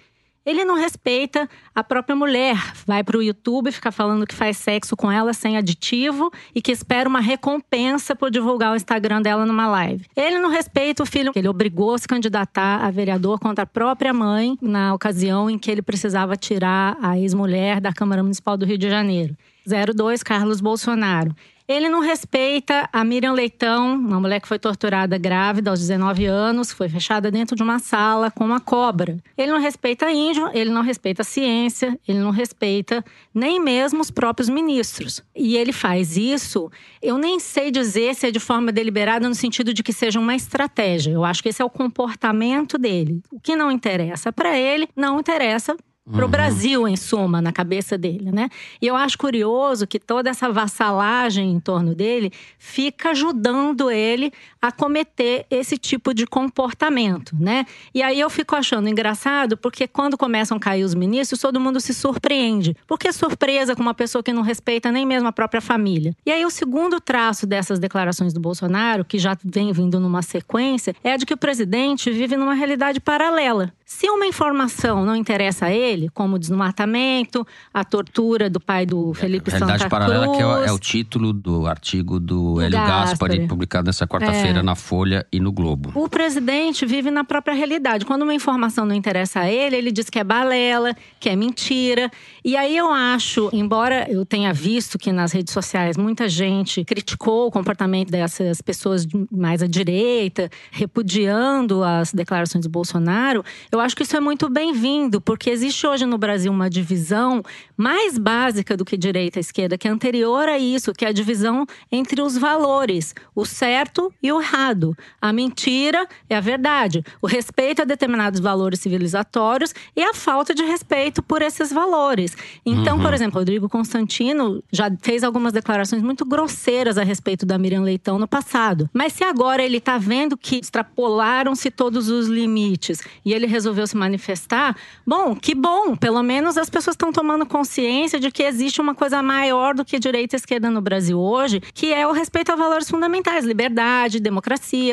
Ele 0.44 0.64
não 0.64 0.74
respeita 0.74 1.48
a 1.74 1.84
própria 1.84 2.16
mulher. 2.16 2.56
Vai 2.86 3.04
para 3.04 3.18
o 3.18 3.22
YouTube 3.22 3.70
ficar 3.70 3.92
falando 3.92 4.26
que 4.26 4.34
faz 4.34 4.56
sexo 4.56 4.96
com 4.96 5.10
ela 5.10 5.32
sem 5.32 5.56
aditivo 5.56 6.32
e 6.54 6.62
que 6.62 6.72
espera 6.72 7.08
uma 7.08 7.20
recompensa 7.20 8.16
por 8.16 8.30
divulgar 8.30 8.72
o 8.72 8.76
Instagram 8.76 9.22
dela 9.22 9.46
numa 9.46 9.68
live. 9.68 10.04
Ele 10.16 10.38
não 10.38 10.50
respeita 10.50 11.02
o 11.02 11.06
filho 11.06 11.32
ele 11.34 11.48
obrigou 11.48 11.94
a 11.94 11.98
se 11.98 12.06
candidatar 12.06 12.84
a 12.84 12.90
vereador 12.90 13.38
contra 13.38 13.64
a 13.64 13.66
própria 13.66 14.12
mãe 14.12 14.56
na 14.60 14.94
ocasião 14.94 15.50
em 15.50 15.58
que 15.58 15.70
ele 15.70 15.82
precisava 15.82 16.36
tirar 16.36 16.96
a 17.02 17.18
ex-mulher 17.18 17.80
da 17.80 17.92
Câmara 17.92 18.22
Municipal 18.22 18.56
do 18.56 18.64
Rio 18.64 18.78
de 18.78 18.88
Janeiro. 18.88 19.36
02 19.66 20.22
Carlos 20.22 20.60
Bolsonaro. 20.60 21.34
Ele 21.68 21.88
não 21.88 22.00
respeita 22.00 22.88
a 22.92 23.04
Miriam 23.04 23.32
Leitão, 23.32 23.94
uma 23.94 24.20
mulher 24.20 24.40
que 24.40 24.48
foi 24.48 24.58
torturada 24.58 25.16
grávida 25.16 25.70
aos 25.70 25.80
19 25.80 26.26
anos, 26.26 26.72
foi 26.72 26.88
fechada 26.88 27.30
dentro 27.30 27.54
de 27.54 27.62
uma 27.62 27.78
sala 27.78 28.30
com 28.30 28.44
uma 28.44 28.60
cobra. 28.60 29.18
Ele 29.36 29.52
não 29.52 29.60
respeita 29.60 30.10
índio, 30.10 30.50
ele 30.52 30.70
não 30.70 30.82
respeita 30.82 31.22
a 31.22 31.24
ciência, 31.24 31.98
ele 32.06 32.18
não 32.18 32.30
respeita 32.30 33.04
nem 33.34 33.60
mesmo 33.60 34.00
os 34.00 34.10
próprios 34.10 34.48
ministros. 34.48 35.22
E 35.34 35.56
ele 35.56 35.72
faz 35.72 36.16
isso, 36.16 36.70
eu 37.00 37.16
nem 37.16 37.38
sei 37.38 37.70
dizer 37.70 38.14
se 38.14 38.26
é 38.26 38.30
de 38.30 38.40
forma 38.40 38.72
deliberada 38.72 39.28
no 39.28 39.34
sentido 39.34 39.72
de 39.72 39.82
que 39.82 39.92
seja 39.92 40.18
uma 40.18 40.34
estratégia. 40.34 41.12
Eu 41.12 41.24
acho 41.24 41.42
que 41.42 41.48
esse 41.48 41.62
é 41.62 41.64
o 41.64 41.70
comportamento 41.70 42.76
dele. 42.76 43.22
O 43.30 43.40
que 43.40 43.56
não 43.56 43.70
interessa 43.70 44.32
para 44.32 44.58
ele, 44.58 44.88
não 44.96 45.20
interessa 45.20 45.76
para 46.10 46.22
o 46.22 46.24
uhum. 46.24 46.30
Brasil, 46.30 46.88
em 46.88 46.96
suma, 46.96 47.40
na 47.40 47.52
cabeça 47.52 47.96
dele, 47.96 48.32
né? 48.32 48.48
E 48.80 48.86
eu 48.88 48.96
acho 48.96 49.16
curioso 49.16 49.86
que 49.86 50.00
toda 50.00 50.30
essa 50.30 50.50
vassalagem 50.50 51.52
em 51.52 51.60
torno 51.60 51.94
dele 51.94 52.32
fica 52.58 53.10
ajudando 53.10 53.88
ele 53.88 54.32
a 54.62 54.70
cometer 54.70 55.44
esse 55.50 55.76
tipo 55.76 56.14
de 56.14 56.24
comportamento, 56.24 57.34
né? 57.38 57.66
E 57.92 58.00
aí 58.00 58.20
eu 58.20 58.30
fico 58.30 58.54
achando 58.54 58.88
engraçado 58.88 59.56
porque 59.56 59.88
quando 59.88 60.16
começam 60.16 60.56
a 60.56 60.60
cair 60.60 60.84
os 60.84 60.94
ministros, 60.94 61.40
todo 61.40 61.58
mundo 61.58 61.80
se 61.80 61.92
surpreende. 61.92 62.76
Porque 62.86 63.12
surpresa 63.12 63.74
com 63.74 63.82
uma 63.82 63.92
pessoa 63.92 64.22
que 64.22 64.32
não 64.32 64.42
respeita 64.42 64.92
nem 64.92 65.04
mesmo 65.04 65.28
a 65.28 65.32
própria 65.32 65.60
família. 65.60 66.14
E 66.24 66.30
aí 66.30 66.44
o 66.44 66.50
segundo 66.50 67.00
traço 67.00 67.44
dessas 67.44 67.80
declarações 67.80 68.32
do 68.32 68.38
Bolsonaro, 68.38 69.04
que 69.04 69.18
já 69.18 69.36
vem 69.44 69.72
vindo 69.72 69.98
numa 69.98 70.22
sequência, 70.22 70.94
é 71.02 71.12
a 71.12 71.16
de 71.16 71.26
que 71.26 71.34
o 71.34 71.36
presidente 71.36 72.10
vive 72.10 72.36
numa 72.36 72.54
realidade 72.54 73.00
paralela. 73.00 73.72
Se 73.84 74.08
uma 74.08 74.26
informação 74.26 75.04
não 75.04 75.14
interessa 75.14 75.66
a 75.66 75.72
ele, 75.72 76.08
como 76.08 76.36
o 76.36 76.38
desmatamento, 76.38 77.46
a 77.74 77.84
tortura 77.84 78.48
do 78.48 78.58
pai 78.58 78.86
do 78.86 79.12
Felipe 79.12 79.50
Realidade 79.50 79.82
Santa 79.82 79.90
paralela 79.90 80.24
Cruz, 80.26 80.38
que 80.38 80.42
é, 80.42 80.68
é, 80.68 80.72
o 80.72 80.78
título 80.78 81.32
do 81.32 81.66
artigo 81.66 82.18
do, 82.18 82.54
do 82.54 82.60
Hélio 82.60 82.78
Gaspari, 82.78 83.08
Gaspari, 83.34 83.46
publicado 83.46 83.86
nessa 83.86 84.06
quarta-feira 84.06 84.51
é. 84.51 84.51
Na 84.60 84.74
Folha 84.74 85.24
e 85.30 85.38
no 85.38 85.52
Globo. 85.52 85.92
O 85.94 86.08
presidente 86.08 86.84
vive 86.84 87.12
na 87.12 87.22
própria 87.22 87.54
realidade. 87.54 88.04
Quando 88.04 88.22
uma 88.22 88.34
informação 88.34 88.84
não 88.84 88.94
interessa 88.94 89.40
a 89.40 89.48
ele, 89.48 89.76
ele 89.76 89.92
diz 89.92 90.10
que 90.10 90.18
é 90.18 90.24
balela, 90.24 90.96
que 91.20 91.28
é 91.28 91.36
mentira. 91.36 92.10
E 92.44 92.56
aí 92.56 92.76
eu 92.76 92.90
acho, 92.90 93.48
embora 93.52 94.10
eu 94.10 94.26
tenha 94.26 94.52
visto 94.52 94.98
que 94.98 95.12
nas 95.12 95.30
redes 95.30 95.52
sociais 95.52 95.96
muita 95.96 96.28
gente 96.28 96.84
criticou 96.84 97.46
o 97.46 97.50
comportamento 97.52 98.10
dessas 98.10 98.60
pessoas 98.60 99.06
mais 99.30 99.62
à 99.62 99.68
direita, 99.68 100.50
repudiando 100.72 101.84
as 101.84 102.12
declarações 102.12 102.64
do 102.64 102.70
Bolsonaro, 102.70 103.44
eu 103.70 103.78
acho 103.78 103.94
que 103.94 104.02
isso 104.02 104.16
é 104.16 104.20
muito 104.20 104.48
bem-vindo, 104.48 105.20
porque 105.20 105.50
existe 105.50 105.86
hoje 105.86 106.04
no 106.04 106.18
Brasil 106.18 106.50
uma 106.50 106.68
divisão 106.68 107.42
mais 107.76 108.18
básica 108.18 108.76
do 108.76 108.84
que 108.84 108.96
direita 108.96 109.38
e 109.38 109.40
esquerda, 109.40 109.78
que 109.78 109.86
é 109.86 109.90
anterior 109.90 110.48
a 110.48 110.58
isso, 110.58 110.92
que 110.92 111.04
é 111.04 111.08
a 111.08 111.12
divisão 111.12 111.64
entre 111.90 112.20
os 112.20 112.36
valores, 112.36 113.14
o 113.34 113.44
certo 113.44 114.12
e 114.22 114.32
o 114.32 114.41
errado. 114.42 114.96
A 115.20 115.32
mentira 115.32 116.06
é 116.28 116.36
a 116.36 116.40
verdade, 116.40 117.04
o 117.20 117.26
respeito 117.26 117.82
a 117.82 117.84
determinados 117.84 118.40
valores 118.40 118.80
civilizatórios 118.80 119.74
e 119.96 120.02
a 120.02 120.14
falta 120.14 120.54
de 120.54 120.62
respeito 120.62 121.22
por 121.22 121.42
esses 121.42 121.72
valores. 121.72 122.36
Então, 122.64 122.96
uhum. 122.96 123.02
por 123.02 123.14
exemplo, 123.14 123.38
Rodrigo 123.38 123.68
Constantino 123.68 124.62
já 124.70 124.90
fez 125.00 125.24
algumas 125.24 125.52
declarações 125.52 126.02
muito 126.02 126.24
grosseiras 126.24 126.98
a 126.98 127.02
respeito 127.02 127.44
da 127.44 127.58
Miriam 127.58 127.82
Leitão 127.82 128.18
no 128.18 128.28
passado. 128.28 128.88
Mas 128.92 129.12
se 129.12 129.24
agora 129.24 129.62
ele 129.62 129.78
está 129.78 129.98
vendo 129.98 130.36
que 130.36 130.56
extrapolaram-se 130.56 131.70
todos 131.70 132.08
os 132.08 132.28
limites 132.28 133.00
e 133.24 133.32
ele 133.32 133.46
resolveu 133.46 133.62
resolveu 133.62 133.86
se 133.86 133.96
manifestar, 133.96 134.76
bom, 135.06 135.34
que 135.34 135.54
bom, 135.54 135.96
pelo 135.96 136.22
menos 136.22 136.58
as 136.58 136.68
pessoas 136.68 136.94
estão 136.94 137.12
tomando 137.12 137.46
consciência 137.46 138.18
de 138.18 138.30
que 138.30 138.42
existe 138.42 138.80
uma 138.80 138.94
coisa 138.94 139.22
maior 139.22 139.74
do 139.74 139.84
que 139.84 139.98
direita 139.98 140.36
e 140.36 140.38
esquerda 140.38 140.70
no 140.70 140.80
Brasil 140.80 141.18
hoje, 141.18 141.60
que 141.72 141.92
é 141.92 142.06
o 142.06 142.12
respeito 142.12 142.52
a 142.52 142.56
valores 142.56 142.90
fundamentais, 142.90 143.44
liberdade, 143.44 144.20
democracia, 144.20 144.31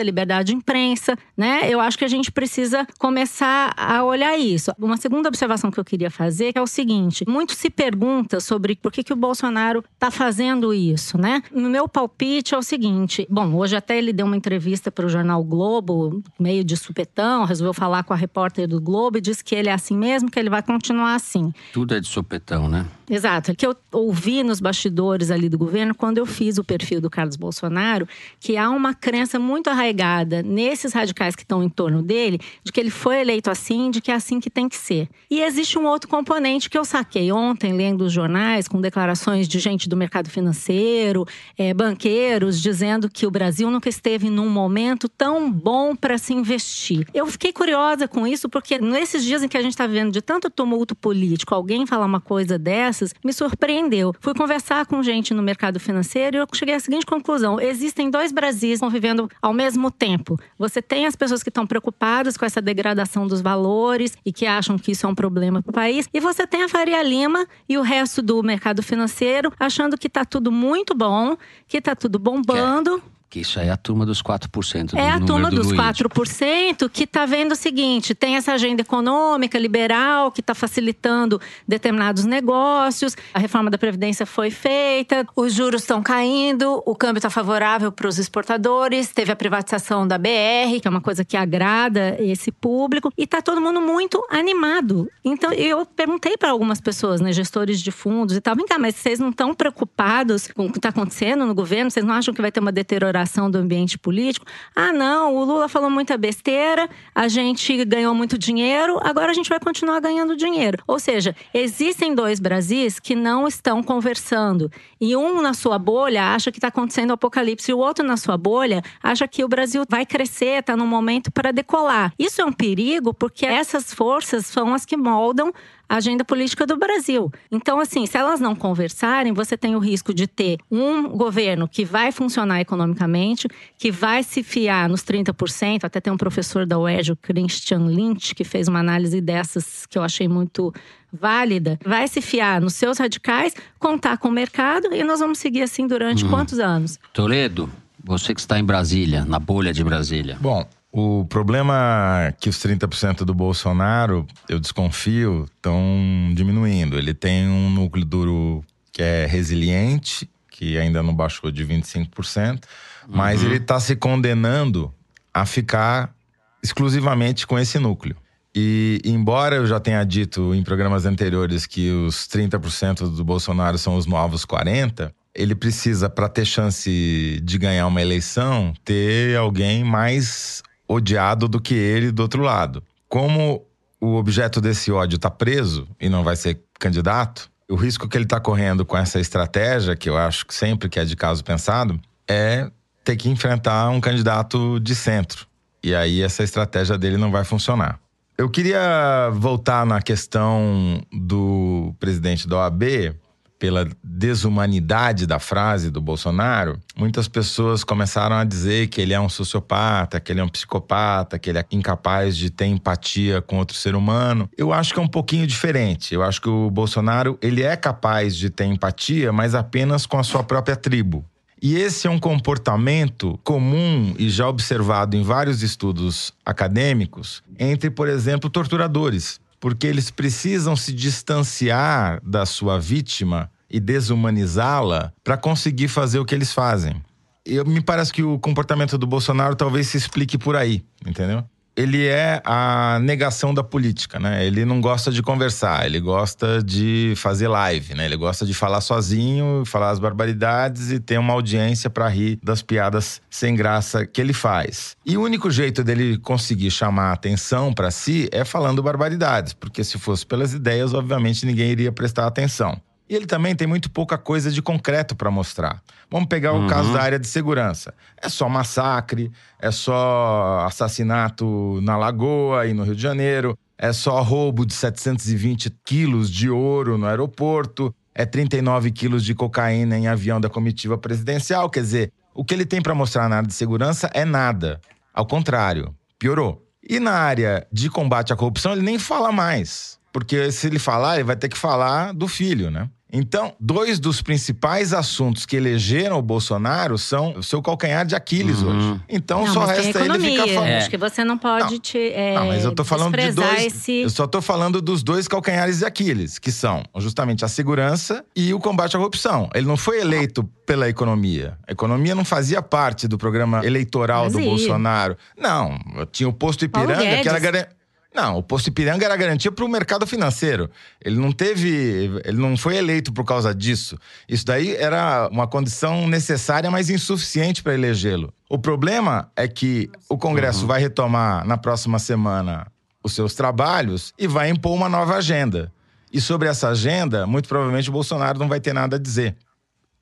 liberdade 0.03 0.49
de 0.49 0.55
imprensa, 0.55 1.17
né? 1.37 1.69
Eu 1.69 1.79
acho 1.79 1.97
que 1.97 2.05
a 2.05 2.07
gente 2.07 2.31
precisa 2.31 2.87
começar 2.97 3.73
a 3.77 4.03
olhar 4.03 4.37
isso. 4.37 4.71
Uma 4.79 4.97
segunda 4.97 5.29
observação 5.29 5.69
que 5.69 5.79
eu 5.79 5.85
queria 5.85 6.09
fazer 6.09 6.53
é 6.55 6.61
o 6.61 6.67
seguinte: 6.67 7.23
muito 7.27 7.53
se 7.53 7.69
pergunta 7.69 8.39
sobre 8.39 8.75
por 8.75 8.91
que, 8.91 9.03
que 9.03 9.13
o 9.13 9.15
Bolsonaro 9.15 9.83
está 9.93 10.09
fazendo 10.09 10.73
isso, 10.73 11.17
né? 11.17 11.43
Meu 11.51 11.87
palpite 11.87 12.55
é 12.55 12.57
o 12.57 12.63
seguinte: 12.63 13.27
bom, 13.29 13.53
hoje 13.55 13.75
até 13.75 13.97
ele 13.97 14.11
deu 14.11 14.25
uma 14.25 14.37
entrevista 14.37 14.91
para 14.91 15.05
o 15.05 15.09
jornal 15.09 15.43
Globo, 15.43 16.23
meio 16.39 16.63
de 16.63 16.75
supetão, 16.75 17.45
resolveu 17.45 17.73
falar 17.73 18.03
com 18.03 18.13
a 18.13 18.17
repórter 18.17 18.67
do 18.67 18.81
Globo 18.81 19.17
e 19.17 19.21
diz 19.21 19.41
que 19.41 19.53
ele 19.55 19.69
é 19.69 19.73
assim 19.73 19.95
mesmo, 19.95 20.31
que 20.31 20.39
ele 20.39 20.49
vai 20.49 20.63
continuar 20.63 21.15
assim. 21.15 21.53
Tudo 21.73 21.93
é 21.93 21.99
de 21.99 22.07
sopetão, 22.07 22.67
né? 22.67 22.85
Exato. 23.09 23.55
Que 23.55 23.65
eu 23.65 23.75
ouvi 23.91 24.43
nos 24.43 24.59
bastidores 24.59 25.31
ali 25.31 25.49
do 25.49 25.57
governo, 25.57 25.95
quando 25.95 26.19
eu 26.19 26.25
fiz 26.25 26.57
o 26.57 26.63
perfil 26.63 27.01
do 27.01 27.09
Carlos 27.09 27.35
Bolsonaro, 27.35 28.07
que 28.39 28.55
há 28.55 28.69
uma 28.69 28.93
crença 28.93 29.28
muito 29.37 29.69
arraigada 29.69 30.41
nesses 30.41 30.93
radicais 30.93 31.35
que 31.35 31.43
estão 31.43 31.61
em 31.61 31.69
torno 31.69 32.01
dele, 32.01 32.39
de 32.63 32.71
que 32.71 32.79
ele 32.79 32.89
foi 32.89 33.19
eleito 33.19 33.51
assim, 33.51 33.91
de 33.91 34.01
que 34.01 34.11
é 34.11 34.15
assim 34.15 34.39
que 34.39 34.49
tem 34.49 34.67
que 34.67 34.77
ser. 34.77 35.09
E 35.29 35.41
existe 35.41 35.77
um 35.77 35.85
outro 35.85 36.09
componente 36.09 36.69
que 36.69 36.77
eu 36.77 36.85
saquei 36.85 37.31
ontem, 37.31 37.73
lendo 37.73 38.05
os 38.05 38.13
jornais, 38.13 38.67
com 38.67 38.81
declarações 38.81 39.47
de 39.47 39.59
gente 39.59 39.87
do 39.87 39.97
mercado 39.97 40.29
financeiro, 40.29 41.25
é, 41.57 41.73
banqueiros, 41.73 42.61
dizendo 42.61 43.09
que 43.09 43.27
o 43.27 43.31
Brasil 43.31 43.69
nunca 43.69 43.89
esteve 43.89 44.29
num 44.29 44.49
momento 44.49 45.09
tão 45.09 45.51
bom 45.51 45.95
para 45.95 46.17
se 46.17 46.33
investir. 46.33 47.05
Eu 47.13 47.27
fiquei 47.27 47.51
curiosa 47.51 48.07
com 48.07 48.25
isso, 48.25 48.47
porque 48.47 48.79
nesses 48.79 49.23
dias 49.23 49.43
em 49.43 49.47
que 49.47 49.57
a 49.57 49.61
gente 49.61 49.71
está 49.73 49.85
vivendo 49.85 50.11
de 50.11 50.21
tanto 50.21 50.49
tumulto 50.49 50.95
político, 50.95 51.53
alguém 51.53 51.85
falar 51.85 52.05
uma 52.05 52.21
coisa 52.21 52.57
dessas 52.57 53.13
me 53.23 53.33
surpreendeu. 53.33 54.13
Fui 54.19 54.33
conversar 54.33 54.85
com 54.85 55.03
gente 55.03 55.33
no 55.33 55.43
mercado 55.43 55.79
financeiro 55.79 56.37
e 56.37 56.39
eu 56.39 56.47
cheguei 56.53 56.75
à 56.75 56.79
seguinte 56.79 57.05
conclusão: 57.05 57.59
existem 57.59 58.09
dois 58.09 58.31
Brasis 58.31 58.79
convivendo 58.79 59.18
ao 59.41 59.51
mesmo 59.51 59.89
tempo. 59.89 60.39
Você 60.57 60.81
tem 60.81 61.07
as 61.07 61.15
pessoas 61.15 61.41
que 61.41 61.49
estão 61.49 61.65
preocupadas 61.65 62.37
com 62.37 62.45
essa 62.45 62.61
degradação 62.61 63.27
dos 63.27 63.41
valores 63.41 64.15
e 64.23 64.31
que 64.31 64.45
acham 64.45 64.77
que 64.77 64.91
isso 64.91 65.05
é 65.05 65.09
um 65.09 65.15
problema 65.15 65.61
para 65.63 65.71
o 65.71 65.73
país, 65.73 66.07
e 66.13 66.19
você 66.19 66.45
tem 66.45 66.63
a 66.63 66.69
Faria 66.69 67.01
Lima 67.01 67.47
e 67.67 67.77
o 67.77 67.81
resto 67.81 68.21
do 68.21 68.41
mercado 68.43 68.83
financeiro 68.83 69.51
achando 69.59 69.97
que 69.97 70.07
está 70.07 70.23
tudo 70.23 70.51
muito 70.51 70.93
bom, 70.93 71.35
que 71.67 71.77
está 71.77 71.95
tudo 71.95 72.19
bombando. 72.19 73.01
Que 73.29 73.41
isso 73.41 73.59
aí 73.59 73.67
é 73.67 73.71
a 73.71 73.77
turma 73.77 74.07
dos 74.07 74.23
4%. 74.23 74.87
Do 74.89 74.97
é 74.97 75.11
a 75.11 75.19
turma 75.19 75.51
do 75.51 75.57
dos 75.57 75.67
Luiz. 75.67 75.79
4% 75.79 76.89
que 76.89 77.03
está 77.03 77.27
vendo 77.27 77.51
o 77.51 77.55
seguinte: 77.55 78.15
tem 78.15 78.35
essa 78.35 78.53
agenda 78.53 78.81
econômica 78.81 79.59
liberal 79.59 80.31
que 80.31 80.41
está 80.41 80.55
facilitando 80.55 81.39
determinados 81.67 82.25
negócios, 82.25 83.15
a 83.31 83.37
reforma 83.37 83.69
da 83.69 83.77
Previdência 83.77 84.25
foi 84.25 84.49
feita, 84.49 85.27
os 85.35 85.53
juros 85.53 85.81
estão 85.81 86.01
caindo, 86.01 86.81
o 86.87 86.95
câmbio 86.95 87.19
está 87.19 87.29
favorável 87.29 87.91
para 87.91 88.07
os 88.07 88.17
exportadores, 88.17 89.09
teve 89.09 89.31
a 89.31 89.35
privatização 89.35 90.07
da 90.07 90.17
BR, 90.17 90.79
que 90.81 90.87
é 90.87 90.89
uma 90.89 91.01
coisa 91.01 91.23
que 91.23 91.37
agrada 91.37 92.17
esse 92.19 92.51
público, 92.51 93.13
e 93.15 93.25
está 93.25 93.43
todo 93.43 93.61
mundo 93.61 93.79
muito 93.79 94.25
animado. 94.31 95.07
Então 95.23 95.53
eu 95.53 95.85
perguntei 95.85 96.35
para 96.35 96.49
algumas 96.49 96.81
pessoas, 96.81 97.21
né, 97.21 97.31
gestores 97.31 97.79
de 97.79 97.91
fundos 97.91 98.35
e 98.35 98.41
tal, 98.41 98.55
vem 98.55 98.65
cá, 98.65 98.79
mas 98.79 98.95
vocês 98.95 99.19
não 99.19 99.29
estão 99.29 99.53
preocupados 99.53 100.47
com 100.47 100.65
o 100.65 100.71
que 100.71 100.79
está 100.79 100.89
acontecendo 100.89 101.45
no 101.45 101.53
governo? 101.53 101.91
Vocês 101.91 102.03
não 102.03 102.15
acham 102.15 102.33
que 102.33 102.41
vai 102.41 102.51
ter 102.51 102.59
uma 102.59 102.71
deterioração? 102.71 103.18
Exploração 103.19 103.49
do 103.49 103.57
ambiente 103.57 103.97
político. 103.97 104.45
Ah, 104.75 104.91
não, 104.91 105.35
o 105.35 105.43
Lula 105.43 105.67
falou 105.67 105.89
muita 105.89 106.17
besteira, 106.17 106.89
a 107.13 107.27
gente 107.27 107.83
ganhou 107.85 108.13
muito 108.13 108.37
dinheiro, 108.37 108.99
agora 109.01 109.31
a 109.31 109.33
gente 109.33 109.49
vai 109.49 109.59
continuar 109.59 109.99
ganhando 109.99 110.35
dinheiro. 110.35 110.81
Ou 110.87 110.99
seja, 110.99 111.35
existem 111.53 112.13
dois 112.15 112.39
Brasis 112.39 112.99
que 112.99 113.15
não 113.15 113.47
estão 113.47 113.83
conversando. 113.83 114.71
E 114.99 115.15
um 115.15 115.41
na 115.41 115.53
sua 115.53 115.77
bolha 115.77 116.33
acha 116.33 116.51
que 116.51 116.57
está 116.57 116.67
acontecendo 116.67 117.11
o 117.11 117.13
apocalipse, 117.13 117.71
e 117.71 117.73
o 117.73 117.77
outro 117.77 118.05
na 118.05 118.17
sua 118.17 118.37
bolha 118.37 118.81
acha 119.01 119.27
que 119.27 119.43
o 119.43 119.47
Brasil 119.47 119.83
vai 119.89 120.05
crescer, 120.05 120.59
está 120.59 120.75
num 120.75 120.87
momento 120.87 121.31
para 121.31 121.51
decolar. 121.51 122.13
Isso 122.17 122.41
é 122.41 122.45
um 122.45 122.51
perigo 122.51 123.13
porque 123.13 123.45
essas 123.45 123.93
forças 123.93 124.45
são 124.45 124.73
as 124.73 124.85
que 124.85 124.97
moldam 124.97 125.51
a 125.89 125.95
agenda 125.95 126.23
política 126.23 126.65
do 126.67 126.77
Brasil. 126.77 127.31
Então, 127.51 127.79
assim, 127.79 128.05
se 128.05 128.15
elas 128.15 128.39
não 128.39 128.55
conversarem, 128.55 129.33
você 129.33 129.57
tem 129.57 129.75
o 129.75 129.79
risco 129.79 130.13
de 130.13 130.27
ter 130.27 130.57
um 130.69 131.09
governo 131.09 131.67
que 131.67 131.83
vai 131.83 132.11
funcionar 132.11 132.61
economicamente, 132.61 133.47
que 133.77 133.91
vai 133.91 134.21
se 134.21 134.43
fiar 134.43 134.87
nos 134.87 135.01
30%. 135.01 135.83
Até 135.83 135.99
tem 135.99 136.13
um 136.13 136.17
professor 136.17 136.65
da 136.65 136.77
UERJ, 136.77 137.15
Christian 137.21 137.85
Lynch, 137.87 138.35
que 138.35 138.43
fez 138.43 138.67
uma 138.67 138.79
análise 138.79 139.19
dessas 139.19 139.85
que 139.87 139.97
eu 139.97 140.03
achei 140.03 140.27
muito 140.27 140.71
válida. 141.11 141.79
Vai 141.83 142.07
se 142.07 142.21
fiar 142.21 142.61
nos 142.61 142.75
seus 142.75 142.99
radicais, 142.99 143.53
contar 143.79 144.17
com 144.19 144.27
o 144.27 144.31
mercado 144.31 144.93
e 144.93 145.03
nós 145.03 145.19
vamos 145.19 145.39
seguir 145.39 145.63
assim 145.63 145.87
durante 145.87 146.23
Uhum. 146.23 146.29
quantos 146.29 146.59
anos? 146.59 146.99
Toledo, 147.11 147.67
você 148.03 148.33
que 148.35 148.39
está 148.39 148.59
em 148.59 148.63
Brasília, 148.63 149.25
na 149.25 149.39
bolha 149.39 149.73
de 149.73 149.83
Brasília. 149.83 150.37
Bom, 150.39 150.67
o 150.99 151.25
problema 151.25 152.27
é 152.27 152.31
que 152.31 152.49
os 152.49 152.57
30% 152.57 153.23
do 153.23 153.33
Bolsonaro, 153.33 154.25
eu 154.47 154.59
desconfio, 154.59 155.45
estão 155.55 156.31
diminuindo. 156.33 156.97
Ele 156.97 157.13
tem 157.13 157.47
um 157.47 157.69
núcleo 157.69 158.05
duro 158.05 158.63
que 158.91 159.01
é 159.01 159.25
resiliente, 159.25 160.29
que 160.49 160.77
ainda 160.77 161.01
não 161.01 161.15
baixou 161.15 161.49
de 161.51 161.65
25%, 161.65 162.63
mas 163.07 163.43
ele 163.43 163.57
está 163.57 163.79
se 163.79 163.95
condenando 163.95 164.93
a 165.33 165.45
ficar 165.45 166.13
exclusivamente 166.61 167.47
com 167.47 167.57
esse 167.57 167.79
núcleo. 167.79 168.15
E 168.53 168.99
embora 169.05 169.55
eu 169.55 169.65
já 169.65 169.79
tenha 169.79 170.03
dito 170.03 170.53
em 170.53 170.63
programas 170.63 171.05
anteriores 171.05 171.65
que 171.65 171.91
os 171.91 172.27
30% 172.27 173.15
do 173.15 173.23
Bolsonaro 173.23 173.77
são 173.77 173.95
os 173.95 174.05
novos 174.05 174.43
40, 174.43 175.13
ele 175.33 175.55
precisa 175.55 176.09
para 176.09 176.27
ter 176.27 176.45
chance 176.45 177.39
de 177.43 177.57
ganhar 177.57 177.87
uma 177.87 178.01
eleição 178.01 178.73
ter 178.83 179.37
alguém 179.37 179.83
mais 179.83 180.61
odiado 180.89 181.47
do 181.47 181.61
que 181.61 181.75
ele 181.75 182.11
do 182.11 182.23
outro 182.23 182.41
lado. 182.41 182.83
Como 183.07 183.63
o 184.01 184.15
objeto 184.15 184.59
desse 184.59 184.91
ódio 184.91 185.17
está 185.17 185.29
preso 185.29 185.87
e 185.99 186.09
não 186.09 186.23
vai 186.23 186.35
ser 186.35 186.59
candidato, 186.79 187.49
o 187.69 187.75
risco 187.75 188.07
que 188.07 188.17
ele 188.17 188.25
está 188.25 188.39
correndo 188.39 188.83
com 188.83 188.97
essa 188.97 189.19
estratégia, 189.19 189.95
que 189.95 190.09
eu 190.09 190.17
acho 190.17 190.45
que 190.45 190.53
sempre 190.53 190.89
que 190.89 190.99
é 190.99 191.05
de 191.05 191.15
caso 191.15 191.43
pensado, 191.43 191.99
é 192.27 192.71
ter 193.03 193.15
que 193.15 193.29
enfrentar 193.29 193.89
um 193.89 194.01
candidato 194.01 194.79
de 194.79 194.95
centro. 194.95 195.47
E 195.83 195.93
aí 195.93 196.21
essa 196.21 196.43
estratégia 196.43 196.97
dele 196.97 197.17
não 197.17 197.31
vai 197.31 197.43
funcionar. 197.43 197.99
Eu 198.37 198.49
queria 198.49 199.29
voltar 199.33 199.85
na 199.85 200.01
questão 200.01 201.01
do 201.11 201.93
presidente 201.99 202.47
da 202.47 202.57
OAB, 202.57 203.13
pela 203.59 203.87
desumanidade 204.01 205.27
da 205.27 205.37
frase 205.37 205.91
do 205.91 205.99
Bolsonaro. 205.99 206.79
Muitas 206.95 207.27
pessoas 207.27 207.83
começaram 207.83 208.37
a 208.37 208.45
dizer 208.45 208.87
que 208.87 209.01
ele 209.01 209.13
é 209.13 209.19
um 209.19 209.27
sociopata, 209.27 210.19
que 210.19 210.31
ele 210.31 210.39
é 210.39 210.43
um 210.43 210.49
psicopata, 210.49 211.37
que 211.37 211.49
ele 211.49 211.59
é 211.59 211.65
incapaz 211.69 212.37
de 212.37 212.49
ter 212.49 212.65
empatia 212.65 213.41
com 213.41 213.57
outro 213.57 213.75
ser 213.75 213.95
humano. 213.95 214.49
Eu 214.57 214.71
acho 214.71 214.93
que 214.93 214.99
é 214.99 215.03
um 215.03 215.07
pouquinho 215.07 215.45
diferente. 215.45 216.13
Eu 216.13 216.23
acho 216.23 216.41
que 216.41 216.49
o 216.49 216.71
Bolsonaro, 216.71 217.37
ele 217.41 217.61
é 217.61 217.75
capaz 217.75 218.35
de 218.35 218.49
ter 218.49 218.65
empatia, 218.65 219.33
mas 219.33 219.53
apenas 219.53 220.05
com 220.05 220.17
a 220.17 220.23
sua 220.23 220.41
própria 220.41 220.77
tribo. 220.77 221.25
E 221.61 221.75
esse 221.75 222.07
é 222.07 222.09
um 222.09 222.19
comportamento 222.19 223.37
comum 223.43 224.15
e 224.17 224.29
já 224.29 224.47
observado 224.47 225.17
em 225.17 225.23
vários 225.23 225.61
estudos 225.61 226.33
acadêmicos 226.45 227.43
entre, 227.59 227.89
por 227.89 228.07
exemplo, 228.07 228.49
torturadores. 228.49 229.41
Porque 229.59 229.87
eles 229.87 230.09
precisam 230.09 230.75
se 230.75 230.93
distanciar 230.93 232.21
da 232.23 232.45
sua 232.45 232.79
vítima 232.79 233.51
e 233.69 233.79
desumanizá-la 233.79 235.13
para 235.23 235.37
conseguir 235.37 235.87
fazer 235.87 236.19
o 236.19 236.25
que 236.25 236.33
eles 236.33 236.53
fazem. 236.53 237.03
Eu, 237.45 237.65
me 237.65 237.81
parece 237.81 238.11
que 238.11 238.23
o 238.23 238.39
comportamento 238.39 238.97
do 238.97 239.07
Bolsonaro 239.07 239.55
talvez 239.55 239.87
se 239.87 239.97
explique 239.97 240.37
por 240.37 240.55
aí, 240.55 240.83
entendeu? 241.05 241.43
Ele 241.79 242.05
é 242.05 242.41
a 242.43 242.99
negação 243.01 243.53
da 243.53 243.63
política, 243.63 244.19
né? 244.19 244.45
Ele 244.45 244.65
não 244.65 244.81
gosta 244.81 245.13
de 245.13 245.23
conversar, 245.23 245.85
ele 245.85 246.01
gosta 246.01 246.61
de 246.61 247.13
fazer 247.15 247.47
live, 247.47 247.95
né? 247.95 248.03
Ele 248.03 248.17
gosta 248.17 248.45
de 248.45 248.53
falar 248.53 248.81
sozinho, 248.81 249.63
falar 249.65 249.91
as 249.91 249.97
barbaridades 249.97 250.91
e 250.91 250.99
ter 250.99 251.17
uma 251.17 251.31
audiência 251.31 251.89
para 251.89 252.09
rir 252.09 252.37
das 252.43 252.61
piadas 252.61 253.21
sem 253.29 253.55
graça 253.55 254.05
que 254.05 254.19
ele 254.19 254.33
faz. 254.33 254.97
E 255.05 255.15
o 255.15 255.21
único 255.21 255.49
jeito 255.49 255.81
dele 255.81 256.17
conseguir 256.17 256.69
chamar 256.69 257.13
atenção 257.13 257.71
para 257.71 257.89
si 257.91 258.27
é 258.33 258.43
falando 258.43 258.83
barbaridades, 258.83 259.53
porque 259.53 259.81
se 259.81 259.97
fosse 259.97 260.25
pelas 260.25 260.53
ideias, 260.53 260.93
obviamente 260.93 261.45
ninguém 261.45 261.71
iria 261.71 261.93
prestar 261.93 262.27
atenção. 262.27 262.77
E 263.09 263.15
ele 263.15 263.25
também 263.25 263.55
tem 263.55 263.67
muito 263.67 263.89
pouca 263.89 264.17
coisa 264.19 264.51
de 264.51 264.61
concreto 264.61 265.15
para 265.15 265.31
mostrar. 265.31 265.81
Vamos 266.11 266.27
pegar 266.29 266.53
o 266.53 266.59
Uhum. 266.61 266.67
caso 266.67 266.93
da 266.93 267.01
área 267.01 267.17
de 267.17 267.27
segurança. 267.27 267.93
É 268.21 268.29
só 268.29 268.47
massacre, 268.47 269.31
é 269.59 269.71
só 269.71 270.59
assassinato 270.67 271.79
na 271.81 271.97
Lagoa 271.97 272.67
e 272.67 272.73
no 272.73 272.83
Rio 272.83 272.95
de 272.95 273.01
Janeiro, 273.01 273.57
é 273.77 273.91
só 273.93 274.21
roubo 274.21 274.65
de 274.65 274.73
720 274.73 275.71
quilos 275.85 276.29
de 276.29 276.49
ouro 276.49 276.97
no 276.97 277.05
aeroporto, 277.07 277.93
é 278.13 278.25
39 278.25 278.91
quilos 278.91 279.23
de 279.23 279.33
cocaína 279.33 279.97
em 279.97 280.07
avião 280.07 280.39
da 280.39 280.49
comitiva 280.49 280.97
presidencial. 280.97 281.69
Quer 281.69 281.81
dizer, 281.81 282.11
o 282.33 282.43
que 282.43 282.53
ele 282.53 282.65
tem 282.65 282.81
para 282.81 282.93
mostrar 282.93 283.27
na 283.29 283.37
área 283.37 283.47
de 283.47 283.53
segurança 283.53 284.09
é 284.13 284.25
nada. 284.25 284.79
Ao 285.13 285.25
contrário, 285.25 285.95
piorou. 286.17 286.65
E 286.87 286.99
na 286.99 287.13
área 287.13 287.65
de 287.71 287.89
combate 287.89 288.33
à 288.33 288.35
corrupção, 288.35 288.73
ele 288.73 288.81
nem 288.81 288.99
fala 288.99 289.31
mais. 289.31 289.97
Porque 290.11 290.51
se 290.51 290.67
ele 290.67 290.79
falar, 290.79 291.15
ele 291.15 291.23
vai 291.23 291.35
ter 291.35 291.47
que 291.49 291.57
falar 291.57 292.13
do 292.13 292.27
filho, 292.27 292.71
né? 292.71 292.89
Então, 293.11 293.53
dois 293.59 293.99
dos 293.99 294.21
principais 294.21 294.93
assuntos 294.93 295.45
que 295.45 295.55
elegeram 295.55 296.19
o 296.19 296.21
Bolsonaro 296.21 296.97
são 296.97 297.33
o 297.37 297.43
seu 297.43 297.61
calcanhar 297.61 298.05
de 298.05 298.15
Aquiles 298.15 298.61
Uhum. 298.61 298.69
hoje. 298.93 299.01
Então, 299.09 299.45
não, 299.45 299.53
só 299.53 299.59
mas 299.61 299.69
resta 299.77 299.99
ele 299.99 300.09
economia. 300.09 300.31
ficar 300.43 300.53
falando. 300.53 300.71
Acho 300.77 300.89
que 300.89 300.97
você 300.97 301.23
não 301.23 301.37
pode 301.37 301.79
te 301.79 301.97
é, 301.97 302.35
Não, 302.35 302.47
mas 302.47 302.63
eu 302.63 302.71
tô 302.73 302.83
falando 302.83 303.17
de 303.17 303.31
dois. 303.31 303.65
esse... 303.65 304.01
Eu 304.01 304.09
só 304.09 304.27
tô 304.27 304.41
falando 304.41 304.81
dos 304.81 305.01
dois 305.01 305.27
calcanhares 305.27 305.79
de 305.79 305.85
Aquiles, 305.85 306.37
que 306.37 306.51
são 306.51 306.83
justamente 306.97 307.43
a 307.43 307.47
segurança 307.47 308.23
e 308.35 308.53
o 308.53 308.59
combate 308.59 308.95
à 308.95 308.99
corrupção. 308.99 309.49
Ele 309.55 309.65
não 309.65 309.77
foi 309.77 309.99
eleito 310.01 310.43
pela 310.65 310.87
economia. 310.87 311.57
A 311.67 311.71
economia 311.71 312.13
não 312.13 312.23
fazia 312.23 312.61
parte 312.61 313.07
do 313.07 313.17
programa 313.17 313.65
eleitoral 313.65 314.27
do 314.27 314.33
Fazia. 314.33 314.47
Bolsonaro. 314.47 315.17
Não, 315.35 315.79
tinha 316.11 316.29
o 316.29 316.33
posto 316.33 316.63
Ipiranga, 316.63 317.21
que 317.21 317.27
era 317.27 317.69
Não, 318.13 318.37
o 318.37 318.43
posto 318.43 318.67
Ipiranga 318.67 319.05
era 319.05 319.15
garantia 319.15 319.51
para 319.51 319.63
o 319.63 319.67
mercado 319.67 320.05
financeiro. 320.07 320.69
Ele 321.03 321.17
não 321.17 321.31
teve. 321.31 322.21
Ele 322.25 322.37
não 322.37 322.57
foi 322.57 322.75
eleito 322.75 323.13
por 323.13 323.23
causa 323.23 323.53
disso. 323.53 323.97
Isso 324.27 324.45
daí 324.45 324.75
era 324.75 325.29
uma 325.31 325.47
condição 325.47 326.07
necessária, 326.07 326.71
mas 326.71 326.89
insuficiente 326.89 327.61
para 327.61 327.73
elegê-lo. 327.73 328.33
O 328.49 328.57
problema 328.57 329.31
é 329.35 329.47
que 329.47 329.89
o 330.09 330.17
Congresso 330.17 330.65
vai 330.65 330.81
retomar 330.81 331.45
na 331.45 331.57
próxima 331.57 331.99
semana 331.99 332.67
os 333.03 333.13
seus 333.13 333.35
trabalhos 333.35 334.11
e 334.17 334.27
vai 334.27 334.49
impor 334.49 334.73
uma 334.73 334.89
nova 334.89 335.15
agenda. 335.15 335.71
E 336.11 336.19
sobre 336.19 336.47
essa 336.47 336.69
agenda, 336.69 337.27
muito 337.27 337.47
provavelmente 337.47 337.89
o 337.89 337.93
Bolsonaro 337.93 338.39
não 338.39 338.49
vai 338.49 338.59
ter 338.59 338.73
nada 338.73 338.95
a 338.95 338.99
dizer. 338.99 339.35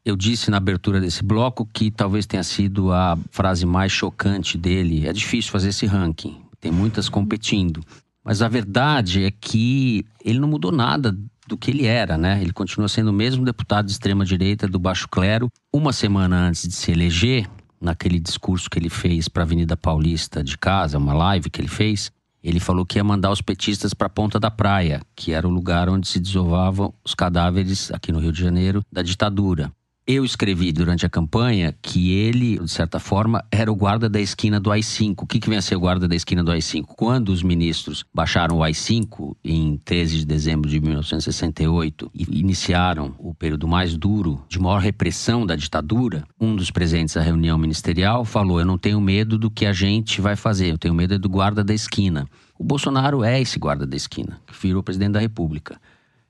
Eu 0.06 0.16
disse 0.16 0.50
na 0.50 0.56
abertura 0.56 1.02
desse 1.02 1.22
bloco 1.22 1.68
que 1.74 1.92
talvez 1.92 2.26
tenha 2.26 2.44
sido 2.44 2.94
a 2.94 3.18
frase 3.30 3.66
mais 3.66 3.92
chocante 3.92 4.58
dele. 4.58 5.06
É 5.06 5.12
difícil 5.12 5.52
fazer 5.52 5.70
esse 5.70 5.86
ranking, 5.86 6.42
tem 6.60 6.72
muitas 6.72 7.10
competindo. 7.10 7.82
Mas 8.24 8.42
a 8.42 8.48
verdade 8.48 9.24
é 9.24 9.32
que 9.32 10.06
ele 10.24 10.40
não 10.40 10.48
mudou 10.48 10.72
nada 10.72 11.18
do 11.48 11.58
que 11.58 11.72
ele 11.72 11.86
era, 11.86 12.18
né? 12.18 12.42
Ele 12.42 12.52
continua 12.52 12.90
sendo 12.90 13.10
o 13.10 13.14
mesmo 13.14 13.46
deputado 13.46 13.86
de 13.86 13.94
extrema-direita 13.94 14.68
do 14.68 14.78
Baixo 14.78 15.08
Clero. 15.08 15.50
Uma 15.72 15.94
semana 15.94 16.48
antes 16.48 16.68
de 16.68 16.74
se 16.74 16.92
eleger, 16.92 17.48
naquele 17.80 18.20
discurso 18.20 18.70
que 18.70 18.78
ele 18.78 18.90
fez 18.90 19.28
para 19.28 19.44
a 19.44 19.46
Avenida 19.46 19.78
Paulista 19.78 20.44
de 20.44 20.58
casa, 20.58 20.98
uma 20.98 21.14
live 21.14 21.50
que 21.50 21.62
ele 21.62 21.70
fez, 21.70 22.12
ele 22.44 22.60
falou 22.60 22.86
que 22.86 22.98
ia 22.98 23.04
mandar 23.04 23.32
os 23.32 23.42
petistas 23.42 23.94
para 23.94 24.08
a 24.08 24.10
Ponta 24.10 24.40
da 24.40 24.52
Praia, 24.52 25.02
que 25.16 25.32
era 25.32 25.48
o 25.48 25.52
lugar 25.52 25.90
onde 25.90 26.08
se 26.08 26.20
desovavam 26.20 26.94
os 27.04 27.14
cadáveres, 27.14 27.92
aqui 27.92 28.12
no 28.12 28.20
Rio 28.20 28.32
de 28.32 28.40
Janeiro, 28.40 28.84
da 28.92 29.02
ditadura. 29.02 29.72
Eu 30.10 30.24
escrevi 30.24 30.72
durante 30.72 31.06
a 31.06 31.10
campanha 31.10 31.76
que 31.82 32.14
ele, 32.14 32.58
de 32.58 32.72
certa 32.72 32.98
forma, 32.98 33.44
era 33.52 33.70
o 33.70 33.76
guarda 33.76 34.08
da 34.08 34.22
esquina 34.22 34.58
do 34.58 34.72
AI-5. 34.72 35.16
O 35.24 35.28
que, 35.28 35.38
que 35.38 35.50
vem 35.50 35.58
a 35.58 35.62
ser 35.62 35.76
o 35.76 35.82
guarda 35.82 36.08
da 36.08 36.16
esquina 36.16 36.42
do 36.42 36.50
AI-5? 36.50 36.86
Quando 36.96 37.28
os 37.28 37.44
ministros 37.44 38.06
baixaram 38.14 38.60
o 38.60 38.64
AI-5, 38.64 39.36
em 39.44 39.76
13 39.84 40.20
de 40.20 40.26
dezembro 40.26 40.70
de 40.70 40.80
1968, 40.80 42.10
e 42.16 42.40
iniciaram 42.40 43.16
o 43.20 43.34
período 43.34 43.68
mais 43.68 43.98
duro, 43.98 44.42
de 44.48 44.58
maior 44.58 44.80
repressão 44.80 45.46
da 45.46 45.58
ditadura, 45.58 46.24
um 46.40 46.56
dos 46.56 46.72
presentes 46.72 47.18
à 47.18 47.22
reunião 47.22 47.58
ministerial 47.58 48.24
falou: 48.24 48.62
Eu 48.62 48.66
não 48.66 48.78
tenho 48.78 49.02
medo 49.02 49.38
do 49.38 49.52
que 49.52 49.66
a 49.66 49.74
gente 49.74 50.22
vai 50.22 50.38
fazer, 50.38 50.72
eu 50.72 50.78
tenho 50.78 50.94
medo 50.94 51.16
é 51.16 51.18
do 51.18 51.28
guarda 51.28 51.66
da 51.66 51.74
esquina. 51.74 52.26
O 52.58 52.64
Bolsonaro 52.64 53.26
é 53.26 53.42
esse 53.42 53.60
guarda 53.60 53.86
da 53.86 53.98
esquina, 53.98 54.40
que 54.48 54.54
virou 54.58 54.82
presidente 54.82 55.12
da 55.12 55.20
República. 55.20 55.78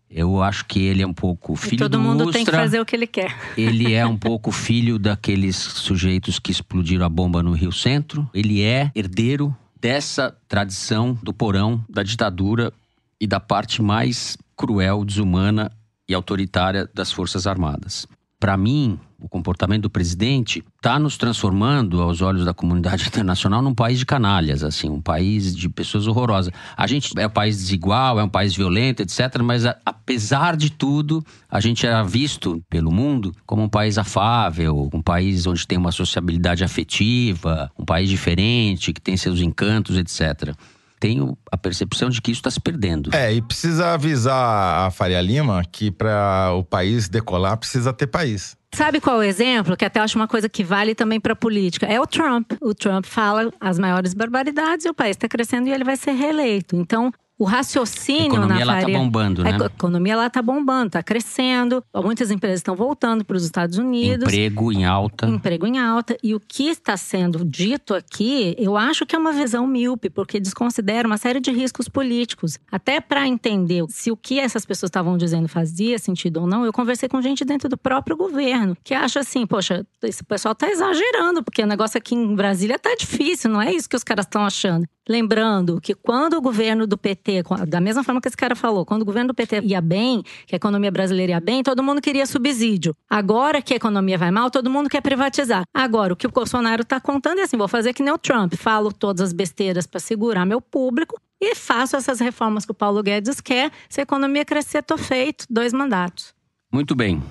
Eu 0.09 0.41
acho 0.41 0.65
que 0.65 0.79
ele 0.79 1.01
é 1.01 1.07
um 1.07 1.13
pouco 1.13 1.55
filho 1.55 1.75
e 1.75 1.77
todo 1.77 1.91
do 1.91 1.99
mundo 1.99 2.21
Ustra. 2.21 2.33
tem 2.33 2.45
que 2.45 2.51
fazer 2.51 2.79
o 2.79 2.85
que 2.85 2.95
ele 2.95 3.07
quer. 3.07 3.35
Ele 3.57 3.93
é 3.93 4.05
um 4.05 4.17
pouco 4.17 4.51
filho 4.51 4.97
daqueles 4.97 5.57
sujeitos 5.57 6.39
que 6.39 6.49
explodiram 6.49 7.05
a 7.05 7.09
bomba 7.09 7.43
no 7.43 7.51
Rio 7.51 7.73
Centro. 7.73 8.29
Ele 8.33 8.61
é 8.61 8.89
herdeiro 8.95 9.55
dessa 9.79 10.33
tradição 10.47 11.17
do 11.21 11.33
porão, 11.33 11.83
da 11.89 12.03
ditadura 12.03 12.71
e 13.19 13.27
da 13.27 13.39
parte 13.39 13.81
mais 13.81 14.37
cruel, 14.55 15.03
desumana 15.03 15.71
e 16.07 16.13
autoritária 16.13 16.89
das 16.93 17.11
Forças 17.11 17.45
Armadas. 17.45 18.07
Para 18.39 18.55
mim, 18.55 18.97
o 19.19 19.27
comportamento 19.27 19.83
do 19.83 19.89
presidente 19.89 20.63
está 20.75 20.99
nos 20.99 21.17
transformando, 21.17 22.01
aos 22.01 22.21
olhos 22.21 22.45
da 22.45 22.53
comunidade 22.53 23.05
internacional, 23.07 23.61
num 23.61 23.73
país 23.73 23.99
de 23.99 24.05
canalhas, 24.05 24.63
assim, 24.63 24.89
um 24.89 25.01
país 25.01 25.55
de 25.55 25.67
pessoas 25.69 26.07
horrorosas. 26.07 26.53
A 26.75 26.85
gente 26.87 27.11
é 27.17 27.25
um 27.25 27.29
país 27.29 27.57
desigual, 27.57 28.19
é 28.19 28.23
um 28.23 28.29
país 28.29 28.55
violento, 28.55 29.01
etc. 29.01 29.41
Mas 29.43 29.65
a, 29.65 29.75
apesar 29.85 30.55
de 30.55 30.71
tudo, 30.71 31.23
a 31.49 31.59
gente 31.59 31.85
era 31.85 32.03
visto 32.03 32.63
pelo 32.69 32.91
mundo 32.91 33.33
como 33.45 33.63
um 33.63 33.69
país 33.69 33.97
afável, 33.97 34.89
um 34.93 35.01
país 35.01 35.47
onde 35.47 35.65
tem 35.65 35.77
uma 35.77 35.91
sociabilidade 35.91 36.63
afetiva, 36.63 37.71
um 37.77 37.85
país 37.85 38.09
diferente, 38.09 38.93
que 38.93 39.01
tem 39.01 39.17
seus 39.17 39.41
encantos, 39.41 39.97
etc 39.97 40.55
tenho 40.99 41.37
a 41.51 41.57
percepção 41.57 42.09
de 42.09 42.21
que 42.21 42.31
isso 42.31 42.39
está 42.39 42.51
se 42.51 42.59
perdendo. 42.59 43.15
É, 43.15 43.33
e 43.33 43.41
precisa 43.41 43.93
avisar 43.93 44.87
a 44.87 44.91
Faria 44.91 45.21
Lima 45.21 45.63
que 45.71 45.91
para 45.91 46.53
o 46.53 46.63
país 46.63 47.07
decolar 47.07 47.57
precisa 47.57 47.93
ter 47.93 48.07
país. 48.07 48.57
Sabe 48.73 48.99
qual 48.99 49.21
é 49.21 49.25
o 49.25 49.29
exemplo? 49.29 49.77
Que 49.77 49.85
até 49.85 49.99
acho 49.99 50.17
uma 50.17 50.27
coisa 50.27 50.49
que 50.49 50.63
vale 50.63 50.93
também 50.93 51.19
para 51.19 51.35
política. 51.35 51.85
É 51.85 51.99
o 51.99 52.05
Trump. 52.05 52.51
O 52.61 52.73
Trump 52.75 53.05
fala 53.05 53.51
as 53.59 53.79
maiores 53.79 54.13
barbaridades 54.13 54.85
e 54.85 54.89
o 54.89 54.93
país 54.93 55.11
está 55.11 55.27
crescendo 55.27 55.67
e 55.67 55.71
ele 55.71 55.83
vai 55.83 55.95
ser 55.95 56.11
reeleito. 56.11 56.75
Então, 56.75 57.11
o 57.37 57.45
raciocínio 57.45 58.23
a 58.23 58.25
economia 58.27 58.65
na 58.65 58.65
lá 58.65 58.79
faria, 58.81 58.95
tá 58.95 59.03
bombando, 59.03 59.43
né? 59.43 59.57
A 59.61 59.65
economia 59.65 60.17
lá 60.17 60.29
tá 60.29 60.41
bombando, 60.41 60.89
tá 60.91 61.03
crescendo. 61.03 61.83
Muitas 61.95 62.31
empresas 62.31 62.59
estão 62.59 62.75
voltando 62.75 63.23
para 63.23 63.37
os 63.37 63.43
Estados 63.43 63.77
Unidos. 63.77 64.27
Emprego 64.27 64.71
em 64.71 64.85
alta. 64.85 65.27
Emprego 65.27 65.67
em 65.67 65.77
alta. 65.77 66.17
E 66.23 66.33
o 66.33 66.39
que 66.39 66.69
está 66.69 66.97
sendo 66.97 67.45
dito 67.45 67.93
aqui, 67.93 68.55
eu 68.57 68.75
acho 68.75 69.05
que 69.05 69.15
é 69.15 69.19
uma 69.19 69.31
visão 69.31 69.67
míope, 69.67 70.09
porque 70.09 70.39
desconsidera 70.39 71.07
uma 71.07 71.17
série 71.17 71.39
de 71.39 71.51
riscos 71.51 71.87
políticos. 71.87 72.57
Até 72.71 72.99
para 72.99 73.27
entender 73.27 73.85
se 73.89 74.11
o 74.11 74.17
que 74.17 74.39
essas 74.39 74.65
pessoas 74.65 74.89
estavam 74.89 75.15
dizendo 75.17 75.47
fazia 75.47 75.99
sentido 75.99 76.41
ou 76.41 76.47
não, 76.47 76.65
eu 76.65 76.73
conversei 76.73 77.07
com 77.07 77.21
gente 77.21 77.45
dentro 77.45 77.69
do 77.69 77.77
próprio 77.77 78.17
governo, 78.17 78.75
que 78.83 78.93
acha 78.93 79.19
assim, 79.19 79.45
poxa, 79.45 79.85
esse 80.01 80.23
pessoal 80.23 80.55
tá 80.55 80.69
exagerando, 80.69 81.43
porque 81.43 81.61
o 81.61 81.67
negócio 81.67 81.97
aqui 81.97 82.15
em 82.15 82.35
Brasília 82.35 82.79
tá 82.79 82.95
difícil, 82.95 83.51
não 83.51 83.61
é 83.61 83.71
isso 83.71 83.87
que 83.87 83.95
os 83.95 84.03
caras 84.03 84.25
estão 84.25 84.43
achando. 84.43 84.87
Lembrando 85.07 85.79
que 85.79 85.93
quando 85.93 86.33
o 86.33 86.41
governo 86.41 86.85
do 86.85 86.97
PT, 86.97 87.43
da 87.67 87.79
mesma 87.79 88.03
forma 88.03 88.19
que 88.19 88.27
esse 88.27 88.35
cara 88.35 88.55
falou, 88.55 88.85
quando 88.85 89.03
o 89.03 89.05
governo 89.05 89.29
do 89.29 89.33
PT 89.33 89.61
ia 89.61 89.79
bem, 89.79 90.23
que 90.45 90.55
a 90.55 90.57
economia 90.57 90.91
brasileira 90.91 91.33
ia 91.33 91.39
bem, 91.39 91.63
todo 91.63 91.81
mundo 91.81 92.01
queria 92.01 92.25
subsídio. 92.25 92.95
Agora 93.09 93.61
que 93.61 93.73
a 93.73 93.77
economia 93.77 94.17
vai 94.17 94.31
mal, 94.31 94.51
todo 94.51 94.69
mundo 94.69 94.89
quer 94.89 95.01
privatizar. 95.01 95.63
Agora, 95.73 96.13
o 96.13 96.15
que 96.15 96.27
o 96.27 96.31
Bolsonaro 96.31 96.81
está 96.81 96.99
contando 96.99 97.39
é 97.39 97.43
assim: 97.43 97.57
vou 97.57 97.67
fazer 97.67 97.93
que 97.93 98.03
nem 98.03 98.13
o 98.13 98.17
Trump, 98.17 98.53
falo 98.55 98.91
todas 98.91 99.21
as 99.21 99.33
besteiras 99.33 99.87
para 99.87 99.99
segurar 99.99 100.45
meu 100.45 100.59
público 100.59 101.19
e 101.39 101.55
faço 101.55 101.95
essas 101.95 102.19
reformas 102.19 102.65
que 102.65 102.71
o 102.71 102.75
Paulo 102.75 103.01
Guedes 103.01 103.39
quer. 103.39 103.71
Se 103.87 104.01
a 104.01 104.03
economia 104.03 104.43
crescer, 104.43 104.83
tô 104.83 104.97
feito. 104.97 105.45
Dois 105.49 105.71
mandatos. 105.71 106.33
Muito 106.71 106.95
bem. 106.95 107.21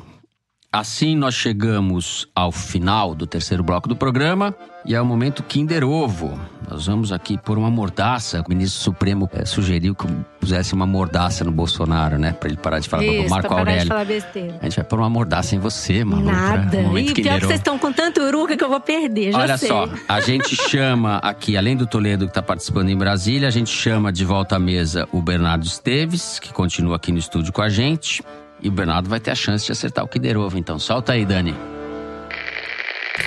Assim 0.77 1.17
nós 1.17 1.35
chegamos 1.35 2.29
ao 2.35 2.53
final 2.53 3.15
do 3.15 3.27
terceiro 3.27 3.63
bloco 3.63 3.89
do 3.89 3.97
programa 3.97 4.55
e 4.85 4.95
é 4.95 5.01
o 5.01 5.07
momento 5.07 5.43
Kinder 5.43 5.83
Ovo. 5.83 6.39
Nós 6.71 6.85
vamos 6.85 7.13
aqui 7.13 7.39
por 7.39 7.57
uma 7.57 7.71
mordaça. 7.71 8.45
O 8.47 8.51
ministro 8.51 8.83
Supremo 8.83 9.27
é, 9.33 9.47
sugeriu 9.47 9.95
que 9.95 10.07
pusesse 10.39 10.75
uma 10.75 10.85
mordaça 10.85 11.45
no 11.45 11.51
Bolsonaro, 11.51 12.19
né? 12.19 12.33
Pra 12.33 12.51
ele 12.51 12.59
parar 12.59 12.79
de 12.79 12.91
falar 12.91 13.05
Isso, 13.05 13.23
do 13.23 13.31
Marco 13.31 13.49
pra 13.49 13.57
parar 13.57 13.61
Aurélio. 13.61 13.83
de 13.85 13.89
falar 13.89 14.05
besteira. 14.05 14.59
A 14.61 14.65
gente 14.65 14.77
vai 14.77 14.85
pôr 14.85 14.99
uma 14.99 15.09
mordaça 15.09 15.57
em 15.57 15.59
você, 15.59 16.05
maluca. 16.05 16.31
Nada. 16.31 16.79
E 16.79 17.15
pior 17.15 17.41
que 17.41 17.47
vocês 17.47 17.59
estão 17.59 17.79
com 17.79 17.91
tanta 17.91 18.23
uruca 18.23 18.55
que 18.55 18.63
eu 18.63 18.69
vou 18.69 18.81
perder, 18.81 19.33
já 19.33 19.39
Olha 19.39 19.57
sei. 19.57 19.71
só, 19.71 19.89
a 20.07 20.21
gente 20.21 20.55
chama 20.69 21.17
aqui, 21.23 21.57
além 21.57 21.75
do 21.75 21.87
Toledo 21.87 22.27
que 22.27 22.33
está 22.33 22.43
participando 22.43 22.91
em 22.91 22.97
Brasília, 22.99 23.49
a 23.49 23.51
gente 23.51 23.71
chama 23.71 24.13
de 24.13 24.27
volta 24.27 24.57
à 24.57 24.59
mesa 24.59 25.09
o 25.11 25.23
Bernardo 25.23 25.65
Esteves, 25.65 26.39
que 26.39 26.53
continua 26.53 26.97
aqui 26.97 27.11
no 27.13 27.19
estúdio 27.19 27.51
com 27.51 27.63
a 27.63 27.71
gente. 27.71 28.23
E 28.61 28.69
o 28.69 28.73
Bernardo 28.73 29.09
vai 29.09 29.21
ter 29.21 29.31
a 29.31 29.35
chance 29.35 29.65
de 29.67 29.73
acertar 29.73 30.05
o 30.05 30.09
Kinder 30.09 30.37
Ovo. 30.39 30.57
Então, 30.59 30.79
solta 30.79 31.13
aí, 31.13 31.25
Dani. 31.25 31.55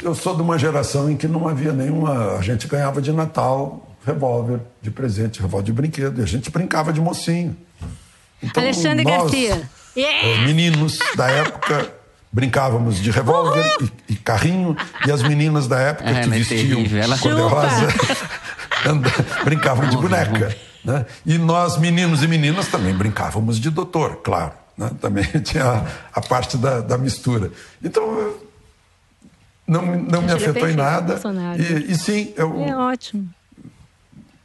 Eu 0.01 0.15
sou 0.15 0.35
de 0.35 0.41
uma 0.41 0.57
geração 0.57 1.09
em 1.09 1.15
que 1.17 1.27
não 1.27 1.47
havia 1.47 1.71
nenhuma. 1.73 2.35
A 2.37 2.41
gente 2.41 2.67
ganhava 2.67 3.01
de 3.01 3.11
Natal 3.11 3.85
revólver 4.05 4.61
de 4.81 4.89
presente, 4.89 5.41
revólver 5.41 5.65
de 5.65 5.73
brinquedo. 5.73 6.19
E 6.19 6.23
a 6.23 6.25
gente 6.27 6.49
brincava 6.49 6.91
de 6.93 6.99
mocinho. 7.01 7.55
Então, 8.41 8.63
Alexandre 8.63 9.03
nós, 9.03 9.23
Garcia. 9.23 9.69
eh, 9.95 10.37
meninos 10.45 10.97
da 11.15 11.29
época. 11.29 11.93
Brincávamos 12.31 12.97
de 12.99 13.09
revólver 13.09 13.65
e, 14.07 14.13
e 14.13 14.15
carrinho, 14.15 14.77
e 15.03 15.11
as 15.11 15.23
meninas 15.23 15.67
da 15.67 15.79
época 15.79 16.07
Ela 16.11 16.19
que 16.21 16.27
é 16.27 16.37
vestiam 16.37 16.85
ela- 17.01 17.17
cor-de-rosa 17.17 17.87
brincavam 19.43 19.89
de 19.89 19.97
boneca. 19.97 20.55
Né? 20.85 21.07
E 21.25 21.39
nós, 21.39 21.77
meninos 21.79 22.21
e 22.21 22.27
meninas, 22.27 22.67
também 22.67 22.93
brincávamos 22.93 23.59
de 23.59 23.71
doutor, 23.71 24.17
claro. 24.17 24.51
Né? 24.79 24.89
Também 25.01 25.23
tinha 25.43 25.65
a, 25.65 25.85
a 26.13 26.21
parte 26.21 26.57
da, 26.57 26.79
da 26.79 26.97
mistura. 26.97 27.51
Então, 27.83 28.33
não, 29.67 29.81
me- 29.85 30.01
não 30.11 30.21
me 30.21 30.29
é 30.31 30.33
afetou 30.33 30.67
em 30.69 30.75
nada. 30.75 31.19
E, 31.59 31.91
e 31.91 31.95
sim, 31.97 32.33
eu 32.35 32.63
É 32.63 32.75
ótimo. 32.75 33.29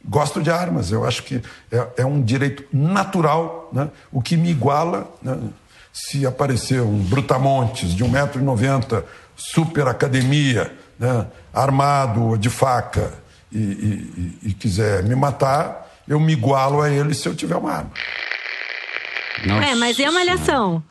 gosto 0.03 0.43
de 0.43 0.51
armas. 0.51 0.91
Eu 0.91 1.05
acho 1.05 1.23
que 1.23 1.41
é, 1.71 1.87
é 1.97 2.05
um 2.05 2.21
direito 2.21 2.63
natural. 2.71 3.69
Né? 3.73 3.89
O 4.11 4.21
que 4.21 4.35
me 4.37 4.49
iguala, 4.51 5.09
né? 5.23 5.37
se 5.93 6.25
aparecer 6.27 6.81
um 6.81 6.97
brutamontes 7.03 7.95
de 7.95 8.03
1,90m, 8.03 9.03
super 9.37 9.87
academia, 9.87 10.71
né? 10.99 11.25
armado 11.53 12.37
de 12.37 12.49
faca 12.49 13.13
e- 13.51 13.57
e- 13.57 14.39
e 14.49 14.53
quiser 14.53 15.03
me 15.03 15.15
matar, 15.15 15.89
eu 16.07 16.19
me 16.19 16.33
igualo 16.33 16.81
a 16.81 16.89
ele 16.89 17.13
se 17.13 17.27
eu 17.27 17.33
tiver 17.33 17.55
uma 17.55 17.71
arma. 17.71 17.91
Nossa 19.45 19.65
É, 19.67 19.75
mas 19.75 19.97
e 19.99 20.05
a 20.05 20.11
malhação? 20.11 20.83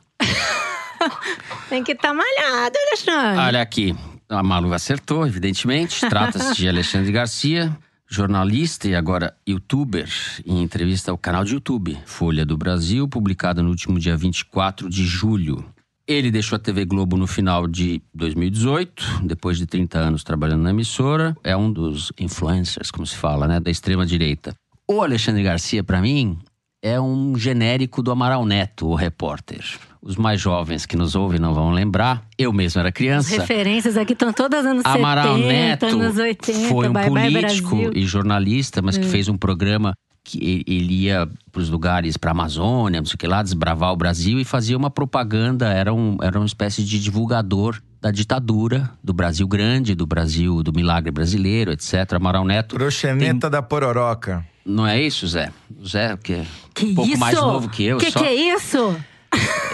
Tem 1.68 1.82
que 1.82 1.92
estar 1.92 2.14
malhado, 2.14 2.76
Alexandre. 2.88 3.38
Olha 3.40 3.62
aqui, 3.62 3.94
a 4.28 4.42
Malu 4.42 4.72
acertou, 4.72 5.26
evidentemente. 5.26 6.00
Trata-se 6.08 6.54
de 6.54 6.68
Alexandre 6.68 7.12
Garcia, 7.12 7.76
jornalista 8.08 8.88
e 8.88 8.94
agora 8.94 9.34
youtuber, 9.46 10.08
em 10.46 10.62
entrevista 10.62 11.10
ao 11.10 11.18
canal 11.18 11.44
de 11.44 11.54
YouTube 11.54 11.98
Folha 12.06 12.46
do 12.46 12.56
Brasil, 12.56 13.08
publicada 13.08 13.62
no 13.62 13.70
último 13.70 13.98
dia 13.98 14.16
24 14.16 14.88
de 14.88 15.04
julho. 15.04 15.64
Ele 16.06 16.30
deixou 16.30 16.56
a 16.56 16.58
TV 16.58 16.84
Globo 16.84 17.16
no 17.16 17.26
final 17.26 17.66
de 17.66 18.02
2018, 18.14 19.22
depois 19.24 19.56
de 19.56 19.66
30 19.66 19.98
anos 19.98 20.22
trabalhando 20.22 20.62
na 20.62 20.70
emissora. 20.70 21.34
É 21.42 21.56
um 21.56 21.72
dos 21.72 22.12
influencers, 22.18 22.90
como 22.90 23.06
se 23.06 23.16
fala, 23.16 23.48
né, 23.48 23.58
da 23.58 23.70
extrema 23.70 24.04
direita. 24.04 24.54
O 24.86 25.00
Alexandre 25.00 25.42
Garcia, 25.42 25.82
para 25.82 26.02
mim, 26.02 26.38
é 26.84 27.00
um 27.00 27.34
genérico 27.34 28.02
do 28.02 28.10
Amaral 28.12 28.44
Neto, 28.44 28.86
o 28.88 28.94
repórter. 28.94 29.64
Os 30.02 30.16
mais 30.16 30.38
jovens 30.38 30.84
que 30.84 30.98
nos 30.98 31.14
ouvem 31.16 31.40
não 31.40 31.54
vão 31.54 31.70
lembrar. 31.70 32.22
Eu 32.38 32.52
mesmo 32.52 32.78
era 32.78 32.90
As 32.90 32.94
criança. 32.94 33.40
referências 33.40 33.96
aqui 33.96 34.12
estão 34.12 34.34
todas 34.34 34.66
anos 34.66 34.84
Amaral 34.84 35.38
70, 35.38 35.48
Neto 35.48 35.86
anos 35.86 36.18
80, 36.18 36.68
foi 36.68 36.88
um 36.88 36.92
Bye 36.92 37.08
Bye 37.10 37.32
político 37.32 37.70
Brasil. 37.76 37.92
e 37.94 38.06
jornalista, 38.06 38.82
mas 38.82 38.98
que 38.98 39.06
Hum. 39.06 39.08
fez 39.08 39.30
um 39.30 39.36
programa 39.38 39.94
que 40.24 40.64
ele 40.66 41.02
ia 41.02 41.28
para 41.52 41.60
os 41.60 41.68
lugares, 41.68 42.16
para 42.16 42.30
a 42.30 42.32
Amazônia, 42.32 43.00
não 43.00 43.06
sei 43.06 43.14
o 43.14 43.18
que 43.18 43.26
lá, 43.26 43.42
desbravar 43.42 43.92
o 43.92 43.96
Brasil 43.96 44.40
e 44.40 44.44
fazia 44.44 44.76
uma 44.76 44.90
propaganda, 44.90 45.68
era, 45.68 45.92
um, 45.92 46.16
era 46.22 46.38
uma 46.38 46.46
espécie 46.46 46.82
de 46.82 46.98
divulgador 46.98 47.80
da 48.00 48.10
ditadura, 48.10 48.90
do 49.02 49.12
Brasil 49.12 49.46
grande, 49.46 49.94
do 49.94 50.06
Brasil, 50.06 50.62
do 50.62 50.72
milagre 50.72 51.10
brasileiro, 51.10 51.72
etc. 51.72 52.14
Amaral 52.14 52.44
Neto. 52.44 52.74
Proxeneta 52.74 53.50
da 53.50 53.62
pororoca. 53.62 54.44
Não 54.64 54.86
é 54.86 55.00
isso, 55.00 55.26
Zé? 55.26 55.50
O 55.78 55.86
Zé, 55.86 56.16
que 56.16 56.32
é 56.32 56.46
Que 56.74 56.86
um 56.86 56.94
pouco 56.94 57.10
isso? 57.10 57.20
mais 57.20 57.36
novo 57.38 57.68
que 57.68 57.84
eu. 57.84 57.98
Que 57.98 58.10
só... 58.10 58.20
que 58.20 58.26
é 58.26 58.34
isso? 58.34 58.96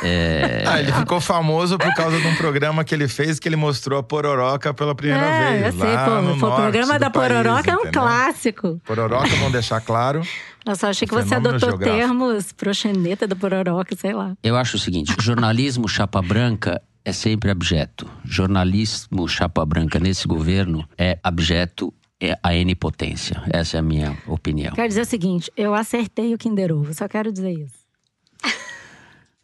É... 0.03 0.65
Ah, 0.67 0.81
ele 0.81 0.93
ficou 0.93 1.21
famoso 1.21 1.77
por 1.77 1.93
causa 1.95 2.19
de 2.19 2.27
um 2.27 2.35
programa 2.35 2.83
que 2.85 2.95
ele 2.95 3.07
fez 3.07 3.39
que 3.39 3.47
ele 3.47 3.57
mostrou 3.57 3.99
a 3.99 4.03
pororoca 4.03 4.73
pela 4.73 4.95
primeira 4.95 5.27
é, 5.27 5.61
vez. 5.61 5.75
eu 5.75 5.81
sei, 5.81 5.95
lá 5.95 6.05
pô. 6.05 6.11
no 6.23 6.33
o 6.33 6.37
norte 6.37 6.63
programa 6.63 6.99
da 6.99 7.11
país, 7.11 7.29
Pororoca 7.29 7.71
é 7.71 7.75
um 7.75 7.81
entendeu? 7.81 8.03
clássico. 8.03 8.81
Pororoca, 8.87 9.29
vamos 9.29 9.53
deixar 9.53 9.81
claro. 9.81 10.23
Nossa, 10.65 10.89
achei 10.89 11.07
que 11.07 11.15
você 11.15 11.35
adotou 11.35 11.71
geográfico. 11.71 11.99
termos 11.99 12.53
proxeneta 12.53 13.27
da 13.27 13.37
Pororoca, 13.37 13.95
sei 13.97 14.15
lá. 14.15 14.35
Eu 14.43 14.57
acho 14.57 14.77
o 14.77 14.79
seguinte: 14.79 15.15
jornalismo 15.21 15.89
chapa 15.89 16.23
branca 16.23 16.81
é 17.05 17.13
sempre 17.13 17.51
abjeto. 17.51 18.09
Jornalismo 18.25 19.27
chapa 19.29 19.65
branca 19.65 19.99
nesse 19.99 20.27
governo 20.27 20.87
é 20.97 21.19
abjeto, 21.23 21.93
é 22.21 22.39
a 22.43 22.55
N 22.55 22.75
potência. 22.75 23.43
Essa 23.51 23.79
é 23.79 23.81
a 23.81 23.83
minha 23.83 24.17
opinião. 24.27 24.75
Quero 24.75 24.89
dizer 24.89 25.03
o 25.03 25.07
seguinte, 25.07 25.51
eu 25.57 25.75
acertei 25.75 26.35
o 26.35 26.39
Kinder 26.39 26.73
Ovo, 26.73 26.93
só 26.93 27.09
quero 27.09 27.33
dizer 27.33 27.53
isso. 27.53 27.80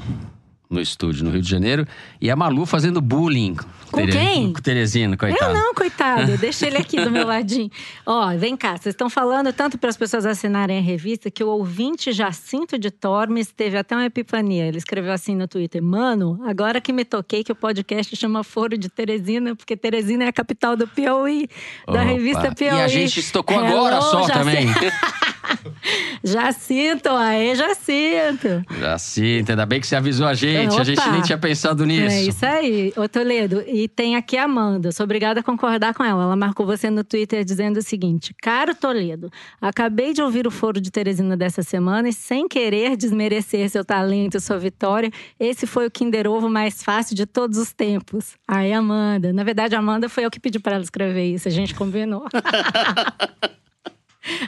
no 0.68 0.80
estúdio 0.80 1.24
no 1.24 1.30
Rio 1.30 1.40
de 1.40 1.48
Janeiro 1.48 1.86
e 2.20 2.30
a 2.30 2.36
Malu 2.36 2.66
fazendo 2.66 3.00
bullying 3.00 3.54
Com 3.90 4.06
quem? 4.06 4.52
com 4.52 4.58
o 4.58 4.62
Teresino, 4.62 5.16
coitado. 5.16 5.52
Eu 5.52 5.54
não, 5.54 5.74
coitado. 5.74 6.36
Deixa 6.38 6.66
ele 6.66 6.76
aqui 6.76 7.00
do 7.00 7.10
meu 7.10 7.26
ladinho. 7.26 7.70
Ó, 8.04 8.36
vem 8.36 8.56
cá. 8.56 8.70
Vocês 8.76 8.92
estão 8.92 9.08
falando 9.08 9.52
tanto 9.52 9.78
para 9.78 9.88
as 9.88 9.96
pessoas 9.96 10.26
assinarem 10.26 10.78
a 10.78 10.82
revista 10.82 11.30
que 11.30 11.42
o 11.44 11.48
ouvinte 11.48 12.12
Jacinto 12.12 12.78
de 12.78 12.90
Tormes 12.90 13.52
teve 13.52 13.76
até 13.76 13.94
uma 13.94 14.06
epifania. 14.06 14.66
Ele 14.66 14.78
escreveu 14.78 15.12
assim 15.12 15.36
no 15.36 15.46
Twitter: 15.46 15.82
Mano, 15.82 16.40
agora 16.44 16.80
que 16.80 16.92
me 16.92 17.04
toquei 17.04 17.44
que 17.44 17.52
o 17.52 17.56
podcast 17.56 18.14
chama 18.16 18.42
Foro 18.42 18.76
de 18.76 18.88
Teresina, 18.88 19.54
porque 19.54 19.76
Teresina 19.76 20.24
é 20.24 20.28
a 20.28 20.32
capital 20.32 20.76
do 20.76 20.86
Piauí, 20.88 21.48
da 21.86 21.92
Opa. 21.92 22.02
revista 22.02 22.52
Piauí. 22.54 22.78
E 22.78 22.82
a 22.82 22.88
gente 22.88 23.22
se 23.22 23.32
tocou 23.32 23.58
agora 23.58 24.00
só 24.00 24.26
Jacinto. 24.26 24.38
também. 24.38 24.66
Jacinto, 26.22 27.08
aê, 27.10 27.54
Jacinto. 27.54 28.62
Jacinto, 28.78 29.52
ainda 29.52 29.66
bem 29.66 29.80
que 29.80 29.86
você 29.86 29.96
avisou 29.96 30.26
a 30.26 30.34
gente. 30.34 30.78
A 30.78 30.84
gente 30.84 31.00
Opa. 31.00 31.12
nem 31.12 31.22
tinha 31.22 31.38
pensado 31.38 31.84
nisso. 31.84 32.14
É 32.14 32.22
isso 32.22 32.46
aí, 32.46 32.92
ô 32.96 33.08
Toledo. 33.08 33.62
E 33.66 33.88
tem 33.88 34.16
aqui 34.16 34.36
a 34.36 34.44
Amanda. 34.44 34.92
Sou 34.92 35.04
obrigada 35.04 35.40
a 35.40 35.42
concordar 35.42 35.94
com 35.94 36.04
ela. 36.04 36.24
Ela 36.24 36.36
marcou 36.36 36.66
você 36.66 36.90
no 36.90 37.04
Twitter 37.04 37.44
dizendo 37.44 37.78
o 37.78 37.82
seguinte: 37.82 38.34
Caro 38.42 38.74
Toledo, 38.74 39.30
acabei 39.60 40.12
de 40.12 40.22
ouvir 40.22 40.46
o 40.46 40.50
foro 40.50 40.80
de 40.80 40.90
Teresina 40.90 41.36
dessa 41.36 41.62
semana 41.62 42.08
e, 42.08 42.12
sem 42.12 42.48
querer 42.48 42.96
desmerecer 42.96 43.68
seu 43.68 43.84
talento 43.84 44.36
e 44.36 44.40
sua 44.40 44.58
vitória, 44.58 45.10
esse 45.38 45.66
foi 45.66 45.86
o 45.86 45.90
Kinder 45.90 46.28
Ovo 46.28 46.48
mais 46.48 46.82
fácil 46.82 47.14
de 47.14 47.26
todos 47.26 47.58
os 47.58 47.72
tempos. 47.72 48.34
Aí, 48.46 48.72
Amanda. 48.72 49.32
Na 49.32 49.44
verdade, 49.44 49.74
a 49.74 49.78
Amanda 49.78 50.08
foi 50.08 50.24
eu 50.24 50.30
que 50.30 50.40
pedi 50.40 50.58
para 50.58 50.76
ela 50.76 50.84
escrever 50.84 51.24
isso. 51.32 51.48
A 51.48 51.50
gente 51.50 51.74
combinou. 51.74 52.24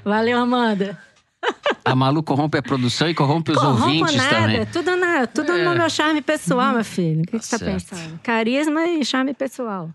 Valeu, 0.05 0.39
Amanda. 0.39 0.99
A 1.85 1.95
Malu 1.95 2.23
corrompe 2.23 2.59
a 2.59 2.63
produção 2.63 3.09
e 3.09 3.15
corrompe 3.15 3.53
os 3.53 3.57
Corrompo 3.59 3.83
ouvintes 3.85 4.17
nada, 4.17 4.31
também. 4.37 4.67
tudo, 4.67 4.97
na, 4.97 5.27
tudo 5.27 5.53
É. 5.53 5.65
no 5.65 5.75
meu 5.75 5.89
charme 5.89 6.21
pessoal, 6.21 6.73
meu 6.75 6.85
filho. 6.85 7.23
O 7.23 7.25
que, 7.27 7.39
que 7.39 7.45
você 7.47 7.59
tá 7.59 7.65
pensando? 7.65 8.19
Carisma 8.23 8.85
e 8.87 9.05
charme 9.05 9.33
pessoal. 9.33 9.89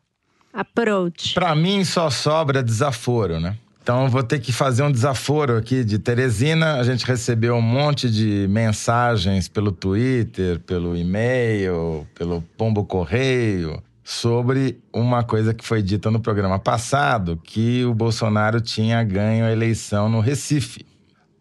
Approach. 0.51 1.34
Pra 1.34 1.53
mim 1.55 1.84
só 1.84 2.09
sobra 2.09 2.63
desaforo, 2.63 3.39
né? 3.39 3.55
Então 3.81 4.03
eu 4.03 4.09
vou 4.09 4.23
ter 4.23 4.39
que 4.39 4.53
fazer 4.53 4.81
um 4.84 4.91
desaforo 4.91 5.57
aqui 5.57 5.84
de 5.84 5.99
Teresina. 5.99 6.75
A 6.75 6.84
gente 6.84 7.05
recebeu 7.05 7.55
um 7.55 7.61
monte 7.61 8.09
de 8.09 8.47
mensagens 8.49 9.49
pelo 9.49 9.71
Twitter, 9.73 10.59
pelo 10.61 10.95
e-mail, 10.95 12.07
pelo 12.15 12.41
pombo 12.57 12.86
correio 12.86 13.84
sobre 14.04 14.80
uma 14.93 15.24
coisa 15.24 15.54
que 15.54 15.66
foi 15.66 15.82
dita 15.82 16.12
no 16.12 16.20
programa 16.20 16.60
passado, 16.60 17.39
que 17.41 17.86
o 17.86 17.93
Bolsonaro 17.93 18.60
tinha 18.60 19.01
ganho 19.04 19.45
a 19.45 19.51
eleição 19.51 20.10
no 20.10 20.20
Recife. 20.20 20.86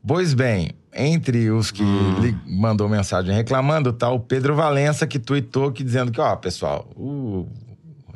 Pois 0.06 0.32
bem, 0.34 0.70
entre 0.94 1.50
os 1.50 1.70
que 1.70 1.82
li- 2.20 2.36
mandou 2.46 2.88
mensagem 2.88 3.34
reclamando, 3.34 3.92
tá 3.92 4.08
o 4.10 4.20
Pedro 4.20 4.54
Valença, 4.54 5.06
que 5.06 5.18
tuitou 5.18 5.72
que 5.72 5.82
dizendo 5.82 6.12
que, 6.12 6.20
ó, 6.20 6.36
pessoal, 6.36 6.88
o 6.96 7.46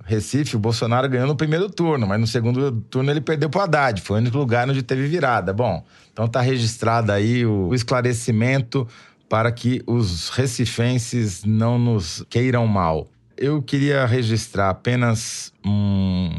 Recife, 0.04 0.54
o 0.54 0.58
Bolsonaro 0.60 1.08
ganhou 1.08 1.26
no 1.26 1.34
primeiro 1.34 1.68
turno, 1.68 2.06
mas 2.06 2.20
no 2.20 2.26
segundo 2.26 2.70
turno 2.82 3.10
ele 3.10 3.20
perdeu 3.20 3.50
pro 3.50 3.60
Haddad. 3.60 4.00
Foi 4.00 4.18
o 4.18 4.20
único 4.20 4.38
lugar 4.38 4.68
onde 4.68 4.82
teve 4.82 5.08
virada. 5.08 5.52
Bom, 5.52 5.82
então 6.12 6.28
tá 6.28 6.40
registrado 6.40 7.10
aí 7.10 7.44
o 7.44 7.74
esclarecimento 7.74 8.86
para 9.28 9.50
que 9.50 9.82
os 9.86 10.28
recifenses 10.28 11.42
não 11.44 11.78
nos 11.78 12.24
queiram 12.30 12.64
mal. 12.68 13.08
Eu 13.38 13.60
queria 13.60 14.06
registrar 14.06 14.70
apenas 14.70 15.52
um 15.62 16.30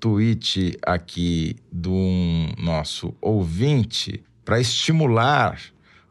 tweet 0.00 0.78
aqui 0.80 1.56
do 1.70 1.92
um 1.92 2.54
nosso 2.56 3.14
ouvinte 3.20 4.22
para 4.46 4.58
estimular 4.58 5.60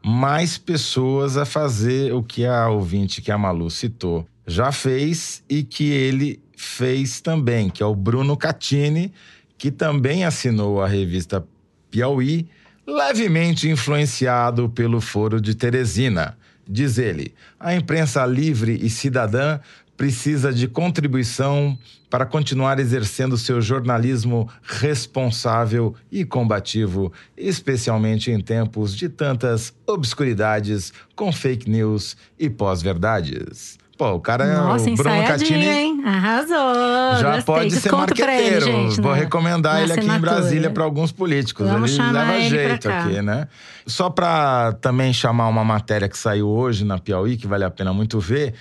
mais 0.00 0.56
pessoas 0.56 1.36
a 1.36 1.44
fazer 1.44 2.14
o 2.14 2.22
que 2.22 2.46
a 2.46 2.68
ouvinte 2.68 3.20
que 3.20 3.32
a 3.32 3.36
Malu 3.36 3.68
citou 3.68 4.24
já 4.46 4.70
fez 4.70 5.42
e 5.48 5.64
que 5.64 5.90
ele 5.90 6.40
fez 6.56 7.20
também, 7.20 7.68
que 7.68 7.82
é 7.82 7.86
o 7.86 7.96
Bruno 7.96 8.36
Catini, 8.36 9.12
que 9.58 9.72
também 9.72 10.24
assinou 10.24 10.80
a 10.80 10.86
revista 10.86 11.44
Piauí, 11.90 12.48
levemente 12.86 13.68
influenciado 13.68 14.68
pelo 14.68 15.00
Foro 15.00 15.40
de 15.40 15.56
Teresina. 15.56 16.38
Diz 16.66 16.96
ele: 16.96 17.34
a 17.58 17.74
imprensa 17.74 18.24
livre 18.24 18.78
e 18.80 18.88
cidadã 18.88 19.58
precisa 19.98 20.52
de 20.52 20.68
contribuição 20.68 21.76
para 22.08 22.24
continuar 22.24 22.78
exercendo 22.78 23.36
seu 23.36 23.60
jornalismo 23.60 24.48
responsável 24.62 25.94
e 26.10 26.24
combativo, 26.24 27.12
especialmente 27.36 28.30
em 28.30 28.40
tempos 28.40 28.96
de 28.96 29.08
tantas 29.08 29.74
obscuridades 29.86 30.92
com 31.16 31.30
fake 31.32 31.68
news 31.68 32.16
e 32.38 32.48
pós-verdades. 32.48 33.76
Pô, 33.98 34.12
o 34.12 34.20
cara 34.20 34.46
Nossa, 34.46 34.88
é 34.88 34.92
o 34.92 34.96
Bruno 34.96 35.24
Catini. 35.26 35.66
hein? 35.66 36.02
Arrasou. 36.06 37.18
Já 37.20 37.34
Gostei. 37.34 37.42
pode 37.42 37.74
ser 37.74 37.88
pra 37.90 37.98
ele, 37.98 38.06
marqueteiro. 38.06 38.66
gente, 38.66 39.00
Vou 39.00 39.12
né? 39.12 39.18
recomendar 39.18 39.74
Na 39.74 39.82
ele 39.82 39.92
aqui 39.92 40.06
em. 40.08 40.20
Brasília 40.20 40.70
para 40.70 40.84
alguns 40.84 41.10
políticos. 41.10 41.66
Vamos 41.68 41.90
ele 41.90 42.12
leva 42.12 42.34
ele 42.36 42.48
jeito 42.48 42.88
aqui, 42.88 43.20
né? 43.20 43.48
Só 43.84 44.08
para 44.08 44.72
também 44.74 45.12
chamar 45.12 45.48
uma 45.48 45.64
matéria 45.64 46.08
que 46.08 46.16
saiu 46.16 46.48
hoje 46.48 46.84
na 46.84 46.96
Piauí, 46.98 47.36
que 47.36 47.48
vale 47.48 47.64
a 47.64 47.70
pena 47.70 47.92
muito 47.92 48.20
ver. 48.20 48.54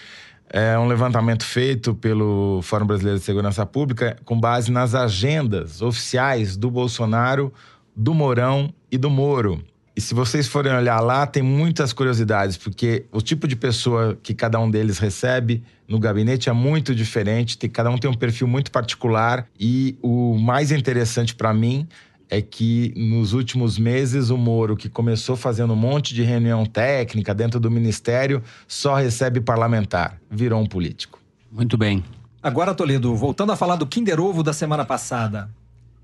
É 0.49 0.79
um 0.79 0.87
levantamento 0.87 1.43
feito 1.43 1.93
pelo 1.93 2.61
Fórum 2.61 2.85
Brasileiro 2.85 3.19
de 3.19 3.25
Segurança 3.25 3.65
Pública 3.65 4.15
com 4.23 4.39
base 4.39 4.71
nas 4.71 4.95
agendas 4.95 5.81
oficiais 5.81 6.55
do 6.55 6.71
Bolsonaro, 6.71 7.53
do 7.95 8.13
Mourão 8.13 8.73
e 8.89 8.97
do 8.97 9.09
Moro. 9.09 9.61
E 9.97 9.99
se 9.99 10.13
vocês 10.13 10.47
forem 10.47 10.71
olhar 10.71 10.99
lá, 10.99 11.25
tem 11.25 11.41
muitas 11.41 11.91
curiosidades, 11.91 12.55
porque 12.55 13.05
o 13.11 13.19
tipo 13.19 13.47
de 13.47 13.55
pessoa 13.55 14.15
que 14.21 14.31
cada 14.31 14.59
um 14.59 14.69
deles 14.69 14.99
recebe 14.99 15.63
no 15.87 15.99
gabinete 15.99 16.49
é 16.49 16.53
muito 16.53 16.93
diferente, 16.93 17.57
tem, 17.57 17.67
cada 17.67 17.89
um 17.89 17.97
tem 17.97 18.07
um 18.07 18.13
perfil 18.13 18.47
muito 18.47 18.69
particular. 18.69 19.47
E 19.59 19.97
o 20.01 20.37
mais 20.37 20.71
interessante 20.71 21.33
para 21.33 21.51
mim 21.51 21.87
é 22.29 22.41
que 22.41 22.93
nos 22.95 23.33
últimos 23.33 23.77
meses 23.77 24.29
o 24.29 24.37
Moro, 24.37 24.75
que 24.75 24.89
começou 24.89 25.35
fazendo 25.35 25.73
um 25.73 25.77
monte 25.77 26.13
de 26.13 26.23
reunião 26.23 26.65
técnica 26.65 27.33
dentro 27.33 27.59
do 27.59 27.71
ministério, 27.71 28.43
só 28.67 28.95
recebe 28.95 29.39
parlamentar, 29.39 30.19
virou 30.29 30.61
um 30.61 30.65
político. 30.65 31.19
Muito 31.51 31.77
bem. 31.77 32.03
Agora, 32.41 32.73
Toledo, 32.75 33.15
voltando 33.15 33.51
a 33.51 33.55
falar 33.55 33.75
do 33.75 33.87
Kinder 33.87 34.19
Ovo 34.19 34.43
da 34.43 34.53
semana 34.53 34.85
passada. 34.85 35.49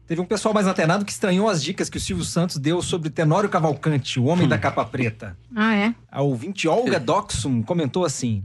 Teve 0.06 0.20
um 0.20 0.26
pessoal 0.26 0.54
mais 0.54 0.68
antenado 0.68 1.06
que 1.06 1.12
estranhou 1.12 1.48
as 1.50 1.64
dicas 1.64 1.90
que 1.90 1.98
o 1.98 2.02
Silvio 2.02 2.26
Santos 2.26 2.58
deu 2.58 2.82
sobre 2.82 3.10
Tenório 3.10 3.50
Cavalcante, 3.50 4.20
o 4.20 4.26
homem 4.26 4.48
da 4.48 4.58
capa 4.58 4.84
preta. 4.84 5.38
Ah, 5.56 5.74
é? 5.74 5.96
A 6.12 6.22
ouvinte 6.22 6.68
Olga 6.68 7.00
Doxum 7.00 7.62
comentou 7.64 8.04
assim: 8.04 8.44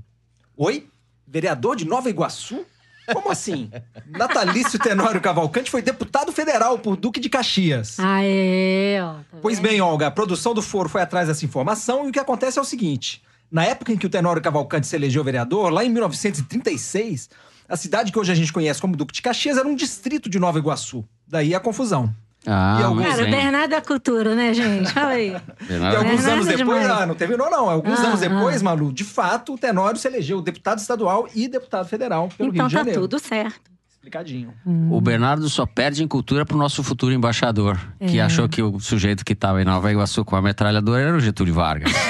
Oi? 0.56 0.86
Vereador 1.26 1.74
de 1.76 1.84
Nova 1.84 2.08
Iguaçu? 2.08 2.64
Como 3.12 3.30
assim? 3.30 3.70
Natalício 4.06 4.78
Tenório 4.78 5.20
Cavalcante 5.20 5.70
foi 5.70 5.82
deputado 5.82 6.32
federal 6.32 6.78
por 6.78 6.96
Duque 6.96 7.20
de 7.20 7.28
Caxias. 7.28 7.98
Aê, 7.98 9.00
ó. 9.00 9.14
tá 9.14 9.38
Pois 9.40 9.58
bem, 9.58 9.80
Olga, 9.80 10.06
a 10.06 10.10
produção 10.10 10.54
do 10.54 10.62
Foro 10.62 10.88
foi 10.88 11.00
atrás 11.00 11.28
dessa 11.28 11.44
informação 11.44 12.06
e 12.06 12.10
o 12.10 12.12
que 12.12 12.18
acontece 12.18 12.58
é 12.58 12.62
o 12.62 12.64
seguinte: 12.64 13.22
na 13.50 13.64
época 13.64 13.92
em 13.92 13.96
que 13.96 14.06
o 14.06 14.10
Tenório 14.10 14.42
Cavalcante 14.42 14.86
se 14.86 14.96
elegeu 14.96 15.24
vereador, 15.24 15.72
lá 15.72 15.84
em 15.84 15.88
1936, 15.88 17.30
a 17.68 17.76
cidade 17.76 18.12
que 18.12 18.18
hoje 18.18 18.32
a 18.32 18.34
gente 18.34 18.52
conhece 18.52 18.80
como 18.80 18.96
Duque 18.96 19.12
de 19.12 19.22
Caxias 19.22 19.58
era 19.58 19.68
um 19.68 19.74
distrito 19.74 20.28
de 20.28 20.38
Nova 20.38 20.58
Iguaçu. 20.58 21.04
Daí 21.26 21.54
a 21.54 21.60
confusão. 21.60 22.14
Ah, 22.46 22.78
E 22.80 22.84
alguns- 22.84 23.06
Cara, 23.06 23.22
o. 23.22 23.30
Bernardo 23.30 23.74
é 23.74 23.80
cultura, 23.80 24.34
né, 24.34 24.54
gente? 24.54 24.90
Fala 24.92 25.08
aí. 25.10 25.36
Bernardo- 25.66 25.94
E 25.94 25.96
alguns 25.96 26.10
Bernardo 26.16 26.32
anos 26.32 26.48
é 26.48 26.56
depois, 26.56 26.82
demais. 26.82 27.00
ah, 27.02 27.06
não 27.06 27.14
terminou 27.14 27.50
não. 27.50 27.68
Alguns 27.68 28.00
Ah, 28.00 28.06
anos 28.06 28.20
depois, 28.20 28.60
ah. 28.60 28.64
Malu, 28.64 28.92
de 28.92 29.04
fato, 29.04 29.54
o 29.54 29.58
Tenório 29.58 29.98
se 29.98 30.06
elegeu 30.08 30.40
deputado 30.40 30.78
estadual 30.78 31.28
e 31.34 31.48
deputado 31.48 31.86
federal 31.88 32.28
pelo 32.36 32.50
Então 32.50 32.66
Rio 32.66 32.68
de 32.68 32.74
tá 32.74 32.78
Janeiro. 32.80 33.00
tudo 33.02 33.18
certo. 33.18 33.60
Explicadinho. 33.90 34.54
O 34.90 35.00
Bernardo 35.00 35.48
só 35.50 35.66
perde 35.66 36.02
em 36.02 36.08
cultura 36.08 36.46
pro 36.46 36.56
nosso 36.56 36.82
futuro 36.82 37.12
embaixador, 37.12 37.78
que 38.06 38.18
É. 38.18 38.22
achou 38.22 38.48
que 38.48 38.62
o 38.62 38.78
sujeito 38.80 39.24
que 39.24 39.34
tava 39.34 39.60
em 39.60 39.64
Nova 39.64 39.90
Iguaçu 39.92 40.24
com 40.24 40.34
a 40.36 40.40
metralhadora 40.40 41.02
era 41.02 41.16
o 41.16 41.20
Getúlio 41.20 41.52
Vargas. 41.52 41.92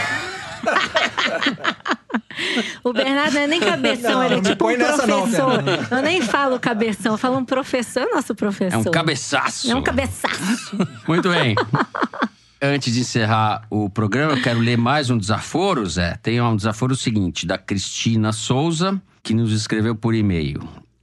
O 2.84 2.92
Bernardo 2.92 3.34
não 3.34 3.40
é 3.42 3.46
nem 3.46 3.60
cabeção, 3.60 4.12
Não, 4.12 4.24
ele 4.24 4.34
é 4.34 4.36
não 4.36 4.42
tipo 4.42 4.68
um 4.68 4.76
não, 4.76 4.96
professor. 4.96 5.62
Fernanda. 5.62 5.88
eu 5.90 6.02
nem 6.02 6.22
falo 6.22 6.58
cabeção, 6.60 7.12
eu 7.12 7.18
falo 7.18 7.38
um 7.38 7.44
professor, 7.44 8.02
é 8.02 8.14
nosso 8.14 8.34
professor. 8.34 8.74
É 8.74 8.78
um 8.78 8.84
cabeçaço. 8.90 9.70
É 9.70 9.74
um 9.74 9.82
cabeçaço. 9.82 10.76
Muito 11.06 11.28
bem. 11.30 11.54
Antes 12.60 12.92
de 12.92 13.00
encerrar 13.00 13.62
o 13.70 13.88
programa, 13.88 14.32
eu 14.32 14.42
quero 14.42 14.58
ler 14.58 14.76
mais 14.76 15.10
um 15.10 15.16
desaforo, 15.18 15.86
Zé. 15.86 16.18
Tem 16.20 16.40
um 16.40 16.56
desaforo 16.56 16.96
seguinte, 16.96 17.46
da 17.46 17.56
Cristina 17.56 18.32
Souza, 18.32 19.00
que 19.22 19.32
nos 19.32 19.52
escreveu 19.52 19.94
por 19.94 20.12
e-mail. 20.12 20.60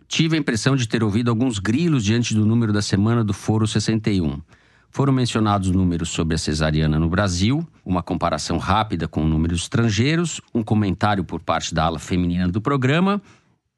Tive 0.08 0.36
a 0.36 0.40
impressão 0.40 0.76
de 0.76 0.88
ter 0.88 1.02
ouvido 1.02 1.30
alguns 1.30 1.58
grilos 1.58 2.04
diante 2.04 2.34
do 2.34 2.46
número 2.46 2.74
da 2.74 2.82
semana 2.82 3.24
do 3.24 3.34
Foro 3.34 3.66
61. 3.66 4.42
Foram 4.96 5.12
mencionados 5.12 5.70
números 5.72 6.08
sobre 6.08 6.36
a 6.36 6.38
cesariana 6.38 6.98
no 6.98 7.10
Brasil, 7.10 7.68
uma 7.84 8.02
comparação 8.02 8.58
rápida 8.58 9.10
com 9.10 9.26
números 9.26 9.64
estrangeiros, 9.64 10.40
um 10.54 10.64
comentário 10.64 11.22
por 11.22 11.42
parte 11.42 11.76
da 11.76 11.84
ala 11.84 12.00
feminina 12.00 12.48
do 12.48 12.62
programa 12.62 13.22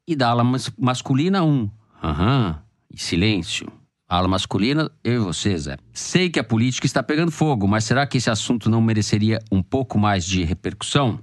e 0.06 0.14
da 0.14 0.28
ala 0.28 0.44
mas- 0.44 0.70
masculina 0.78 1.42
um. 1.42 1.68
Aham, 2.00 2.62
e 2.88 3.02
silêncio. 3.02 3.66
Ala 4.08 4.28
masculina, 4.28 4.88
eu 5.02 5.14
e 5.14 5.18
você, 5.18 5.58
Zé. 5.58 5.78
Sei 5.92 6.30
que 6.30 6.38
a 6.38 6.44
política 6.44 6.86
está 6.86 7.02
pegando 7.02 7.32
fogo, 7.32 7.66
mas 7.66 7.82
será 7.82 8.06
que 8.06 8.18
esse 8.18 8.30
assunto 8.30 8.70
não 8.70 8.80
mereceria 8.80 9.40
um 9.50 9.60
pouco 9.60 9.98
mais 9.98 10.24
de 10.24 10.44
repercussão? 10.44 11.18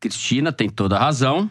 Cristina 0.00 0.54
tem 0.54 0.70
toda 0.70 0.96
a 0.96 1.00
razão. 1.00 1.50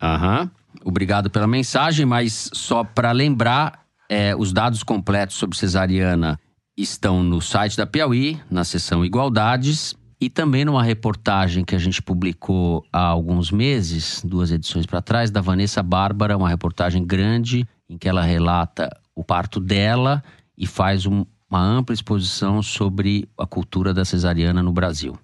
Aham. 0.00 0.50
Obrigado 0.82 1.28
pela 1.28 1.46
mensagem, 1.46 2.06
mas 2.06 2.48
só 2.54 2.84
para 2.84 3.12
lembrar, 3.12 3.84
é, 4.08 4.34
os 4.34 4.50
dados 4.50 4.82
completos 4.82 5.36
sobre 5.36 5.58
cesariana 5.58 6.40
estão 6.82 7.22
no 7.22 7.40
site 7.40 7.76
da 7.76 7.86
Piauí, 7.86 8.40
na 8.50 8.62
seção 8.64 9.04
Igualdades, 9.04 9.96
e 10.20 10.30
também 10.30 10.64
numa 10.64 10.82
reportagem 10.82 11.64
que 11.64 11.74
a 11.74 11.78
gente 11.78 12.00
publicou 12.02 12.84
há 12.92 13.00
alguns 13.00 13.50
meses, 13.50 14.22
duas 14.24 14.50
edições 14.50 14.86
para 14.86 15.02
trás, 15.02 15.30
da 15.30 15.40
Vanessa 15.40 15.82
Bárbara, 15.82 16.36
uma 16.36 16.48
reportagem 16.48 17.04
grande 17.04 17.66
em 17.88 17.96
que 17.96 18.08
ela 18.08 18.22
relata 18.22 18.88
o 19.14 19.22
parto 19.22 19.60
dela 19.60 20.22
e 20.56 20.66
faz 20.66 21.06
um- 21.06 21.24
uma 21.50 21.60
ampla 21.60 21.94
exposição 21.94 22.62
sobre 22.62 23.28
a 23.38 23.46
cultura 23.46 23.94
da 23.94 24.04
cesariana 24.04 24.62
no 24.62 24.72
Brasil. 24.72 25.16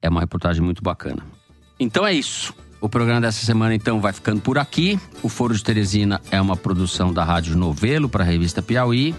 É 0.00 0.08
uma 0.08 0.20
reportagem 0.20 0.62
muito 0.62 0.82
bacana. 0.82 1.22
Então 1.80 2.06
é 2.06 2.12
isso. 2.12 2.54
O 2.80 2.88
programa 2.88 3.20
dessa 3.20 3.44
semana, 3.46 3.74
então, 3.74 4.00
vai 4.00 4.12
ficando 4.12 4.40
por 4.40 4.58
aqui. 4.58 4.98
O 5.22 5.28
Foro 5.28 5.54
de 5.54 5.62
Teresina 5.62 6.20
é 6.30 6.40
uma 6.40 6.56
produção 6.56 7.12
da 7.12 7.22
Rádio 7.24 7.56
Novelo 7.56 8.08
para 8.08 8.24
a 8.24 8.26
revista 8.26 8.60
Piauí. 8.60 9.14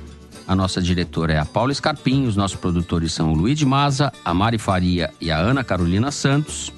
A 0.47 0.55
nossa 0.55 0.81
diretora 0.81 1.33
é 1.33 1.39
a 1.39 1.45
Paula 1.45 1.73
Scarpim. 1.73 2.25
Os 2.25 2.35
nossos 2.35 2.57
produtores 2.57 3.13
são 3.13 3.31
o 3.31 3.35
Luiz 3.35 3.57
de 3.57 3.65
Maza, 3.65 4.11
a 4.23 4.33
Mari 4.33 4.57
Faria 4.57 5.11
e 5.19 5.31
a 5.31 5.37
Ana 5.37 5.63
Carolina 5.63 6.11
Santos. 6.11 6.71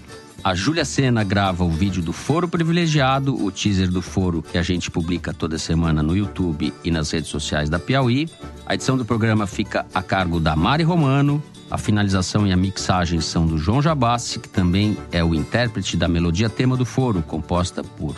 A 0.43 0.53
Júlia 0.53 0.85
Sena 0.85 1.23
grava 1.23 1.63
o 1.63 1.69
vídeo 1.71 2.03
do 2.03 2.13
Foro 2.13 2.47
Privilegiado, 2.47 3.43
o 3.43 3.51
teaser 3.51 3.89
do 3.89 3.99
Foro 3.99 4.43
que 4.43 4.59
a 4.59 4.61
gente 4.61 4.91
publica 4.91 5.33
toda 5.33 5.57
semana 5.57 6.03
no 6.03 6.15
YouTube 6.15 6.71
e 6.83 6.91
nas 6.91 7.09
redes 7.09 7.31
sociais 7.31 7.67
da 7.67 7.79
Piauí. 7.79 8.29
A 8.63 8.75
edição 8.75 8.95
do 8.95 9.03
programa 9.03 9.47
fica 9.47 9.87
a 9.91 10.03
cargo 10.03 10.39
da 10.39 10.55
Mari 10.55 10.83
Romano. 10.83 11.41
A 11.71 11.79
finalização 11.79 12.45
e 12.45 12.51
a 12.51 12.55
mixagem 12.55 13.19
são 13.21 13.47
do 13.47 13.57
João 13.57 13.81
Jabassi, 13.81 14.39
que 14.39 14.47
também 14.47 14.95
é 15.11 15.23
o 15.23 15.33
intérprete 15.33 15.97
da 15.97 16.07
melodia 16.07 16.47
tema 16.47 16.77
do 16.77 16.85
Foro, 16.85 17.23
composta 17.23 17.83
por 17.83 18.15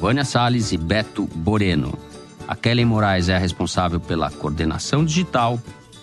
Vânia 0.00 0.24
Salles 0.24 0.70
e 0.70 0.76
Beto 0.76 1.28
Boreno. 1.34 1.98
A 2.46 2.54
Kellen 2.54 2.84
Moraes 2.84 3.28
é 3.28 3.36
a 3.36 3.38
responsável 3.38 3.98
pela 3.98 4.30
coordenação 4.30 5.04
digital. 5.04 5.58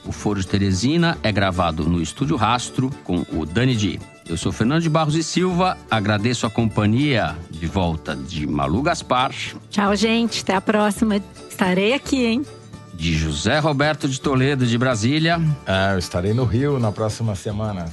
O 0.05 0.11
Foro 0.11 0.39
de 0.39 0.47
Teresina 0.47 1.17
é 1.21 1.31
gravado 1.31 1.83
no 1.83 2.01
Estúdio 2.01 2.35
Rastro 2.35 2.89
com 3.03 3.23
o 3.31 3.45
Dani 3.45 3.75
Di. 3.75 3.99
Eu 4.27 4.37
sou 4.37 4.51
Fernando 4.51 4.81
de 4.81 4.89
Barros 4.89 5.15
e 5.15 5.23
Silva, 5.23 5.77
agradeço 5.89 6.45
a 6.45 6.49
companhia 6.49 7.35
de 7.49 7.67
volta 7.67 8.15
de 8.15 8.47
Malu 8.47 8.81
Gaspar, 8.81 9.31
Tchau, 9.69 9.95
gente. 9.95 10.41
Até 10.41 10.55
a 10.55 10.61
próxima. 10.61 11.21
Estarei 11.49 11.93
aqui, 11.93 12.25
hein? 12.25 12.45
de 12.93 13.15
José 13.15 13.57
Roberto 13.57 14.07
de 14.07 14.21
Toledo 14.21 14.63
de 14.63 14.77
Brasília. 14.77 15.41
Ah, 15.65 15.93
eu 15.93 15.97
estarei 15.99 16.33
no 16.35 16.45
Rio 16.45 16.77
na 16.77 16.91
próxima 16.91 17.33
semana. 17.33 17.85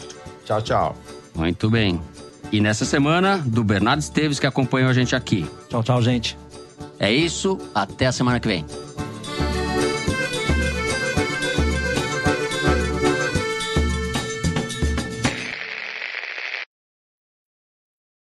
Tchau, 0.44 0.60
tchau. 0.60 0.96
Muito 1.34 1.70
bem. 1.70 1.98
E 2.52 2.60
nessa 2.60 2.84
semana, 2.84 3.38
do 3.38 3.64
Bernardo 3.64 4.00
Esteves, 4.00 4.38
que 4.38 4.46
acompanhou 4.46 4.90
a 4.90 4.92
gente 4.92 5.16
aqui. 5.16 5.46
Tchau, 5.70 5.82
tchau, 5.82 6.02
gente. 6.02 6.36
É 6.98 7.12
isso, 7.12 7.58
até 7.74 8.06
a 8.06 8.12
semana 8.12 8.40
que 8.40 8.48
vem. 8.48 8.64